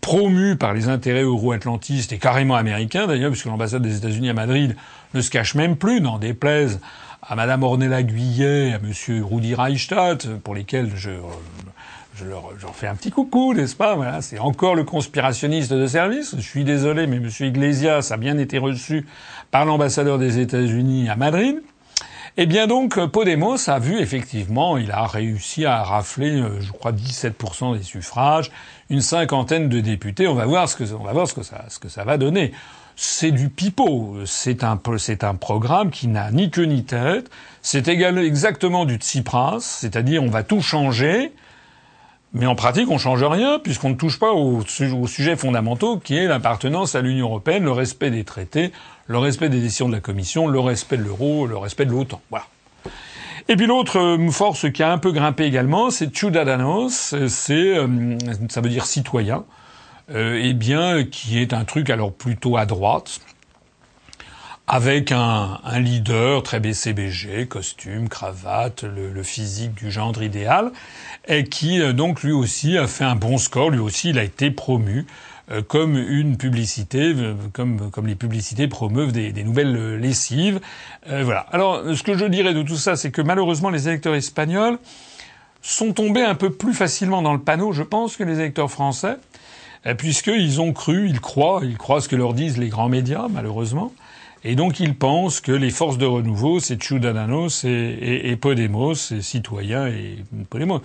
promu 0.00 0.56
par 0.56 0.74
les 0.74 0.88
intérêts 0.88 1.22
euro-atlantistes 1.22 2.12
et 2.12 2.18
carrément 2.18 2.56
américains 2.56 3.06
d'ailleurs, 3.06 3.30
puisque 3.30 3.46
l'ambassade 3.46 3.82
des 3.82 3.96
États-Unis 3.96 4.30
à 4.30 4.34
Madrid 4.34 4.76
ne 5.14 5.20
se 5.20 5.30
cache 5.30 5.54
même 5.54 5.76
plus, 5.76 6.00
n'en 6.00 6.18
déplaise 6.18 6.80
à 7.22 7.36
Madame 7.36 7.62
Ornella 7.62 8.02
Guyet, 8.02 8.72
à 8.72 8.78
Monsieur 8.78 9.24
Rudi 9.24 9.54
Reichstadt, 9.54 10.28
pour 10.42 10.54
lesquels 10.54 10.90
je, 10.94 11.10
je 12.14 12.24
leur, 12.24 12.50
j'en 12.58 12.72
fais 12.72 12.86
un 12.86 12.94
petit 12.94 13.10
coucou, 13.10 13.54
n'est-ce 13.54 13.76
pas? 13.76 13.94
Voilà, 13.94 14.22
c'est 14.22 14.38
encore 14.38 14.74
le 14.74 14.84
conspirationniste 14.84 15.72
de 15.72 15.86
service. 15.86 16.34
Je 16.36 16.42
suis 16.42 16.64
désolé, 16.64 17.06
mais 17.06 17.18
Monsieur 17.18 17.46
Iglesias 17.46 18.10
a 18.12 18.16
bien 18.16 18.38
été 18.38 18.58
reçu 18.58 19.06
par 19.50 19.64
l'ambassadeur 19.64 20.18
des 20.18 20.38
États-Unis 20.38 21.08
à 21.08 21.16
Madrid. 21.16 21.62
Eh 22.38 22.44
bien 22.44 22.66
donc, 22.66 23.02
Podemos 23.06 23.56
a 23.70 23.78
vu 23.78 23.98
effectivement, 23.98 24.76
il 24.76 24.90
a 24.90 25.06
réussi 25.06 25.64
à 25.64 25.82
rafler, 25.82 26.38
euh, 26.38 26.60
je 26.60 26.70
crois, 26.70 26.92
17% 26.92 27.78
des 27.78 27.82
suffrages, 27.82 28.50
une 28.90 29.00
cinquantaine 29.00 29.70
de 29.70 29.80
députés. 29.80 30.28
On 30.28 30.34
va 30.34 30.44
voir 30.44 30.68
ce 30.68 30.76
que, 30.76 30.84
on 30.92 31.02
va 31.02 31.14
voir 31.14 31.26
ce 31.26 31.32
que 31.32 31.42
ça, 31.42 31.64
ce 31.70 31.78
que 31.78 31.88
ça 31.88 32.04
va 32.04 32.18
donner. 32.18 32.52
C'est 32.94 33.30
du 33.30 33.48
pipeau. 33.48 34.18
C'est 34.26 34.64
un, 34.64 34.78
c'est 34.98 35.24
un 35.24 35.34
programme 35.34 35.90
qui 35.90 36.08
n'a 36.08 36.30
ni 36.30 36.50
queue 36.50 36.64
ni 36.64 36.84
tête. 36.84 37.30
C'est 37.62 37.88
également 37.88 38.20
exactement 38.20 38.84
du 38.84 38.96
Tsipras, 38.96 39.60
c'est-à-dire 39.60 40.22
on 40.22 40.28
va 40.28 40.42
tout 40.42 40.60
changer. 40.60 41.32
Mais 42.32 42.46
en 42.46 42.54
pratique, 42.54 42.90
on 42.90 42.98
change 42.98 43.24
rien 43.24 43.58
puisqu'on 43.58 43.90
ne 43.90 43.94
touche 43.94 44.18
pas 44.18 44.32
aux, 44.32 44.60
aux 44.60 45.06
sujets 45.06 45.36
fondamentaux 45.36 45.98
qui 45.98 46.16
est 46.16 46.26
l'appartenance 46.26 46.94
à 46.94 47.00
l'Union 47.00 47.26
européenne, 47.26 47.64
le 47.64 47.72
respect 47.72 48.10
des 48.10 48.24
traités, 48.24 48.72
le 49.06 49.18
respect 49.18 49.48
des 49.48 49.60
décisions 49.60 49.88
de 49.88 49.94
la 49.94 50.00
Commission, 50.00 50.46
le 50.46 50.60
respect 50.60 50.96
de 50.96 51.04
l'euro, 51.04 51.46
le 51.46 51.56
respect 51.56 51.86
de 51.86 51.92
l'OTAN. 51.92 52.20
Voilà. 52.30 52.46
Et 53.48 53.54
puis 53.54 53.66
l'autre 53.66 53.98
euh, 53.98 54.30
force 54.30 54.70
qui 54.72 54.82
a 54.82 54.90
un 54.90 54.98
peu 54.98 55.12
grimpé 55.12 55.44
également, 55.44 55.90
c'est 55.90 56.14
Ciudadanos, 56.14 57.14
c'est 57.28 57.76
euh, 57.78 58.18
ça 58.48 58.60
veut 58.60 58.68
dire 58.68 58.86
citoyen, 58.86 59.44
euh, 60.10 60.40
eh 60.42 60.52
bien 60.52 61.04
qui 61.04 61.38
est 61.38 61.52
un 61.52 61.64
truc 61.64 61.88
alors 61.90 62.12
plutôt 62.12 62.56
à 62.56 62.66
droite, 62.66 63.20
avec 64.66 65.12
un, 65.12 65.60
un 65.62 65.78
leader 65.78 66.42
très 66.42 66.58
BCBG, 66.58 67.46
costume, 67.46 68.08
cravate, 68.08 68.82
le, 68.82 69.12
le, 69.12 69.22
physique 69.22 69.74
du 69.74 69.92
gendre 69.92 70.24
idéal, 70.24 70.72
et 71.28 71.44
qui 71.44 71.80
donc 71.92 72.22
lui 72.22 72.32
aussi 72.32 72.78
a 72.78 72.86
fait 72.86 73.04
un 73.04 73.16
bon 73.16 73.38
score, 73.38 73.70
lui 73.70 73.80
aussi 73.80 74.10
il 74.10 74.18
a 74.18 74.22
été 74.22 74.50
promu 74.50 75.06
euh, 75.52 75.62
comme 75.62 75.96
une 75.96 76.36
publicité, 76.36 77.14
euh, 77.16 77.34
comme, 77.52 77.92
comme 77.92 78.08
les 78.08 78.16
publicités 78.16 78.66
promeuvent 78.66 79.12
des, 79.12 79.30
des 79.30 79.44
nouvelles 79.44 79.76
euh, 79.76 79.96
lessives. 79.96 80.60
voilà. 81.06 81.46
Alors, 81.52 81.82
ce 81.94 82.02
que 82.02 82.18
je 82.18 82.24
dirais 82.24 82.52
de 82.52 82.62
tout 82.62 82.76
ça, 82.76 82.96
c'est 82.96 83.12
que 83.12 83.22
malheureusement, 83.22 83.70
les 83.70 83.86
électeurs 83.86 84.16
espagnols 84.16 84.78
sont 85.62 85.92
tombés 85.92 86.22
un 86.22 86.34
peu 86.34 86.50
plus 86.50 86.74
facilement 86.74 87.22
dans 87.22 87.32
le 87.32 87.38
panneau, 87.38 87.70
je 87.70 87.84
pense, 87.84 88.16
que 88.16 88.24
les 88.24 88.40
électeurs 88.40 88.72
français, 88.72 89.18
puisqu'ils 89.98 90.60
ont 90.60 90.72
cru, 90.72 91.08
ils 91.08 91.20
croient, 91.20 91.60
ils 91.62 91.78
croient 91.78 92.00
ce 92.00 92.08
que 92.08 92.16
leur 92.16 92.34
disent 92.34 92.58
les 92.58 92.68
grands 92.68 92.88
médias, 92.88 93.26
malheureusement. 93.30 93.92
Et 94.44 94.54
donc 94.54 94.80
ils 94.80 94.94
pensent 94.96 95.40
que 95.40 95.52
les 95.52 95.70
forces 95.70 95.98
de 95.98 96.06
renouveau, 96.06 96.60
c'est 96.60 96.80
Ciudadanos 96.80 97.64
et, 97.64 97.68
et, 97.68 98.30
et 98.30 98.36
Podemos, 98.36 98.94
et 98.94 99.22
citoyens 99.22 99.86
et 99.88 100.18
Podemos. 100.50 100.82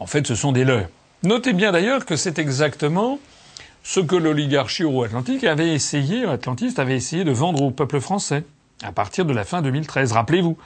En 0.00 0.06
fait, 0.06 0.26
ce 0.26 0.34
sont 0.34 0.50
des 0.50 0.64
leurs. 0.64 0.88
Notez 1.22 1.52
bien 1.52 1.72
d'ailleurs 1.72 2.06
que 2.06 2.16
c'est 2.16 2.38
exactement 2.38 3.20
ce 3.82 4.00
que 4.00 4.16
l'oligarchie 4.16 4.82
euro-atlantique 4.82 5.44
avait 5.44 5.74
essayé, 5.74 6.24
atlantiste 6.24 6.78
avait 6.78 6.96
essayé 6.96 7.22
de 7.22 7.30
vendre 7.30 7.62
au 7.62 7.70
peuple 7.70 8.00
français 8.00 8.44
à 8.82 8.92
partir 8.92 9.26
de 9.26 9.34
la 9.34 9.44
fin 9.44 9.60
2013. 9.60 10.12
Rappelez-vous, 10.12 10.56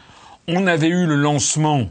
on 0.47 0.69
avait 0.69 0.89
eu 0.89 1.07
le 1.07 1.17
lancement 1.17 1.89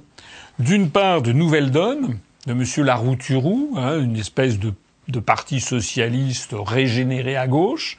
d'une 0.57 0.89
part 0.89 1.21
de 1.21 1.33
Nouvelle 1.33 1.69
Donne, 1.69 2.17
de 2.47 2.53
M. 2.53 2.63
Larouturou, 2.77 3.73
hein, 3.77 3.99
une 3.99 4.15
espèce 4.15 4.57
de, 4.57 4.73
parti 5.19 5.59
socialiste 5.59 6.55
régénéré 6.57 7.35
à 7.35 7.47
gauche. 7.47 7.97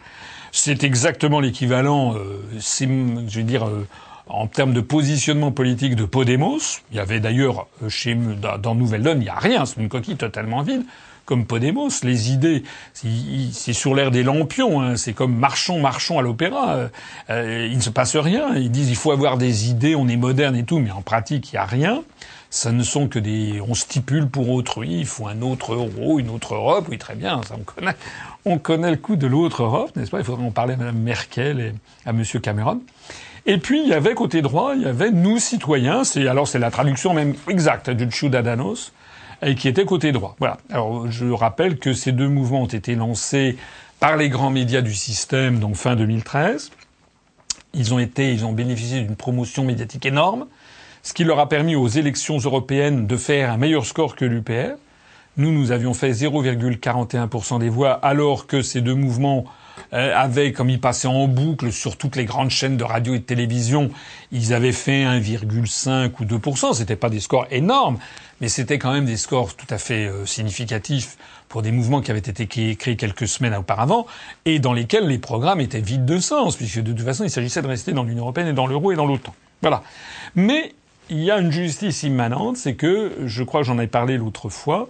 C'est 0.53 0.85
exactement 0.85 1.41
l'équivalent, 1.41 2.15
euh, 2.17 2.41
je 2.57 3.39
veux 3.39 3.43
dire, 3.43 3.67
euh, 3.67 3.87
en 4.27 4.47
termes 4.47 4.73
de 4.73 4.81
positionnement 4.81 5.53
politique 5.53 5.97
de 5.97 6.05
Podemos. 6.05 6.81
Il 6.91 6.97
y 6.97 7.01
avait 7.01 7.21
d'ailleurs 7.21 7.67
euh, 7.83 7.89
chez 7.89 8.15
dans 8.15 8.75
Nouvelle 8.75 9.03
Donne, 9.03 9.19
il 9.21 9.25
n'y 9.25 9.29
a 9.29 9.39
rien, 9.39 9.67
c'est 9.67 9.81
une 9.81 9.89
coquille 9.89 10.17
totalement 10.17 10.63
vide 10.63 10.85
comme 11.25 11.47
Podemos. 11.47 11.89
Les 12.03 12.33
idées, 12.33 12.65
c'est 12.93 13.73
sur 13.73 13.95
l'air 13.95 14.11
des 14.11 14.23
lampions. 14.23 14.83
Hein. 14.83 14.97
C'est 14.97 15.13
comme 15.13 15.35
marchons, 15.35 15.81
marchons 15.81 16.19
à 16.19 16.23
l'opéra. 16.23 16.75
Euh, 16.75 16.89
euh, 17.31 17.69
il 17.71 17.77
ne 17.77 17.83
se 17.83 17.91
passe 17.91 18.17
rien. 18.17 18.55
Ils 18.57 18.71
disent 18.71 18.91
il 18.91 18.97
faut 18.97 19.11
avoir 19.11 19.39
des 19.39 19.71
idées, 19.71 19.95
on 19.95 20.09
est 20.09 20.17
moderne 20.17 20.57
et 20.57 20.65
tout, 20.65 20.79
mais 20.79 20.91
en 20.91 21.03
pratique, 21.03 21.53
il 21.53 21.57
n'y 21.57 21.61
a 21.61 21.65
rien. 21.65 22.03
Ça 22.51 22.71
ne 22.71 22.83
sont 22.85 23.09
que 23.09 23.19
des. 23.19 23.61
On 23.67 23.75
stipule 23.75 24.29
pour 24.29 24.51
autrui. 24.51 24.99
Il 25.01 25.07
faut 25.07 25.27
un 25.27 25.43
autre 25.43 25.75
euro, 25.75 26.21
une 26.21 26.31
autre 26.31 26.55
Europe. 26.55 26.87
Oui, 26.89 26.99
très 26.99 27.17
bien. 27.17 27.41
Ça, 27.49 27.57
on 27.59 27.65
connaît. 27.65 27.97
On 28.45 28.59
connaît 28.59 28.91
le 28.91 28.97
coup 28.97 29.17
de 29.17 29.27
l'autre 29.27 29.63
Europe, 29.63 29.97
n'est-ce 29.97 30.11
pas 30.11 30.19
Il 30.19 30.25
faudrait 30.25 30.45
en 30.45 30.51
parler 30.51 30.75
à 30.75 30.77
Mme 30.77 30.99
Merkel 30.99 31.61
et 31.61 31.73
à 32.07 32.11
M. 32.11 32.23
Cameron. 32.43 32.81
Et 33.47 33.59
puis 33.59 33.83
il 33.83 33.89
y 33.89 33.93
avait 33.93 34.15
côté 34.15 34.41
droit, 34.43 34.75
il 34.75 34.83
y 34.83 34.87
avait 34.87 35.11
nous 35.11 35.39
citoyens. 35.39 36.05
C'est 36.05 36.27
alors 36.27 36.49
c'est 36.49 36.59
la 36.59 36.71
traduction 36.71 37.13
même 37.13 37.35
exacte 37.49 37.91
du 37.91 38.11
Ciudadanos 38.11 38.93
et 39.43 39.55
qui 39.55 39.69
était 39.69 39.85
côté 39.85 40.13
droit. 40.13 40.35
Voilà. 40.39 40.59
Alors 40.71 41.11
je 41.11 41.27
rappelle 41.31 41.79
que 41.79 41.93
ces 41.93 42.13
deux 42.13 42.29
mouvements 42.29 42.63
ont 42.63 42.67
été 42.67 42.95
lancés 42.95 43.57
par 44.01 44.17
les 44.17 44.29
grands 44.29 44.51
médias 44.51 44.81
du 44.81 44.95
système, 44.95 45.59
donc 45.59 45.77
fin 45.77 45.97
2013. 45.97 46.71
Ils 47.75 47.93
ont 47.93 47.99
été, 47.99 48.33
ils 48.33 48.47
ont 48.47 48.53
bénéficié 48.53 49.01
d'une 49.01 49.17
promotion 49.17 49.65
médiatique 49.65 50.07
énorme, 50.07 50.47
ce 51.03 51.13
qui 51.13 51.25
leur 51.25 51.39
a 51.41 51.49
permis 51.49 51.75
aux 51.75 51.89
élections 51.89 52.39
européennes 52.39 53.07
de 53.07 53.17
faire 53.17 53.51
un 53.51 53.57
meilleur 53.57 53.85
score 53.85 54.15
que 54.15 54.25
l'UPR. 54.25 54.77
Nous, 55.37 55.51
nous 55.51 55.73
avions 55.73 55.95
fait 55.95 56.13
0,41% 56.13 57.59
des 57.59 57.69
voix, 57.69 57.93
alors 57.93 58.47
que 58.47 58.63
ces 58.63 58.81
deux 58.81 58.95
mouvements 58.95 59.45
euh, 59.95 60.13
avaient, 60.17 60.53
comme 60.53 60.71
ils 60.71 60.81
passaient 60.81 61.09
en 61.09 61.29
boucle 61.29 61.73
sur 61.73 61.97
toutes 61.97 62.17
les 62.17 62.25
grandes 62.25 62.51
chaînes 62.51 62.77
de 62.77 62.85
radio 62.85 63.15
et 63.15 63.19
de 63.19 63.25
télévision, 63.25 63.91
ils 64.33 64.53
avaient 64.53 64.73
fait 64.73 65.05
1,5 65.05 66.11
ou 66.21 66.25
2%. 66.25 66.75
C'était 66.75 66.97
pas 66.97 67.11
des 67.11 67.21
scores 67.21 67.47
énormes, 67.51 67.99
mais 68.41 68.49
c'était 68.49 68.79
quand 68.79 68.93
même 68.93 69.05
des 69.05 69.17
scores 69.17 69.55
tout 69.55 69.67
à 69.71 69.79
fait 69.79 70.07
euh, 70.07 70.27
significatifs 70.27 71.17
pour 71.49 71.63
des 71.63 71.71
mouvements 71.71 72.01
qui 72.01 72.11
avaient 72.11 72.19
été 72.19 72.47
créés 72.47 72.97
quelques 72.97 73.29
semaines 73.29 73.55
auparavant 73.55 74.07
et 74.45 74.59
dans 74.59 74.73
lesquels 74.73 75.07
les 75.07 75.19
programmes 75.19 75.61
étaient 75.61 75.81
vides 75.81 76.05
de 76.05 76.19
sens, 76.19 76.57
puisque 76.57 76.81
de 76.81 76.93
toute 76.93 77.05
façon 77.05 77.23
il 77.23 77.31
s'agissait 77.31 77.63
de 77.63 77.69
rester 77.69 77.93
dans 77.93 78.03
l'Union 78.03 78.23
européenne 78.23 78.49
et 78.49 78.53
dans 78.53 78.67
l'euro 78.67 78.91
et 78.91 78.97
dans 78.97 79.07
l'OTAN. 79.07 79.35
Voilà. 79.63 79.83
Mais 80.35 80.75
il 81.11 81.23
y 81.23 81.31
a 81.31 81.39
une 81.39 81.53
justice 81.53 82.03
immanente, 82.03 82.57
c'est 82.57 82.75
que, 82.75 83.13
je 83.27 83.45
crois 83.45 83.61
que 83.61 83.67
j'en 83.67 83.79
ai 83.79 83.87
parlé 83.87 84.17
l'autre 84.17 84.49
fois, 84.49 84.89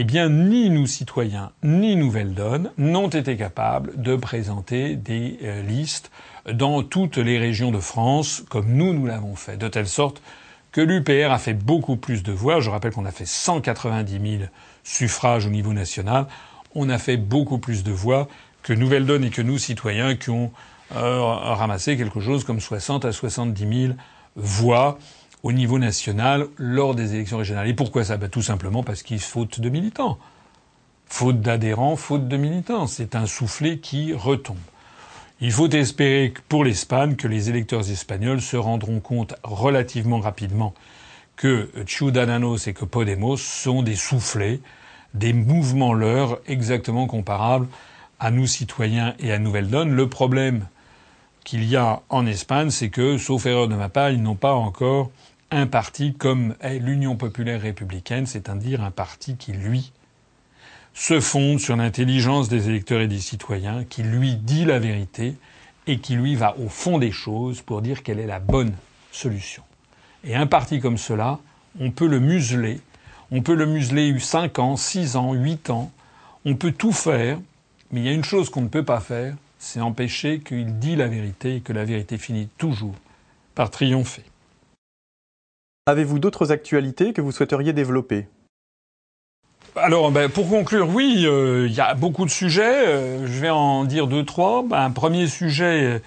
eh 0.00 0.04
bien, 0.04 0.28
ni 0.28 0.70
nous 0.70 0.86
citoyens, 0.86 1.50
ni 1.64 1.96
Nouvelle 1.96 2.32
Donne 2.32 2.70
n'ont 2.78 3.08
été 3.08 3.36
capables 3.36 4.00
de 4.00 4.14
présenter 4.14 4.94
des 4.94 5.40
euh, 5.42 5.60
listes 5.62 6.12
dans 6.48 6.84
toutes 6.84 7.16
les 7.16 7.36
régions 7.36 7.72
de 7.72 7.80
France, 7.80 8.44
comme 8.48 8.68
nous, 8.68 8.94
nous 8.94 9.06
l'avons 9.06 9.34
fait, 9.34 9.56
de 9.56 9.66
telle 9.66 9.88
sorte 9.88 10.22
que 10.70 10.80
l'UPR 10.80 11.32
a 11.32 11.38
fait 11.40 11.52
beaucoup 11.52 11.96
plus 11.96 12.22
de 12.22 12.30
voix. 12.30 12.60
Je 12.60 12.70
rappelle 12.70 12.92
qu'on 12.92 13.06
a 13.06 13.10
fait 13.10 13.26
190 13.26 14.38
000 14.38 14.42
suffrages 14.84 15.46
au 15.46 15.50
niveau 15.50 15.72
national. 15.72 16.28
On 16.76 16.88
a 16.90 16.98
fait 16.98 17.16
beaucoup 17.16 17.58
plus 17.58 17.82
de 17.82 17.90
voix 17.90 18.28
que 18.62 18.72
Nouvelle 18.72 19.04
Donne 19.04 19.24
et 19.24 19.30
que 19.30 19.42
nous, 19.42 19.58
citoyens, 19.58 20.14
qui 20.14 20.30
ont 20.30 20.52
euh, 20.94 21.20
ramassé 21.20 21.96
quelque 21.96 22.20
chose 22.20 22.44
comme 22.44 22.60
60 22.60 23.04
à 23.04 23.10
70 23.10 23.86
000 23.86 23.94
voix 24.36 25.00
au 25.42 25.52
niveau 25.52 25.78
national 25.78 26.46
lors 26.56 26.94
des 26.94 27.14
élections 27.14 27.38
régionales. 27.38 27.68
Et 27.68 27.74
pourquoi 27.74 28.04
ça? 28.04 28.16
Ben, 28.16 28.28
Tout 28.28 28.42
simplement 28.42 28.82
parce 28.82 29.02
qu'il 29.02 29.20
faute 29.20 29.60
de 29.60 29.68
militants. 29.68 30.18
Faute 31.06 31.40
d'adhérents, 31.40 31.96
faute 31.96 32.28
de 32.28 32.36
militants. 32.36 32.86
C'est 32.86 33.14
un 33.14 33.26
soufflet 33.26 33.78
qui 33.78 34.12
retombe. 34.12 34.58
Il 35.40 35.52
faut 35.52 35.70
espérer 35.70 36.34
pour 36.48 36.64
l'Espagne 36.64 37.14
que 37.14 37.28
les 37.28 37.48
électeurs 37.48 37.88
espagnols 37.90 38.40
se 38.40 38.56
rendront 38.56 38.98
compte 38.98 39.34
relativement 39.44 40.18
rapidement 40.18 40.74
que 41.36 41.70
Ciudadanos 41.86 42.66
et 42.66 42.74
que 42.74 42.84
Podemos 42.84 43.36
sont 43.36 43.82
des 43.82 43.94
soufflets, 43.94 44.60
des 45.14 45.32
mouvements 45.32 45.94
leurs 45.94 46.40
exactement 46.48 47.06
comparables 47.06 47.68
à 48.18 48.32
nous 48.32 48.48
citoyens 48.48 49.14
et 49.20 49.32
à 49.32 49.38
Nouvelle 49.38 49.68
Donne. 49.68 49.92
Le 49.92 50.08
problème 50.08 50.66
qu'il 51.44 51.64
y 51.64 51.76
a 51.76 52.02
en 52.08 52.26
Espagne, 52.26 52.70
c'est 52.70 52.90
que, 52.90 53.16
sauf 53.16 53.46
erreur 53.46 53.68
de 53.68 53.76
ma 53.76 53.88
part, 53.88 54.10
ils 54.10 54.22
n'ont 54.22 54.34
pas 54.34 54.54
encore 54.54 55.10
un 55.50 55.66
parti 55.66 56.14
comme 56.14 56.54
l'Union 56.62 57.16
populaire 57.16 57.62
républicaine, 57.62 58.26
c'est-à-dire 58.26 58.82
un 58.82 58.90
parti 58.90 59.36
qui, 59.36 59.52
lui, 59.52 59.92
se 60.92 61.20
fonde 61.20 61.60
sur 61.60 61.76
l'intelligence 61.76 62.48
des 62.48 62.68
électeurs 62.68 63.00
et 63.00 63.08
des 63.08 63.20
citoyens, 63.20 63.84
qui 63.84 64.02
lui 64.02 64.34
dit 64.34 64.64
la 64.64 64.78
vérité 64.78 65.34
et 65.86 66.00
qui 66.00 66.16
lui 66.16 66.34
va 66.34 66.56
au 66.58 66.68
fond 66.68 66.98
des 66.98 67.12
choses 67.12 67.62
pour 67.62 67.80
dire 67.80 68.02
quelle 68.02 68.18
est 68.18 68.26
la 68.26 68.40
bonne 68.40 68.74
solution. 69.10 69.62
Et 70.24 70.34
un 70.34 70.46
parti 70.46 70.80
comme 70.80 70.98
cela, 70.98 71.38
on 71.80 71.90
peut 71.90 72.08
le 72.08 72.20
museler, 72.20 72.80
on 73.30 73.42
peut 73.42 73.54
le 73.54 73.66
museler 73.66 74.18
5 74.18 74.58
ans, 74.58 74.76
6 74.76 75.16
ans, 75.16 75.32
8 75.32 75.70
ans, 75.70 75.90
on 76.44 76.56
peut 76.56 76.72
tout 76.72 76.92
faire, 76.92 77.38
mais 77.90 78.00
il 78.00 78.06
y 78.06 78.08
a 78.08 78.12
une 78.12 78.24
chose 78.24 78.50
qu'on 78.50 78.62
ne 78.62 78.68
peut 78.68 78.84
pas 78.84 79.00
faire, 79.00 79.34
c'est 79.58 79.80
empêcher 79.80 80.40
qu'il 80.40 80.78
dise 80.78 80.98
la 80.98 81.08
vérité 81.08 81.56
et 81.56 81.60
que 81.60 81.72
la 81.72 81.84
vérité 81.84 82.18
finit 82.18 82.48
toujours 82.58 82.94
par 83.54 83.70
triompher. 83.70 84.24
Avez-vous 85.88 86.18
d'autres 86.18 86.52
actualités 86.52 87.14
que 87.14 87.22
vous 87.22 87.32
souhaiteriez 87.32 87.72
développer? 87.72 88.26
Alors, 89.74 90.10
ben, 90.10 90.28
pour 90.28 90.46
conclure, 90.46 90.86
oui, 90.90 91.24
euh, 91.24 91.66
il 91.66 91.74
y 91.74 91.80
a 91.80 91.94
beaucoup 91.94 92.26
de 92.26 92.30
sujets. 92.30 92.86
Euh, 92.86 93.26
je 93.26 93.40
vais 93.40 93.48
en 93.48 93.84
dire 93.84 94.06
deux, 94.06 94.22
trois. 94.22 94.62
Ben, 94.62 94.82
un 94.82 94.90
premier 94.90 95.26
sujet 95.28 96.02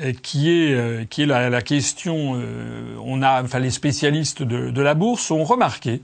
euh, 0.00 0.12
qui 0.22 0.48
est 0.50 1.08
qui 1.10 1.22
est 1.22 1.26
la, 1.26 1.60
question. 1.60 2.40
on 3.04 3.20
a, 3.20 3.42
enfin, 3.42 3.58
les 3.58 3.72
spécialistes 3.72 4.44
de, 4.44 4.70
de, 4.70 4.80
la 4.80 4.94
bourse 4.94 5.28
ont 5.32 5.42
remarqué 5.42 6.02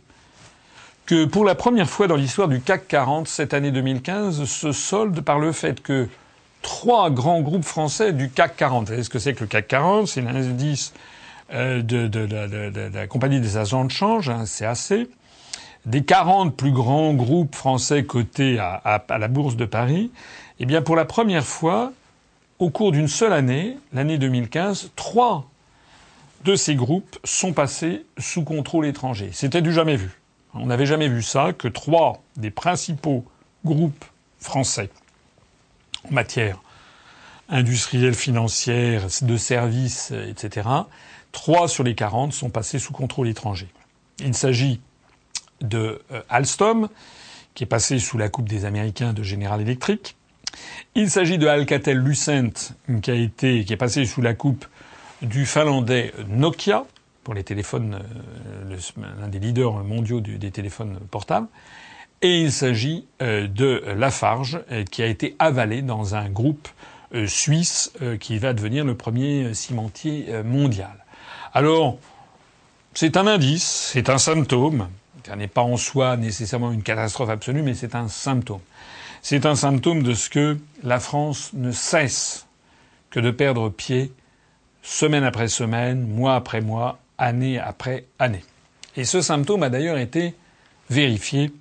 que 1.07 1.25
pour 1.25 1.45
la 1.45 1.55
première 1.55 1.89
fois 1.89 2.09
dans 2.09 2.17
l'histoire 2.17 2.49
du 2.49 2.61
CAC 2.61 2.89
40, 2.89 3.29
cette 3.29 3.55
année 3.55 3.71
2015 3.71 4.47
se 4.47 4.73
solde 4.73 5.21
par 5.21 5.39
le 5.39 5.53
fait 5.53 5.81
que 5.81 6.09
trois 6.61 7.09
grands 7.11 7.41
groupes 7.41 7.65
français 7.65 8.13
du 8.13 8.31
CAC 8.31 8.57
40. 8.57 8.87
Vous 8.87 8.87
savez 8.89 9.05
ce 9.05 9.11
que 9.11 9.21
c'est 9.21 9.35
que 9.35 9.43
le 9.43 9.47
CAC 9.47 9.69
40 9.69 10.09
C'est 10.09 10.23
l'indice 10.23 10.93
de, 11.53 11.81
de, 11.83 12.09
de, 12.09 12.91
la 12.95 13.07
compagnie 13.07 13.41
des 13.41 13.57
agents 13.57 13.85
de 13.85 13.91
change, 13.91 14.29
hein, 14.29 14.45
CAC 14.47 15.09
des 15.87 16.05
40 16.05 16.57
plus 16.57 16.73
grands 16.73 17.13
groupes 17.13 17.55
français 17.55 18.05
cotés 18.05 18.59
à, 18.59 18.75
à, 18.75 19.19
la 19.19 19.29
Bourse 19.29 19.57
de 19.57 19.65
Paris, 19.65 20.13
eh 20.61 20.67
bien, 20.67 20.83
pour 20.83 20.97
la 20.97 21.05
première 21.05 21.45
fois, 21.45 21.93
au 22.59 22.71
cours 22.71 22.93
d'une 22.93 23.09
seule 23.09 23.33
année, 23.33 23.77
l'année 23.93 24.19
2015, 24.19 24.91
trois 24.95 25.49
de 26.45 26.55
ces 26.57 26.75
groupes 26.75 27.19
sont 27.25 27.53
passés 27.53 28.05
sous 28.19 28.43
contrôle 28.45 28.87
étranger. 28.87 29.31
C'était 29.33 29.63
du 29.63 29.73
jamais 29.73 29.97
vu. 29.97 30.21
On 30.55 30.67
n'avait 30.67 30.87
jamais 30.87 31.09
vu 31.09 31.23
ça, 31.23 31.53
que 31.53 31.69
trois 31.69 32.23
des 32.37 32.51
principaux 32.51 33.25
groupes 33.65 34.05
français 34.39 34.91
en 36.09 36.15
matière 36.15 36.61
industrielle, 37.49 38.15
financière, 38.15 39.07
de 39.23 39.37
services, 39.37 40.13
etc., 40.29 40.69
trois 41.33 41.67
sur 41.67 41.83
les 41.83 41.95
40 41.95 42.33
sont 42.33 42.51
passés 42.51 42.79
sous 42.79 42.93
contrôle 42.93 43.29
étranger. 43.29 43.69
Il 44.21 44.35
s'agit 44.35 44.81
de 45.63 46.03
euh, 46.13 46.23
Alstom, 46.29 46.89
qui 47.55 47.65
est 47.65 47.67
passé 47.67 47.99
sous 47.99 48.19
la 48.19 48.29
coupe 48.29 48.49
des 48.49 48.65
Américains 48.65 49.13
de 49.13 49.23
General 49.23 49.61
Electric. 49.61 50.17
Il 50.95 51.11
s'agit 51.11 51.39
de 51.39 51.47
Alcatel-Lucent, 51.47 52.75
qui 53.03 53.11
a 53.11 53.15
été, 53.15 53.65
qui 53.65 53.73
est 53.73 53.79
passé 53.79 54.05
sous 54.05 54.21
la 54.21 54.35
coupe 54.35 54.67
du 55.23 55.47
finlandais 55.47 56.13
Nokia 56.29 56.85
pour 57.25 57.35
les 57.35 57.45
téléphones, 57.45 58.01
euh, 58.71 58.77
l'un 59.21 59.29
des 59.29 59.39
leaders 59.39 59.85
mondiaux 59.85 60.21
des 60.21 60.51
téléphones 60.51 60.99
portables. 61.11 61.47
Et 62.21 62.41
il 62.41 62.53
s'agit 62.53 63.07
euh, 63.21 63.47
de 63.47 63.83
Lafarge, 63.97 64.61
qui 64.91 65.03
a 65.03 65.07
été 65.07 65.35
avalé 65.39 65.83
dans 65.83 66.15
un 66.15 66.29
groupe 66.29 66.69
suisse 67.27 67.93
qui 68.21 68.39
va 68.39 68.55
devenir 68.55 68.87
le 68.87 68.95
premier 68.95 69.53
cimentier 69.53 70.29
mondial. 70.45 71.03
Alors, 71.55 71.99
c'est 72.95 73.17
un 73.17 73.27
indice, 73.27 73.91
c'est 73.93 74.09
un 74.09 74.19
symptôme, 74.19 74.89
ce 75.27 75.33
n'est 75.33 75.49
pas 75.49 75.63
en 75.63 75.77
soi 75.77 76.17
nécessairement 76.17 76.73
une 76.73 76.83
catastrophe 76.83 77.29
absolue, 77.29 77.63
mais 77.63 77.75
c'est 77.75 77.95
un 77.95 78.09
symptôme. 78.09 78.61
C'est 79.21 79.47
un 79.47 79.55
symptôme 79.55 80.03
de 80.03 80.15
ce 80.15 80.31
que 80.31 80.59
la 80.83 80.99
France 80.99 81.51
ne 81.53 81.71
cesse 81.71 82.47
que 83.11 83.21
de 83.21 83.31
perdre 83.31 83.69
pied 83.69 84.13
semaine 84.83 85.25
après 85.25 85.49
semaine, 85.49 86.09
mois 86.09 86.35
après 86.35 86.61
mois, 86.61 86.99
année 87.19 87.59
après 87.59 88.07
année. 88.19 88.45
Et 88.97 89.05
ce 89.05 89.21
symptôme 89.21 89.63
a 89.63 89.69
d'ailleurs 89.69 89.99
été 89.99 90.35
vérifié 90.91 91.53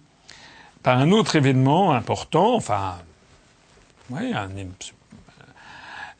par 0.84 0.98
un 0.98 1.12
autre 1.12 1.36
événement 1.36 1.94
important, 1.94 2.56
enfin, 2.56 2.96
ouais, 4.10 4.34
un, 4.34 4.50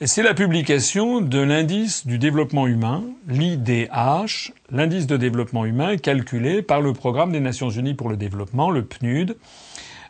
c'est 0.08 0.24
la 0.24 0.34
publication 0.34 1.22
de 1.22 1.40
l'indice 1.40 2.08
du 2.08 2.18
développement 2.18 2.66
humain, 2.66 3.04
l'IDH, 3.28 4.52
l'indice 4.72 5.06
de 5.06 5.16
développement 5.16 5.64
humain 5.64 5.96
calculé 5.98 6.64
par 6.64 6.82
le 6.82 6.94
Programme 6.94 7.32
des 7.32 7.40
Nations 7.40 7.70
Unies 7.70 7.94
pour 7.94 8.10
le 8.10 8.18
développement, 8.18 8.72
le 8.72 8.84
PNUD, 8.84 9.38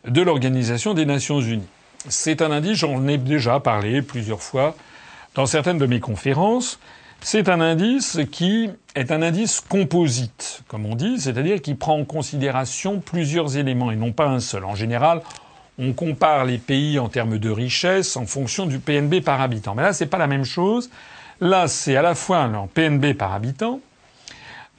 de 0.07 0.21
l'Organisation 0.21 0.93
des 0.93 1.05
Nations 1.05 1.41
Unies. 1.41 1.67
C'est 2.07 2.41
un 2.41 2.51
indice, 2.51 2.77
j'en 2.77 3.05
ai 3.09 3.17
déjà 3.17 3.59
parlé 3.59 4.01
plusieurs 4.01 4.41
fois 4.41 4.77
dans 5.35 5.45
certaines 5.45 5.77
de 5.77 5.85
mes 5.85 5.99
conférences. 5.99 6.79
C'est 7.19 7.49
un 7.49 7.59
indice 7.59 8.19
qui 8.31 8.69
est 8.95 9.11
un 9.11 9.21
indice 9.21 9.59
composite, 9.59 10.63
comme 10.69 10.85
on 10.85 10.95
dit, 10.95 11.19
c'est-à-dire 11.19 11.61
qui 11.61 11.75
prend 11.75 11.99
en 11.99 12.05
considération 12.05 13.01
plusieurs 13.01 13.57
éléments 13.57 13.91
et 13.91 13.97
non 13.97 14.13
pas 14.13 14.27
un 14.27 14.39
seul. 14.39 14.63
En 14.63 14.73
général, 14.73 15.21
on 15.81 15.93
compare 15.93 16.45
les 16.45 16.59
pays 16.59 16.99
en 16.99 17.09
termes 17.09 17.39
de 17.39 17.49
richesse 17.49 18.15
en 18.15 18.27
fonction 18.27 18.67
du 18.67 18.77
PNB 18.77 19.21
par 19.21 19.41
habitant. 19.41 19.73
Mais 19.73 19.81
là, 19.81 19.93
c'est 19.93 20.05
pas 20.05 20.19
la 20.19 20.27
même 20.27 20.45
chose. 20.45 20.91
Là, 21.41 21.67
c'est 21.67 21.95
à 21.95 22.03
la 22.03 22.13
fois 22.13 22.43
en 22.43 22.67
PNB 22.67 23.13
par 23.13 23.33
habitant. 23.33 23.79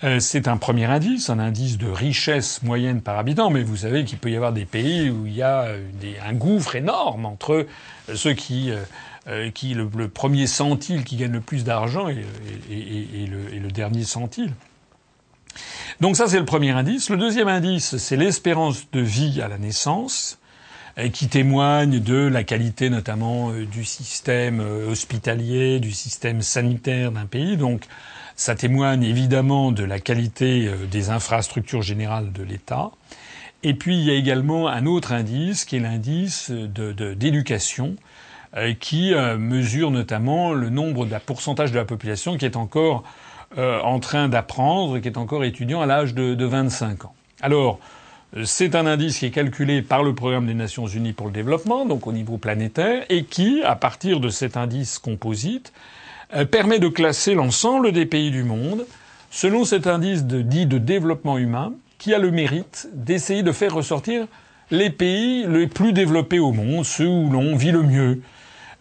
Euh, 0.05 0.20
c'est 0.20 0.46
un 0.46 0.57
premier 0.57 0.84
indice, 0.84 1.28
un 1.28 1.40
indice 1.40 1.76
de 1.76 1.88
richesse 1.88 2.62
moyenne 2.62 3.00
par 3.00 3.18
habitant, 3.18 3.50
mais 3.50 3.62
vous 3.62 3.78
savez 3.78 4.05
qu'il 4.05 4.18
peut 4.18 4.30
y 4.30 4.36
avoir 4.36 4.53
des 4.53 4.64
pays 4.64 5.11
où 5.11 5.26
il 5.26 5.34
y 5.34 5.42
a 5.42 5.62
euh, 5.62 5.84
un 6.24 6.34
gouffre 6.34 6.76
énorme 6.76 7.26
entre 7.26 7.66
euh, 8.09 8.14
ceux 8.14 8.34
qui, 8.34 8.72
qui 9.55 9.74
le, 9.74 10.09
premier 10.09 10.46
centile 10.46 11.05
qui 11.05 11.16
gagne 11.16 11.32
le 11.32 11.40
plus 11.40 11.62
d'argent 11.62 12.09
et, 12.09 12.16
le, 12.70 13.55
et 13.55 13.59
le 13.61 13.68
dernier 13.70 14.03
centile. 14.03 14.53
Donc 16.00 16.16
ça, 16.16 16.26
c'est 16.26 16.38
le 16.38 16.44
premier 16.44 16.70
indice. 16.70 17.11
Le 17.11 17.16
deuxième 17.16 17.48
indice, 17.48 17.96
c'est 17.96 18.16
l'espérance 18.16 18.90
de 18.90 19.00
vie 19.00 19.40
à 19.40 19.46
la 19.46 19.59
naissance 19.59 20.38
qui 21.12 21.28
témoigne 21.28 22.01
de 22.01 22.16
la 22.16 22.45
qualité 22.45 22.90
notamment 22.90 23.51
euh, 23.51 23.64
du 23.64 23.84
système 23.84 24.61
euh, 24.61 24.90
hospitalier, 24.90 25.80
du 25.80 25.93
système 25.93 26.43
sanitaire 26.43 27.12
d'un 27.12 27.26
pays. 27.26 27.57
Donc 27.57 27.84
ça 28.36 28.55
témoigne 28.55 29.03
évidemment 29.03 29.72
de 29.72 29.84
la 29.84 30.01
qualité 30.01 30.66
euh, 30.66 30.86
des 30.86 31.11
infrastructures 31.11 31.82
générales 31.82 32.32
de 32.32 32.43
l'État. 32.43 32.90
Et 33.62 33.74
puis 33.74 33.97
il 33.97 34.05
y 34.05 34.11
a 34.11 34.14
également 34.14 34.68
un 34.68 34.86
autre 34.86 35.12
indice 35.12 35.64
qui 35.64 35.76
est 35.76 35.80
l'indice 35.80 36.51
d'éducation 36.51 37.95
qui 38.80 39.14
mesure 39.38 39.93
notamment 39.93 40.53
le 40.53 40.68
nombre 40.68 41.07
la 41.07 41.20
pourcentage 41.20 41.70
de 41.70 41.76
la 41.76 41.84
population 41.84 42.36
qui 42.36 42.45
est 42.45 42.57
encore 42.57 43.05
en 43.57 44.01
train 44.01 44.28
d'apprendre, 44.28 44.99
qui 44.99 45.07
est 45.07 45.16
encore 45.16 45.45
étudiant 45.45 45.80
à 45.80 45.86
l'âge 45.86 46.12
de, 46.12 46.34
de 46.34 46.45
25 46.45 47.05
ans. 47.05 47.14
Alors, 47.40 47.78
c'est 48.45 48.74
un 48.74 48.87
indice 48.87 49.18
qui 49.18 49.26
est 49.26 49.30
calculé 49.30 49.83
par 49.83 50.03
le 50.03 50.14
Programme 50.14 50.47
des 50.47 50.55
Nations 50.55 50.87
Unies 50.87 51.12
pour 51.12 51.26
le 51.26 51.33
développement, 51.33 51.85
donc 51.85 52.07
au 52.07 52.12
niveau 52.12 52.39
planétaire, 52.39 53.05
et 53.11 53.24
qui, 53.24 53.62
à 53.62 53.76
partir 53.76 54.20
de 54.20 54.30
cet 54.30 54.57
indice 54.57 54.99
composite, 54.99 55.72
euh, 56.35 56.47
permet 56.47 56.78
de 56.78 56.89
classer 56.89 57.35
l'ensemble 57.35 57.93
des 57.93 58.07
pays 58.07 58.30
du 58.30 58.43
monde 58.43 58.87
selon 59.30 59.64
cet 59.64 59.87
indice 59.87 60.24
dit 60.24 60.66
de 60.66 60.78
développement 60.78 61.39
humain, 61.39 61.72
qui 61.99 62.12
a 62.14 62.18
le 62.18 62.30
mérite 62.30 62.89
d'essayer 62.93 63.43
de 63.43 63.53
faire 63.53 63.74
ressortir 63.74 64.26
les 64.70 64.91
pays 64.91 65.47
les 65.47 65.66
plus 65.66 65.93
développés 65.93 66.39
au 66.39 66.53
monde, 66.53 66.85
ceux 66.85 67.07
où 67.07 67.30
l'on 67.30 67.57
vit 67.57 67.72
le 67.72 67.83
mieux, 67.83 68.20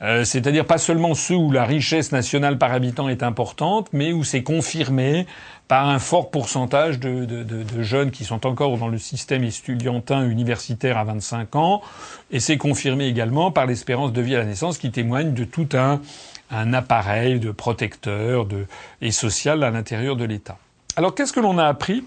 Euh, 0.02 0.24
c'est-à-dire 0.24 0.66
pas 0.66 0.80
seulement 0.80 1.14
ceux 1.14 1.36
où 1.36 1.52
la 1.52 1.64
richesse 1.64 2.12
nationale 2.12 2.58
par 2.58 2.72
habitant 2.72 3.08
est 3.08 3.22
importante, 3.22 3.88
mais 3.94 4.14
où 4.14 4.24
c'est 4.24 4.42
confirmé 4.42 5.28
par 5.72 5.88
un 5.88 6.00
fort 6.00 6.32
pourcentage 6.32 7.00
de, 7.00 7.82
jeunes 7.82 8.12
qui 8.12 8.26
sont 8.26 8.46
encore 8.46 8.78
dans 8.78 8.90
le 8.90 8.98
système 8.98 9.46
étudiantin 9.46 10.30
universitaire 10.30 10.98
à 10.98 11.06
25 11.06 11.56
ans, 11.56 11.82
et 12.30 12.42
c'est 12.42 12.58
confirmé 12.58 13.06
également 13.06 13.52
par 13.52 13.68
l'espérance 13.68 14.12
de 14.12 14.20
vie 14.20 14.36
à 14.36 14.40
la 14.40 14.44
naissance 14.44 14.78
qui 14.78 14.92
témoigne 14.92 15.34
de 15.34 15.46
tout 15.46 15.70
un, 15.72 16.02
appareil 16.74 17.40
de 17.40 17.52
protecteur 17.52 18.50
et 19.00 19.12
social 19.12 19.64
à 19.64 19.72
l'intérieur 19.72 20.18
de 20.18 20.26
l'État. 20.26 20.58
Alors 20.98 21.16
qu'est-ce 21.16 21.32
que 21.32 21.40
l'on 21.40 21.58
a 21.58 21.68
appris 21.68 22.04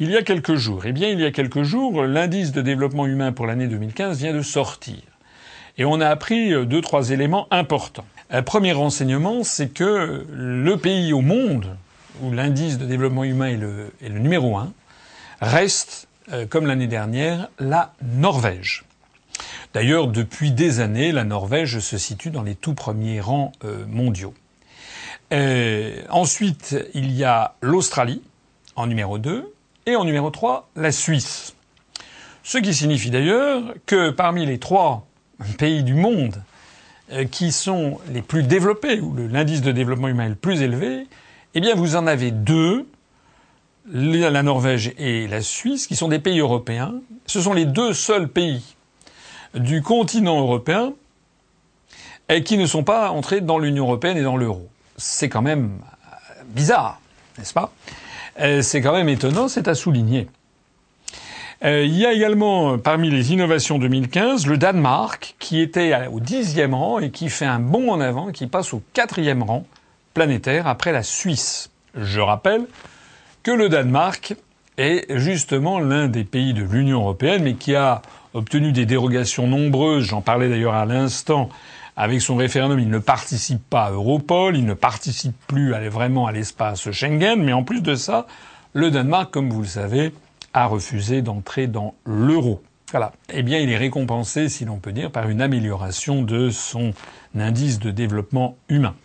il 0.00 0.10
y 0.10 0.16
a 0.16 0.24
quelques 0.24 0.56
jours? 0.56 0.84
Eh 0.84 0.90
bien, 0.90 1.08
il 1.08 1.20
y 1.20 1.24
a 1.24 1.30
quelques 1.30 1.62
jours, 1.62 2.02
l'indice 2.02 2.50
de 2.50 2.62
développement 2.62 3.06
humain 3.06 3.30
pour 3.30 3.46
l'année 3.46 3.68
2015 3.68 4.18
vient 4.18 4.34
de 4.34 4.42
sortir. 4.42 4.98
Et 5.76 5.84
on 5.84 6.00
a 6.00 6.08
appris 6.08 6.52
euh, 6.52 6.64
deux, 6.64 6.80
trois 6.80 7.10
éléments 7.10 7.46
importants. 7.52 8.06
Un 8.28 8.42
premier 8.42 8.72
renseignement, 8.72 9.44
c'est 9.44 9.68
que 9.68 10.26
le 10.32 10.76
pays 10.76 11.12
au 11.12 11.20
monde 11.20 11.76
où 12.22 12.30
l'indice 12.30 12.78
de 12.78 12.86
développement 12.86 13.24
humain 13.24 13.48
est 13.48 13.56
le, 13.56 14.18
numéro 14.18 14.56
un 14.56 14.72
reste, 15.40 16.08
euh, 16.32 16.46
comme 16.46 16.66
l'année 16.66 16.86
dernière, 16.86 17.48
la 17.58 17.94
Norvège. 18.02 18.84
D'ailleurs, 19.74 20.08
depuis 20.08 20.50
des 20.50 20.80
années, 20.80 21.12
la 21.12 21.24
Norvège 21.24 21.78
se 21.80 21.98
situe 21.98 22.30
dans 22.30 22.42
les 22.42 22.54
tout 22.54 22.74
premiers 22.74 23.20
rangs 23.20 23.52
euh, 23.64 23.84
mondiaux. 23.86 24.34
ensuite, 26.10 26.76
il 26.94 27.12
y 27.12 27.24
a 27.24 27.54
l'Australie 27.60 28.22
en 28.76 28.86
numéro 28.86 29.18
2 29.18 29.52
et 29.86 29.96
en 29.96 30.04
numéro 30.04 30.30
3, 30.30 30.68
la 30.76 30.92
Suisse. 30.92 31.54
Ce 32.48 32.56
qui 32.56 32.72
signifie 32.72 33.10
d'ailleurs 33.10 33.62
que 33.84 34.08
parmi 34.08 34.46
les 34.46 34.58
trois 34.58 35.06
pays 35.58 35.82
du 35.82 35.92
monde 35.94 36.42
euh, 37.12 37.24
qui 37.24 37.52
sont 37.52 37.98
les 38.10 38.22
plus 38.22 38.42
développés, 38.42 39.00
où 39.00 39.14
l'indice 39.16 39.60
de 39.62 39.72
développement 39.72 40.08
humain 40.08 40.24
est 40.24 40.30
le 40.30 40.34
plus 40.34 40.62
élevé, 40.62 41.06
eh 41.54 41.60
bien 41.60 41.74
vous 41.74 41.96
en 41.96 42.06
avez 42.06 42.30
deux, 42.30 42.86
la 43.90 44.42
Norvège 44.42 44.92
et 44.98 45.26
la 45.26 45.40
Suisse, 45.40 45.86
qui 45.86 45.96
sont 45.96 46.08
des 46.08 46.18
pays 46.18 46.40
européens. 46.40 46.94
Ce 47.26 47.40
sont 47.40 47.52
les 47.52 47.64
deux 47.64 47.94
seuls 47.94 48.28
pays 48.28 48.62
du 49.54 49.82
continent 49.82 50.40
européen 50.40 50.92
qui 52.44 52.58
ne 52.58 52.66
sont 52.66 52.84
pas 52.84 53.10
entrés 53.10 53.40
dans 53.40 53.58
l'Union 53.58 53.84
européenne 53.84 54.18
et 54.18 54.22
dans 54.22 54.36
l'euro. 54.36 54.68
C'est 54.96 55.28
quand 55.28 55.42
même 55.42 55.80
euh, 55.80 56.42
bizarre, 56.48 57.00
n'est-ce 57.38 57.54
pas? 57.54 57.72
Euh, 58.40 58.62
C'est 58.62 58.82
quand 58.82 58.92
même 58.92 59.08
étonnant, 59.08 59.48
c'est 59.48 59.68
à 59.68 59.74
souligner. 59.74 60.28
Euh, 61.64 61.84
il 61.84 61.96
y 61.96 62.06
a 62.06 62.12
également, 62.12 62.78
parmi 62.78 63.10
les 63.10 63.32
innovations 63.32 63.78
2015, 63.78 64.46
le 64.46 64.58
Danemark, 64.58 65.34
qui 65.38 65.60
était 65.60 66.06
au 66.06 66.20
dixième 66.20 66.74
rang 66.74 67.00
et 67.00 67.10
qui 67.10 67.30
fait 67.30 67.46
un 67.46 67.58
bond 67.58 67.90
en 67.90 68.00
avant, 68.00 68.30
qui 68.30 68.46
passe 68.46 68.72
au 68.74 68.82
quatrième 68.92 69.42
rang 69.42 69.64
planétaire 70.18 70.66
après 70.66 70.90
la 70.90 71.04
Suisse. 71.04 71.70
Je 71.94 72.18
rappelle 72.18 72.66
que 73.44 73.52
le 73.52 73.68
Danemark 73.68 74.34
est 74.76 75.06
justement 75.16 75.78
l'un 75.78 76.08
des 76.08 76.24
pays 76.24 76.54
de 76.54 76.64
l'Union 76.64 77.02
européenne, 77.02 77.44
mais 77.44 77.54
qui 77.54 77.76
a 77.76 78.02
obtenu 78.34 78.72
des 78.72 78.84
dérogations 78.84 79.46
nombreuses. 79.46 80.06
J'en 80.06 80.20
parlais 80.20 80.48
d'ailleurs 80.48 80.74
à 80.74 80.86
l'instant 80.86 81.50
avec 81.96 82.20
son 82.20 82.34
référendum. 82.34 82.80
Il 82.80 82.90
ne 82.90 82.98
participe 82.98 83.62
pas 83.70 83.84
à 83.84 83.90
Europol, 83.92 84.56
il 84.56 84.64
ne 84.64 84.74
participe 84.74 85.36
plus 85.46 85.72
vraiment 85.88 86.26
à 86.26 86.32
l'espace 86.32 86.90
Schengen, 86.90 87.40
mais 87.40 87.52
en 87.52 87.62
plus 87.62 87.80
de 87.80 87.94
ça, 87.94 88.26
le 88.72 88.90
Danemark, 88.90 89.30
comme 89.30 89.50
vous 89.50 89.62
le 89.62 89.68
savez, 89.68 90.12
a 90.52 90.66
refusé 90.66 91.22
d'entrer 91.22 91.68
dans 91.68 91.94
l'euro. 92.04 92.60
Voilà. 92.90 93.12
Eh 93.32 93.44
bien, 93.44 93.60
il 93.60 93.70
est 93.70 93.76
récompensé, 93.76 94.48
si 94.48 94.64
l'on 94.64 94.78
peut 94.78 94.90
dire, 94.90 95.12
par 95.12 95.28
une 95.28 95.40
amélioration 95.40 96.22
de 96.22 96.50
son 96.50 96.92
indice 97.38 97.78
de 97.78 97.92
développement 97.92 98.56
humain. 98.68 98.96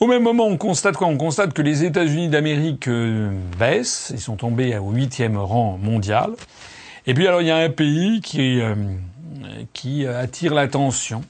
Au 0.00 0.06
même 0.06 0.22
moment, 0.22 0.46
on 0.46 0.56
constate 0.56 0.96
quoi? 0.96 1.06
On 1.06 1.16
constate 1.16 1.52
que 1.52 1.62
les 1.62 1.84
États-Unis 1.84 2.28
d'Amérique 2.28 2.88
euh, 2.88 3.30
baissent, 3.58 4.10
ils 4.12 4.20
sont 4.20 4.36
tombés 4.36 4.76
au 4.76 4.90
huitième 4.90 5.36
rang 5.36 5.78
mondial. 5.80 6.32
Et 7.06 7.14
puis 7.14 7.28
alors, 7.28 7.42
il 7.42 7.46
y 7.46 7.52
a 7.52 7.56
un 7.56 7.70
pays 7.70 8.20
qui, 8.20 8.60
euh, 8.60 8.74
qui 9.72 10.06
attire 10.06 10.52
l'attention, 10.52 11.22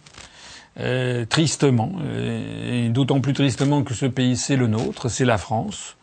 euh, 0.81 1.27
tristement, 1.27 1.93
et 2.19 2.89
d'autant 2.89 3.21
plus 3.21 3.35
tristement 3.35 3.83
que 3.83 3.93
ce 3.93 4.07
pays 4.07 4.37
c'est 4.37 4.57
le 4.57 4.67
nôtre, 4.67 5.09
c'est 5.09 5.25
la 5.25 5.39
France, 5.39 5.97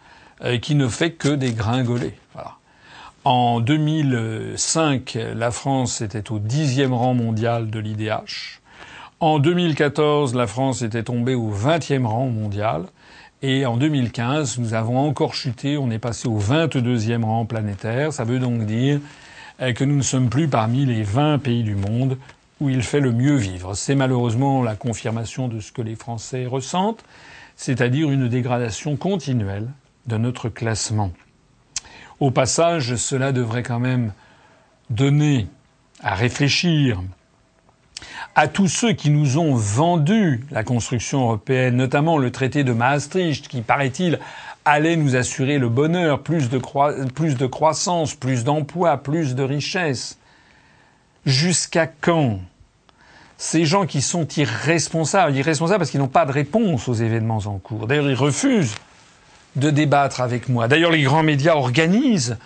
qui 0.61 0.73
ne 0.73 0.87
fait 0.87 1.11
que 1.11 1.29
des 1.29 1.53
gringoler. 1.53 2.15
Voilà. 2.33 2.55
En 3.23 3.59
2005, 3.59 5.17
la 5.35 5.51
France 5.51 6.01
était 6.01 6.31
au 6.31 6.39
dixième 6.39 6.93
rang 6.93 7.13
mondial 7.13 7.69
de 7.69 7.79
l'IDH. 7.79 8.60
En 9.21 9.37
2014, 9.37 10.33
la 10.33 10.47
France 10.47 10.81
était 10.81 11.03
tombée 11.03 11.35
au 11.35 11.47
vingtième 11.49 12.07
rang 12.07 12.25
mondial. 12.25 12.85
Et 13.43 13.67
en 13.67 13.77
2015, 13.77 14.57
nous 14.57 14.73
avons 14.73 14.97
encore 14.97 15.35
chuté, 15.35 15.77
on 15.77 15.91
est 15.91 15.99
passé 15.99 16.27
au 16.27 16.39
22e 16.39 17.23
rang 17.23 17.45
planétaire. 17.45 18.11
Ça 18.13 18.23
veut 18.23 18.39
donc 18.39 18.65
dire 18.65 18.99
euh, 19.61 19.73
que 19.73 19.83
nous 19.83 19.95
ne 19.95 20.01
sommes 20.01 20.31
plus 20.31 20.47
parmi 20.47 20.87
les 20.87 21.03
20 21.03 21.37
pays 21.37 21.61
du 21.61 21.75
monde 21.75 22.17
où 22.59 22.69
il 22.69 22.81
fait 22.81 22.99
le 22.99 23.11
mieux 23.11 23.35
vivre. 23.35 23.75
C'est 23.75 23.93
malheureusement 23.93 24.63
la 24.63 24.75
confirmation 24.75 25.47
de 25.47 25.59
ce 25.59 25.71
que 25.71 25.83
les 25.83 25.95
Français 25.95 26.47
ressentent, 26.47 27.05
c'est-à-dire 27.55 28.09
une 28.09 28.27
dégradation 28.27 28.95
continuelle 28.95 29.67
de 30.07 30.17
notre 30.17 30.49
classement. 30.49 31.11
Au 32.19 32.31
passage, 32.31 32.95
cela 32.95 33.31
devrait 33.33 33.61
quand 33.61 33.79
même 33.79 34.13
donner 34.89 35.45
à 36.01 36.15
réfléchir 36.15 37.03
à 38.35 38.47
tous 38.47 38.67
ceux 38.67 38.93
qui 38.93 39.09
nous 39.09 39.37
ont 39.37 39.55
vendu 39.55 40.45
la 40.51 40.63
construction 40.63 41.21
européenne, 41.21 41.75
notamment 41.75 42.17
le 42.17 42.31
traité 42.31 42.63
de 42.63 42.71
Maastricht, 42.71 43.47
qui, 43.47 43.61
paraît-il, 43.61 44.19
allait 44.63 44.95
nous 44.95 45.15
assurer 45.15 45.57
le 45.57 45.69
bonheur, 45.69 46.21
plus 46.21 46.49
de, 46.49 46.57
croissance, 47.47 48.15
plus 48.15 48.43
d'emplois, 48.43 48.97
plus 48.97 49.35
de 49.35 49.43
richesse. 49.43 50.17
Jusqu'à 51.25 51.87
quand? 51.87 52.39
Ces 53.37 53.65
gens 53.65 53.85
qui 53.85 54.01
sont 54.01 54.27
irresponsables, 54.27 55.35
irresponsables 55.35 55.79
parce 55.79 55.89
qu'ils 55.89 55.99
n'ont 55.99 56.07
pas 56.07 56.25
de 56.25 56.31
réponse 56.31 56.87
aux 56.87 56.93
événements 56.93 57.41
en 57.45 57.57
cours. 57.57 57.87
D'ailleurs, 57.87 58.09
ils 58.09 58.15
refusent 58.15 58.75
de 59.55 59.71
débattre 59.71 60.21
avec 60.21 60.47
moi. 60.47 60.67
D'ailleurs, 60.67 60.91
les 60.91 61.01
grands 61.01 61.23
médias 61.23 61.55
organisent 61.55 62.37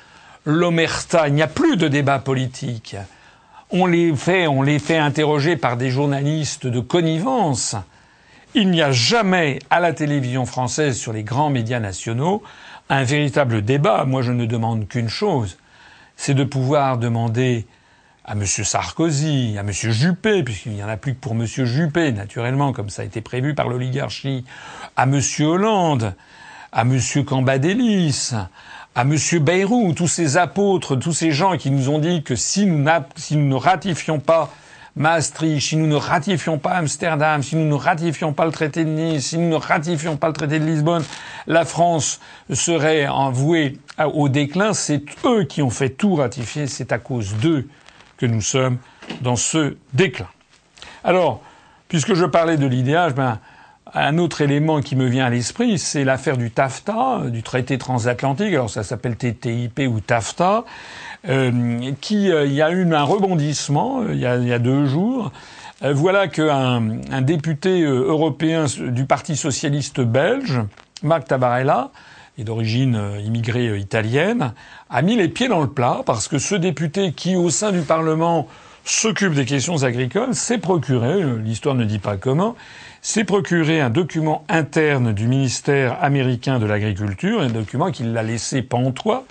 l'omerta. 0.45 1.27
Il 1.27 1.33
n'y 1.33 1.41
a 1.41 1.47
plus 1.47 1.75
de 1.75 1.89
débat 1.89 2.19
politique. 2.19 2.95
On 3.71 3.87
les 3.87 4.15
fait, 4.15 4.47
on 4.47 4.61
les 4.61 4.77
fait 4.79 4.97
interroger 4.97 5.57
par 5.57 5.75
des 5.75 5.89
journalistes 5.89 6.67
de 6.67 6.79
connivence. 6.79 7.75
Il 8.53 8.69
n'y 8.69 8.81
a 8.81 8.91
jamais 8.91 9.59
à 9.69 9.79
la 9.79 9.91
télévision 9.91 10.45
française 10.45 10.97
sur 10.97 11.11
les 11.11 11.23
grands 11.23 11.49
médias 11.49 11.79
nationaux 11.79 12.43
un 12.89 13.03
véritable 13.03 13.63
débat. 13.63 14.05
Moi, 14.05 14.21
je 14.21 14.31
ne 14.31 14.45
demande 14.45 14.87
qu'une 14.87 15.09
chose, 15.09 15.57
c'est 16.15 16.35
de 16.35 16.43
pouvoir 16.43 16.97
demander 16.97 17.65
à 18.23 18.33
M. 18.33 18.45
Sarkozy, 18.45 19.55
à 19.57 19.61
M. 19.61 19.71
Juppé, 19.71 20.43
puisqu'il 20.43 20.73
n'y 20.73 20.83
en 20.83 20.87
a 20.87 20.97
plus 20.97 21.15
que 21.15 21.19
pour 21.19 21.33
M. 21.33 21.45
Juppé, 21.45 22.11
naturellement, 22.11 22.71
comme 22.71 22.89
ça 22.89 23.01
a 23.01 23.05
été 23.05 23.21
prévu 23.21 23.55
par 23.55 23.67
l'oligarchie, 23.67 24.45
à 24.95 25.03
M. 25.03 25.19
Hollande, 25.39 26.15
à 26.71 26.81
M. 26.81 26.99
Cambadélis, 27.25 28.33
à 28.95 29.01
M. 29.01 29.17
Bayrou, 29.41 29.93
tous 29.93 30.07
ces 30.07 30.37
apôtres, 30.37 30.95
tous 30.95 31.11
ces 31.11 31.31
gens 31.31 31.57
qui 31.57 31.69
nous 31.69 31.89
ont 31.89 31.99
dit 31.99 32.23
que 32.23 32.35
si 32.35 32.65
nous, 32.65 32.79
ne 32.79 33.55
ratifions 33.55 34.19
pas 34.19 34.53
Maastricht, 34.95 35.59
si 35.67 35.75
nous 35.75 35.87
ne 35.87 35.95
ratifions 35.95 36.57
pas 36.57 36.75
Amsterdam, 36.75 37.43
si 37.43 37.57
nous 37.57 37.67
ne 37.67 37.73
ratifions 37.73 38.31
pas 38.31 38.45
le 38.45 38.53
traité 38.53 38.85
de 38.85 38.89
Nice, 38.89 39.27
si 39.27 39.37
nous 39.37 39.49
ne 39.49 39.55
ratifions 39.55 40.15
pas 40.15 40.27
le 40.27 40.33
traité 40.33 40.59
de 40.59 40.65
Lisbonne, 40.65 41.03
la 41.47 41.65
France 41.65 42.21
serait 42.53 43.05
envouée 43.05 43.77
au 43.99 44.29
déclin. 44.29 44.73
C'est 44.73 45.03
eux 45.25 45.43
qui 45.43 45.61
ont 45.61 45.69
fait 45.69 45.89
tout 45.89 46.15
ratifier. 46.15 46.67
C'est 46.67 46.93
à 46.93 46.97
cause 46.97 47.35
d'eux 47.35 47.67
que 48.15 48.25
nous 48.25 48.39
sommes 48.39 48.77
dans 49.19 49.35
ce 49.35 49.75
déclin. 49.93 50.29
Alors, 51.03 51.41
puisque 51.89 52.13
je 52.13 52.23
parlais 52.23 52.55
de 52.55 52.65
l'idéal, 52.65 53.11
ben, 53.11 53.39
un 53.95 54.17
autre 54.17 54.41
élément 54.41 54.81
qui 54.81 54.95
me 54.95 55.07
vient 55.07 55.25
à 55.25 55.29
l'esprit, 55.29 55.79
c'est 55.79 56.03
l'affaire 56.03 56.35
du 56.37 56.51
TAFTA, 56.51 57.21
du 57.29 57.43
traité 57.43 57.77
transatlantique. 57.77 58.53
Alors 58.53 58.69
ça 58.69 58.83
s'appelle 58.83 59.15
TTIP 59.15 59.79
ou 59.89 60.01
TAFTA, 60.01 60.65
euh, 61.29 61.91
qui 62.01 62.29
euh, 62.29 62.45
il 62.45 62.53
y 62.53 62.61
a 62.61 62.71
eu 62.71 62.93
un 62.93 63.03
rebondissement 63.03 64.01
euh, 64.01 64.13
il, 64.13 64.19
y 64.19 64.53
a, 64.53 64.59
deux 64.59 64.85
jours. 64.85 65.31
voilà 65.81 66.27
qu'un 66.27 67.01
un 67.09 67.21
député 67.21 67.83
européen 67.83 68.65
du 68.79 69.05
Parti 69.05 69.37
socialiste 69.37 70.01
belge, 70.01 70.59
Marc 71.01 71.27
Tabarella, 71.27 71.91
et 72.37 72.43
d'origine 72.43 72.99
immigrée 73.23 73.79
italienne, 73.79 74.53
a 74.89 75.01
mis 75.01 75.15
les 75.15 75.29
pieds 75.29 75.47
dans 75.47 75.61
le 75.61 75.69
plat 75.69 76.01
parce 76.05 76.27
que 76.27 76.37
ce 76.37 76.55
député 76.55 77.13
qui, 77.13 77.37
au 77.37 77.49
sein 77.49 77.71
du 77.71 77.79
Parlement, 77.79 78.47
s'occupe 78.83 79.33
des 79.33 79.45
questions 79.45 79.83
agricoles, 79.83 80.35
s'est 80.35 80.57
procuré, 80.57 81.23
l'histoire 81.43 81.75
ne 81.75 81.85
dit 81.85 81.99
pas 81.99 82.17
comment, 82.17 82.55
s'est 83.05 83.23
procuré 83.23 83.81
un 83.81 83.91
document 83.91 84.43
interne 84.49 85.13
du 85.13 85.27
ministère 85.27 86.03
américain 86.03 86.57
de 86.57 86.65
l'Agriculture, 86.65 87.39
un 87.39 87.51
document 87.51 87.91
qu'il 87.91 88.13
l'a 88.13 88.23
laissé 88.23 88.63
pantois, 88.63 89.25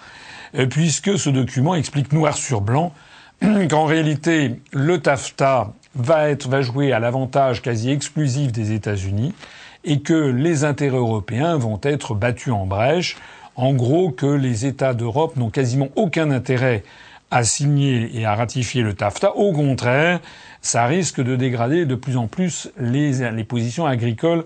euh, 0.56 0.66
puisque 0.66 1.18
ce 1.18 1.28
document 1.28 1.74
explique 1.74 2.12
noir 2.12 2.36
sur 2.36 2.60
blanc 2.60 2.92
qu'en 3.42 3.84
réalité, 3.84 4.60
le 4.72 5.00
TAFTA 5.00 5.72
va, 5.96 6.30
être, 6.30 6.48
va 6.48 6.62
jouer 6.62 6.92
à 6.92 7.00
l'avantage 7.00 7.62
quasi 7.62 7.90
exclusif 7.90 8.52
des 8.52 8.70
États-Unis 8.70 9.34
et 9.82 10.02
que 10.02 10.14
les 10.14 10.62
intérêts 10.62 10.96
européens 10.96 11.56
vont 11.56 11.80
être 11.82 12.14
battus 12.14 12.52
en 12.52 12.66
brèche. 12.66 13.16
En 13.56 13.72
gros, 13.72 14.12
que 14.12 14.26
les 14.26 14.66
États 14.66 14.94
d'Europe 14.94 15.34
n'ont 15.34 15.50
quasiment 15.50 15.88
aucun 15.96 16.30
intérêt 16.30 16.84
à 17.32 17.42
signer 17.42 18.08
et 18.14 18.24
à 18.24 18.36
ratifier 18.36 18.82
le 18.82 18.94
TAFTA. 18.94 19.34
Au 19.34 19.52
contraire, 19.52 20.20
ça 20.64 20.86
risque 20.86 21.20
de 21.20 21.36
dégrader 21.36 21.84
de 21.84 21.94
plus 21.94 22.16
en 22.16 22.26
plus 22.26 22.70
les, 22.78 23.44
positions 23.44 23.84
agricoles 23.84 24.44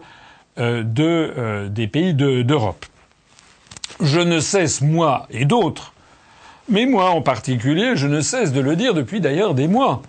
euh, 0.58 0.82
euh, 0.98 1.68
des 1.68 1.86
pays 1.86 2.12
d'Europe. 2.12 2.84
je 4.02 4.18
ne 4.18 4.40
cesse, 4.40 4.80
moi 4.80 5.28
et 5.30 5.44
d'autres, 5.44 5.92
mais 6.68 6.86
moi 6.86 7.10
en 7.10 7.22
particulier, 7.22 7.92
je 7.94 8.08
ne 8.08 8.20
cesse 8.20 8.52
de 8.52 8.60
le 8.60 8.74
dire 8.74 8.94
depuis 8.94 9.20
d'ailleurs 9.20 9.54
des 9.54 9.68
mois. 9.68 10.02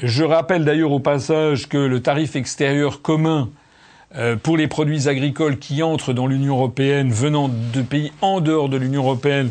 Je 0.00 0.22
rappelle 0.22 0.64
d'ailleurs 0.64 0.92
au 0.92 1.00
passage 1.00 1.68
que 1.68 1.78
le 1.78 2.00
tarif 2.00 2.36
extérieur 2.36 3.02
commun 3.02 3.48
euh, 4.14 4.36
pour 4.36 4.56
les 4.56 4.68
produits 4.68 5.08
agricoles 5.08 5.58
qui 5.58 5.82
entrent 5.82 6.12
dans 6.12 6.28
l'Union 6.28 6.54
européenne 6.54 7.10
venant 7.10 7.48
de 7.48 7.82
pays 7.82 8.12
en 8.20 8.40
dehors 8.40 8.68
de 8.68 8.76
l'Union 8.76 9.02
européenne, 9.02 9.50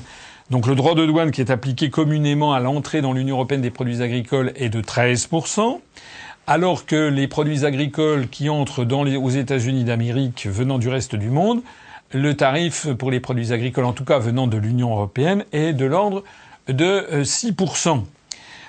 donc 0.50 0.66
le 0.66 0.76
droit 0.76 0.96
de 0.96 1.06
douane 1.06 1.32
qui 1.32 1.42
est 1.42 1.52
appliqué 1.52 1.90
communément 1.90 2.54
à 2.54 2.60
l'entrée 2.60 3.02
dans 3.02 3.14
l'Union 3.14 3.36
européenne 3.36 3.62
des 3.62 3.70
produits 3.70 4.02
agricoles 4.02 4.52
est 4.56 4.70
de 4.70 4.82
13%, 4.82 5.80
alors 6.48 6.86
que 6.86 7.10
les 7.10 7.28
produits 7.28 7.66
agricoles 7.66 8.28
qui 8.28 8.50
entrent 8.50 8.84
dans 8.84 9.04
les, 9.04 9.16
aux 9.16 9.30
États-Unis 9.30 9.84
d'Amérique 9.84 10.48
venant 10.50 10.80
du 10.80 10.90
reste 10.90 11.16
du 11.16 11.30
monde, 11.30 11.62
le 12.12 12.34
tarif 12.34 12.88
pour 12.94 13.12
les 13.12 13.20
produits 13.20 13.54
agricoles, 13.54 13.86
en 13.86 13.94
tout 13.94 14.06
cas 14.06 14.18
venant 14.18 14.48
de 14.48 14.58
l'Union 14.58 14.90
européenne, 14.92 15.46
est 15.52 15.74
de 15.74 15.86
l'ordre 15.86 16.24
de 16.68 17.06
6%. 17.22 17.90
Euh, 17.90 18.02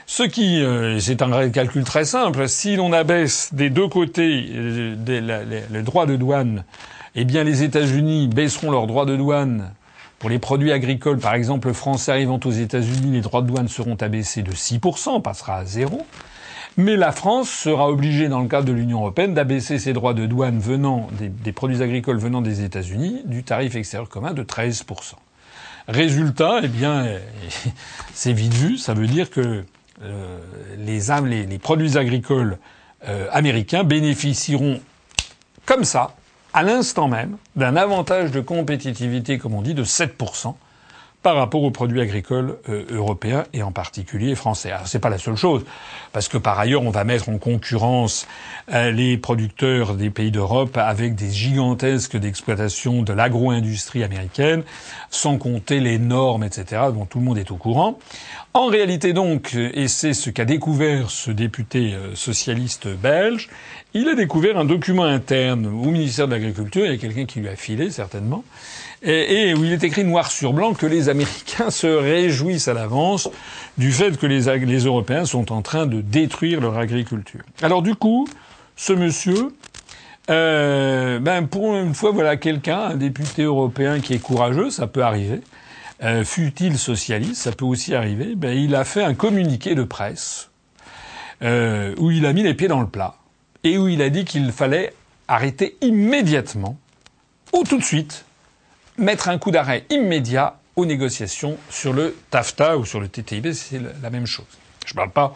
ce 0.07 0.25
qui, 0.25 0.63
euh, 0.63 0.99
c'est 0.99 1.23
un 1.23 1.49
calcul 1.51 1.85
très 1.85 2.05
simple. 2.05 2.49
Si 2.49 2.77
l'on 2.77 2.93
abaisse 2.93 3.55
des 3.55 3.71
deux 3.71 3.89
côtés 3.89 4.51
euh, 4.53 5.65
le 5.71 5.83
droit 5.83 6.05
de 6.05 6.17
douane, 6.17 6.65
eh 7.15 7.25
bien 7.25 7.45
les 7.45 7.63
États-Unis 7.63 8.29
baisseront 8.29 8.71
leur 8.71 8.87
droit 8.87 9.07
de 9.07 9.17
douane 9.17 9.71
pour 10.21 10.29
les 10.29 10.39
produits 10.39 10.71
agricoles, 10.71 11.19
par 11.19 11.35
exemple 11.35 11.73
français 11.73 12.13
arrivant 12.13 12.39
aux 12.45 12.51
États-Unis, 12.51 13.11
les 13.11 13.23
droits 13.23 13.41
de 13.41 13.47
douane 13.47 13.69
seront 13.69 13.97
abaissés 13.97 14.43
de 14.43 14.53
6%, 14.53 15.23
passera 15.23 15.57
à 15.57 15.65
zéro. 15.65 16.07
Mais 16.77 16.97
la 16.97 17.11
France 17.11 17.49
sera 17.49 17.89
obligée, 17.89 18.29
dans 18.29 18.41
le 18.41 18.47
cadre 18.47 18.67
de 18.67 18.73
l'Union 18.73 18.99
européenne, 18.99 19.33
d'abaisser 19.33 19.79
ses 19.79 19.95
droits 19.95 20.13
de 20.13 20.27
douane 20.27 20.59
venant 20.59 21.09
des, 21.19 21.53
produits 21.53 21.83
agricoles 21.83 22.19
venant 22.19 22.43
des 22.43 22.63
États-Unis 22.63 23.23
du 23.25 23.45
tarif 23.45 23.75
extérieur 23.75 24.11
commun 24.11 24.35
de 24.35 24.43
13%. 24.43 24.85
Résultat, 25.89 26.61
eh 26.65 26.69
bien, 26.69 27.07
c'est 28.13 28.35
vite 28.35 28.53
vu. 28.53 28.77
Ça 28.77 28.93
veut 28.93 29.07
dire 29.07 29.31
que 29.31 29.65
euh, 30.03 30.39
les, 30.77 31.59
produits 31.59 31.97
agricoles 31.97 32.59
euh, 33.09 33.27
américains 33.33 33.85
bénéficieront 33.85 34.81
comme 35.65 35.85
ça, 35.85 36.15
à 36.53 36.63
l'instant 36.63 37.09
même, 37.09 37.37
d'un 37.57 37.77
avantage 37.77 38.31
de 38.31 38.41
compétitivité, 38.41 39.39
comme 39.39 39.55
on 39.55 39.63
dit, 39.63 39.75
de 39.75 39.85
7% 39.85 40.55
par 41.23 41.37
rapport 41.37 41.63
aux 41.63 41.71
produits 41.71 42.01
agricoles 42.01 42.57
euh, 42.69 42.85
européens 42.91 43.45
et 43.53 43.63
en 43.63 43.73
particulier 43.73 44.35
français. 44.35 44.71
Alors 44.71 44.87
c'est 44.87 45.01
pas 45.01 45.11
la 45.11 45.19
seule 45.19 45.37
chose, 45.37 45.65
parce 46.13 46.29
que 46.29 46.39
par 46.39 46.59
ailleurs 46.59 46.83
on 46.83 46.91
va 46.91 47.05
mettre 47.05 47.29
en 47.29 47.37
concurrence 47.37 48.27
euh, 48.73 48.91
les 48.91 49.19
producteurs 49.19 49.95
des 49.95 50.09
pays 50.09 50.31
d'Europe 50.31 50.79
avec 50.79 51.15
des 51.15 51.31
gigantesques 51.31 52.17
d'exploitation 52.17 53.03
de 53.03 53.13
l'agro-industrie 53.13 54.03
américaine, 54.03 54.63
sans 55.11 55.37
compter 55.37 55.81
les 55.81 55.99
normes, 55.99 56.45
etc., 56.45 56.85
dont 56.95 57.05
tout 57.05 57.19
le 57.19 57.25
monde 57.25 57.39
est 57.39 57.51
au 57.51 57.57
courant. 57.57 57.99
En 58.55 58.67
réalité 58.67 59.13
donc, 59.13 59.55
et 59.55 59.89
c'est 59.89 60.15
ce 60.15 60.31
qu'a 60.31 60.47
découvert 60.47 61.11
ce 61.11 61.31
député 61.31 61.93
euh, 61.93 62.15
socialiste 62.15 62.89
belge, 62.89 63.51
il 63.95 64.09
a 64.09 64.15
découvert 64.15 64.57
un 64.59 64.65
document 64.65 65.05
interne 65.05 65.67
au 65.67 65.91
ministère 65.91 66.29
de 66.29 66.33
l'Agriculture, 66.33 66.85
il 66.85 66.93
y 66.93 66.95
a 66.95 66.99
quelqu'un 66.99 67.25
qui 67.25 67.41
lui 67.41 67.49
a 67.49 67.57
filé 67.57 67.91
certainement, 67.91 68.45
et, 69.03 69.55
où 69.55 69.65
il 69.65 69.73
est 69.73 69.83
écrit 69.83 70.05
noir 70.05 70.31
sur 70.31 70.53
blanc 70.53 70.75
que 70.75 70.87
les 70.87 71.09
Américains 71.09 71.71
se 71.71 71.87
réjouissent 71.87 72.69
à 72.69 72.75
l'avance 72.75 73.29
du 73.79 73.93
fait 73.93 74.17
que 74.19 74.27
les, 74.27 74.47
Européens 74.85 75.25
sont 75.25 75.53
en 75.53 75.63
train 75.63 75.87
de 75.87 76.01
détruire 76.01 76.61
leur 76.61 76.77
agriculture. 76.79 77.41
Alors 77.63 77.83
du 77.83 77.95
coup, 77.95 78.29
ce 78.77 78.93
monsieur, 78.93 79.55
euh, 80.31 81.19
ben 81.19 81.47
pour 81.47 81.75
une 81.75 81.95
fois, 81.95 82.13
voilà 82.13 82.37
quelqu'un, 82.37 82.81
un 82.81 82.97
député 82.97 83.43
européen 83.43 84.01
qui 84.01 84.15
est 84.15 84.19
courageux, 84.19 84.71
ça 84.71 84.87
peut 84.87 85.03
arriver. 85.03 85.41
Euh, 86.03 86.25
fut-il 86.25 86.79
socialiste, 86.79 87.43
ça 87.43 87.53
peut 87.53 87.67
aussi 87.67 87.95
arriver. 87.95 88.35
Ben, 88.35 88.57
il 88.57 88.75
a 88.75 88.85
fait 88.85 89.03
un 89.03 89.15
communiqué 89.15 89.75
de 89.75 89.83
presse 89.83 90.51
euh, 91.43 91.95
où 91.99 92.11
il 92.11 92.25
a 92.25 92.33
mis 92.33 92.43
les 92.43 92.55
pieds 92.55 92.69
dans 92.69 92.81
le 92.81 92.87
plat 92.87 93.17
et 93.65 93.79
où 93.79 93.89
il 93.89 94.03
a 94.03 94.11
dit 94.11 94.25
qu'il 94.25 94.51
fallait 94.53 94.95
arrêter 95.29 95.77
immédiatement 95.81 96.79
ou 97.53 97.65
tout 97.65 97.79
de 97.79 97.85
suite 97.85 98.25
mettre 98.99 99.29
un 99.29 99.39
coup 99.39 99.51
d'arrêt 99.51 99.85
immédiat 99.91 100.59
aux 100.77 100.87
négociations 100.87 101.57
sur 101.69 101.93
le 101.93 102.17
TAFTA 102.31 102.77
ou 102.77 102.85
sur 102.85 103.01
le 103.01 103.09
TTIP, 103.09 103.53
c'est 103.53 103.81
la 104.03 104.11
même 104.11 104.27
chose. 104.27 104.47
Je 104.87 104.93
ne 104.93 104.97
parle 104.97 105.11
pas 105.11 105.35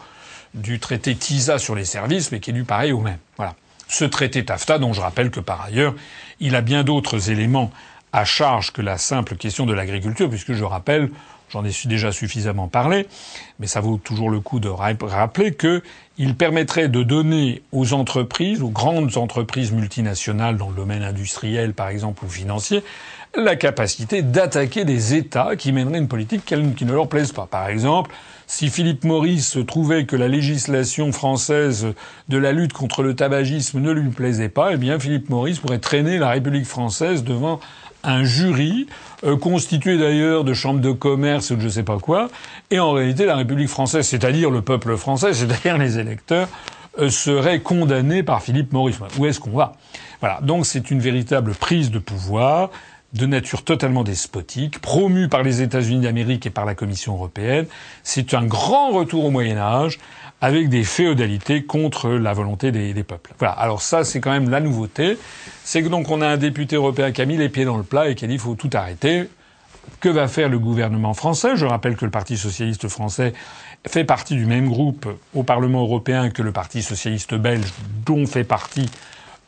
du 0.53 0.79
traité 0.79 1.15
TISA 1.15 1.59
sur 1.59 1.75
les 1.75 1.85
services, 1.85 2.31
mais 2.31 2.39
qui 2.39 2.51
est 2.51 2.53
du 2.53 2.63
pareil 2.63 2.91
au 2.91 3.01
même. 3.01 3.19
Voilà. 3.37 3.55
Ce 3.87 4.05
traité 4.05 4.43
TAFTA, 4.43 4.79
dont 4.79 4.93
je 4.93 5.01
rappelle 5.01 5.29
que 5.29 5.39
par 5.39 5.61
ailleurs, 5.61 5.93
il 6.39 6.55
a 6.55 6.61
bien 6.61 6.83
d'autres 6.83 7.29
éléments 7.29 7.71
à 8.13 8.23
charge 8.23 8.71
que 8.71 8.81
la 8.81 8.97
simple 8.97 9.35
question 9.35 9.65
de 9.65 9.73
l'agriculture, 9.73 10.29
puisque 10.29 10.53
je 10.53 10.63
rappelle, 10.63 11.11
j'en 11.49 11.63
ai 11.65 11.71
déjà 11.85 12.11
suffisamment 12.11 12.67
parlé, 12.67 13.07
mais 13.59 13.67
ça 13.67 13.81
vaut 13.81 13.97
toujours 13.97 14.29
le 14.29 14.39
coup 14.39 14.59
de 14.59 14.69
rappeler 14.69 15.53
qu'il 15.53 16.35
permettrait 16.35 16.87
de 16.87 17.03
donner 17.03 17.61
aux 17.71 17.93
entreprises, 17.93 18.61
aux 18.61 18.69
grandes 18.69 19.17
entreprises 19.17 19.71
multinationales 19.71 20.57
dans 20.57 20.69
le 20.69 20.75
domaine 20.75 21.03
industriel 21.03 21.73
par 21.73 21.89
exemple 21.89 22.25
ou 22.25 22.29
financier, 22.29 22.83
la 23.35 23.55
capacité 23.55 24.21
d'attaquer 24.21 24.85
des 24.85 25.13
États 25.13 25.55
qui 25.55 25.71
mèneraient 25.71 25.97
une 25.97 26.07
politique 26.07 26.45
qui 26.45 26.85
ne 26.85 26.93
leur 26.93 27.09
plaise 27.09 27.33
pas. 27.33 27.47
Par 27.47 27.67
exemple, 27.67 28.11
si 28.47 28.69
Philippe 28.69 29.03
Maurice 29.03 29.57
trouvait 29.67 30.05
que 30.05 30.15
la 30.15 30.27
législation 30.27 31.11
française 31.11 31.87
de 32.29 32.37
la 32.37 32.51
lutte 32.51 32.73
contre 32.73 33.03
le 33.03 33.15
tabagisme 33.15 33.79
ne 33.79 33.91
lui 33.91 34.09
plaisait 34.09 34.49
pas, 34.49 34.73
eh 34.73 34.77
bien 34.77 34.99
Philippe 34.99 35.29
Maurice 35.29 35.59
pourrait 35.59 35.79
traîner 35.79 36.17
la 36.17 36.29
République 36.29 36.65
française 36.65 37.23
devant 37.23 37.59
un 38.05 38.23
jury 38.23 38.87
euh, 39.23 39.37
constitué 39.37 39.97
d'ailleurs 39.97 40.43
de 40.43 40.53
chambres 40.53 40.81
de 40.81 40.91
commerce 40.91 41.51
ou 41.51 41.55
de 41.55 41.61
je 41.61 41.69
sais 41.69 41.83
pas 41.83 41.97
quoi, 41.97 42.29
et 42.71 42.79
en 42.79 42.91
réalité 42.91 43.25
la 43.25 43.35
République 43.35 43.69
française, 43.69 44.07
c'est-à-dire 44.07 44.49
le 44.49 44.61
peuple 44.61 44.97
français, 44.97 45.33
c'est-à-dire 45.33 45.77
les 45.77 45.99
électeurs, 45.99 46.47
euh, 46.99 47.09
serait 47.09 47.59
condamné 47.59 48.23
par 48.23 48.41
Philippe 48.41 48.71
Maurice. 48.71 48.97
Où 49.17 49.25
est-ce 49.25 49.39
qu'on 49.39 49.57
va? 49.57 49.73
Voilà. 50.21 50.39
Donc 50.41 50.65
c'est 50.65 50.91
une 50.91 50.99
véritable 50.99 51.53
prise 51.53 51.91
de 51.91 51.99
pouvoir 51.99 52.69
de 53.15 53.25
nature 53.25 53.63
totalement 53.63 54.03
despotique, 54.03 54.79
promu 54.79 55.29
par 55.29 55.41
les 55.41 55.61
États-Unis 55.61 56.01
d'Amérique 56.01 56.45
et 56.45 56.49
par 56.49 56.65
la 56.65 56.75
Commission 56.75 57.13
européenne. 57.13 57.65
C'est 58.03 58.33
un 58.33 58.43
grand 58.43 58.91
retour 58.91 59.25
au 59.25 59.31
Moyen 59.31 59.57
Âge 59.57 59.99
avec 60.45 60.69
des 60.69 60.83
féodalités 60.83 61.63
contre 61.63 62.07
la 62.11 62.31
volonté 62.33 62.71
des, 62.71 62.93
peuples. 63.03 63.33
Voilà. 63.39 63.53
Alors 63.53 63.81
ça, 63.81 64.03
c'est 64.03 64.19
quand 64.19 64.29
même 64.29 64.51
la 64.51 64.59
nouveauté. 64.59 65.17
C'est 65.63 65.81
que 65.81 65.87
donc 65.87 66.11
on 66.11 66.21
a 66.21 66.27
un 66.27 66.37
député 66.37 66.75
européen 66.75 67.11
qui 67.11 67.23
a 67.23 67.25
mis 67.25 67.35
les 67.35 67.49
pieds 67.49 67.65
dans 67.65 67.77
le 67.77 67.83
plat 67.83 68.09
et 68.09 68.13
qui 68.13 68.25
a 68.25 68.27
dit 68.27 68.35
il 68.35 68.39
faut 68.39 68.53
tout 68.53 68.69
arrêter. 68.73 69.27
Que 69.99 70.09
va 70.09 70.27
faire 70.27 70.47
le 70.47 70.59
gouvernement 70.59 71.15
français? 71.15 71.55
Je 71.55 71.65
rappelle 71.65 71.95
que 71.95 72.05
le 72.05 72.11
Parti 72.11 72.37
socialiste 72.37 72.87
français 72.89 73.33
fait 73.87 74.03
partie 74.03 74.35
du 74.35 74.45
même 74.45 74.69
groupe 74.69 75.07
au 75.33 75.41
Parlement 75.41 75.81
européen 75.81 76.29
que 76.29 76.43
le 76.43 76.51
Parti 76.51 76.83
socialiste 76.83 77.33
belge, 77.33 77.65
dont 78.05 78.27
fait 78.27 78.43
partie 78.43 78.87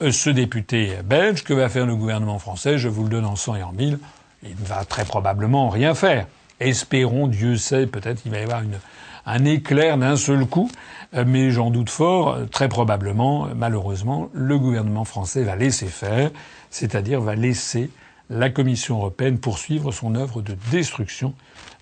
euh, 0.01 0.11
ce 0.11 0.31
député 0.31 0.93
belge, 1.05 1.43
que 1.43 1.53
va 1.53 1.69
faire 1.69 1.85
le 1.85 1.95
gouvernement 1.95 2.39
français? 2.39 2.79
Je 2.79 2.89
vous 2.89 3.03
le 3.03 3.09
donne 3.09 3.25
en 3.25 3.35
cent 3.35 3.55
et 3.55 3.61
en 3.61 3.71
mille. 3.71 3.99
Il 4.41 4.55
ne 4.59 4.65
va 4.65 4.83
très 4.83 5.05
probablement 5.05 5.69
rien 5.69 5.93
faire. 5.93 6.25
Espérons, 6.59 7.27
Dieu 7.27 7.55
sait, 7.55 7.85
peut-être 7.85 8.21
il 8.25 8.31
va 8.31 8.39
y 8.39 8.43
avoir 8.43 8.63
une, 8.63 8.79
un 9.27 9.43
éclair 9.45 9.97
d'un 9.97 10.15
seul 10.15 10.45
coup, 10.45 10.71
euh, 11.13 11.25
mais 11.27 11.51
j'en 11.51 11.69
doute 11.69 11.89
fort, 11.89 12.29
euh, 12.29 12.45
très 12.45 12.69
probablement, 12.69 13.45
euh, 13.45 13.49
malheureusement, 13.55 14.29
le 14.33 14.57
gouvernement 14.57 15.05
français 15.05 15.43
va 15.43 15.55
laisser 15.55 15.87
faire, 15.87 16.31
c'est-à-dire 16.71 17.21
va 17.21 17.35
laisser 17.35 17.91
la 18.29 18.49
Commission 18.49 18.97
européenne 18.97 19.37
poursuivre 19.37 19.91
son 19.91 20.15
œuvre 20.15 20.41
de 20.41 20.55
destruction 20.71 21.33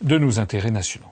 de 0.02 0.18
nos 0.18 0.40
intérêts 0.40 0.72
nationaux. 0.72 1.12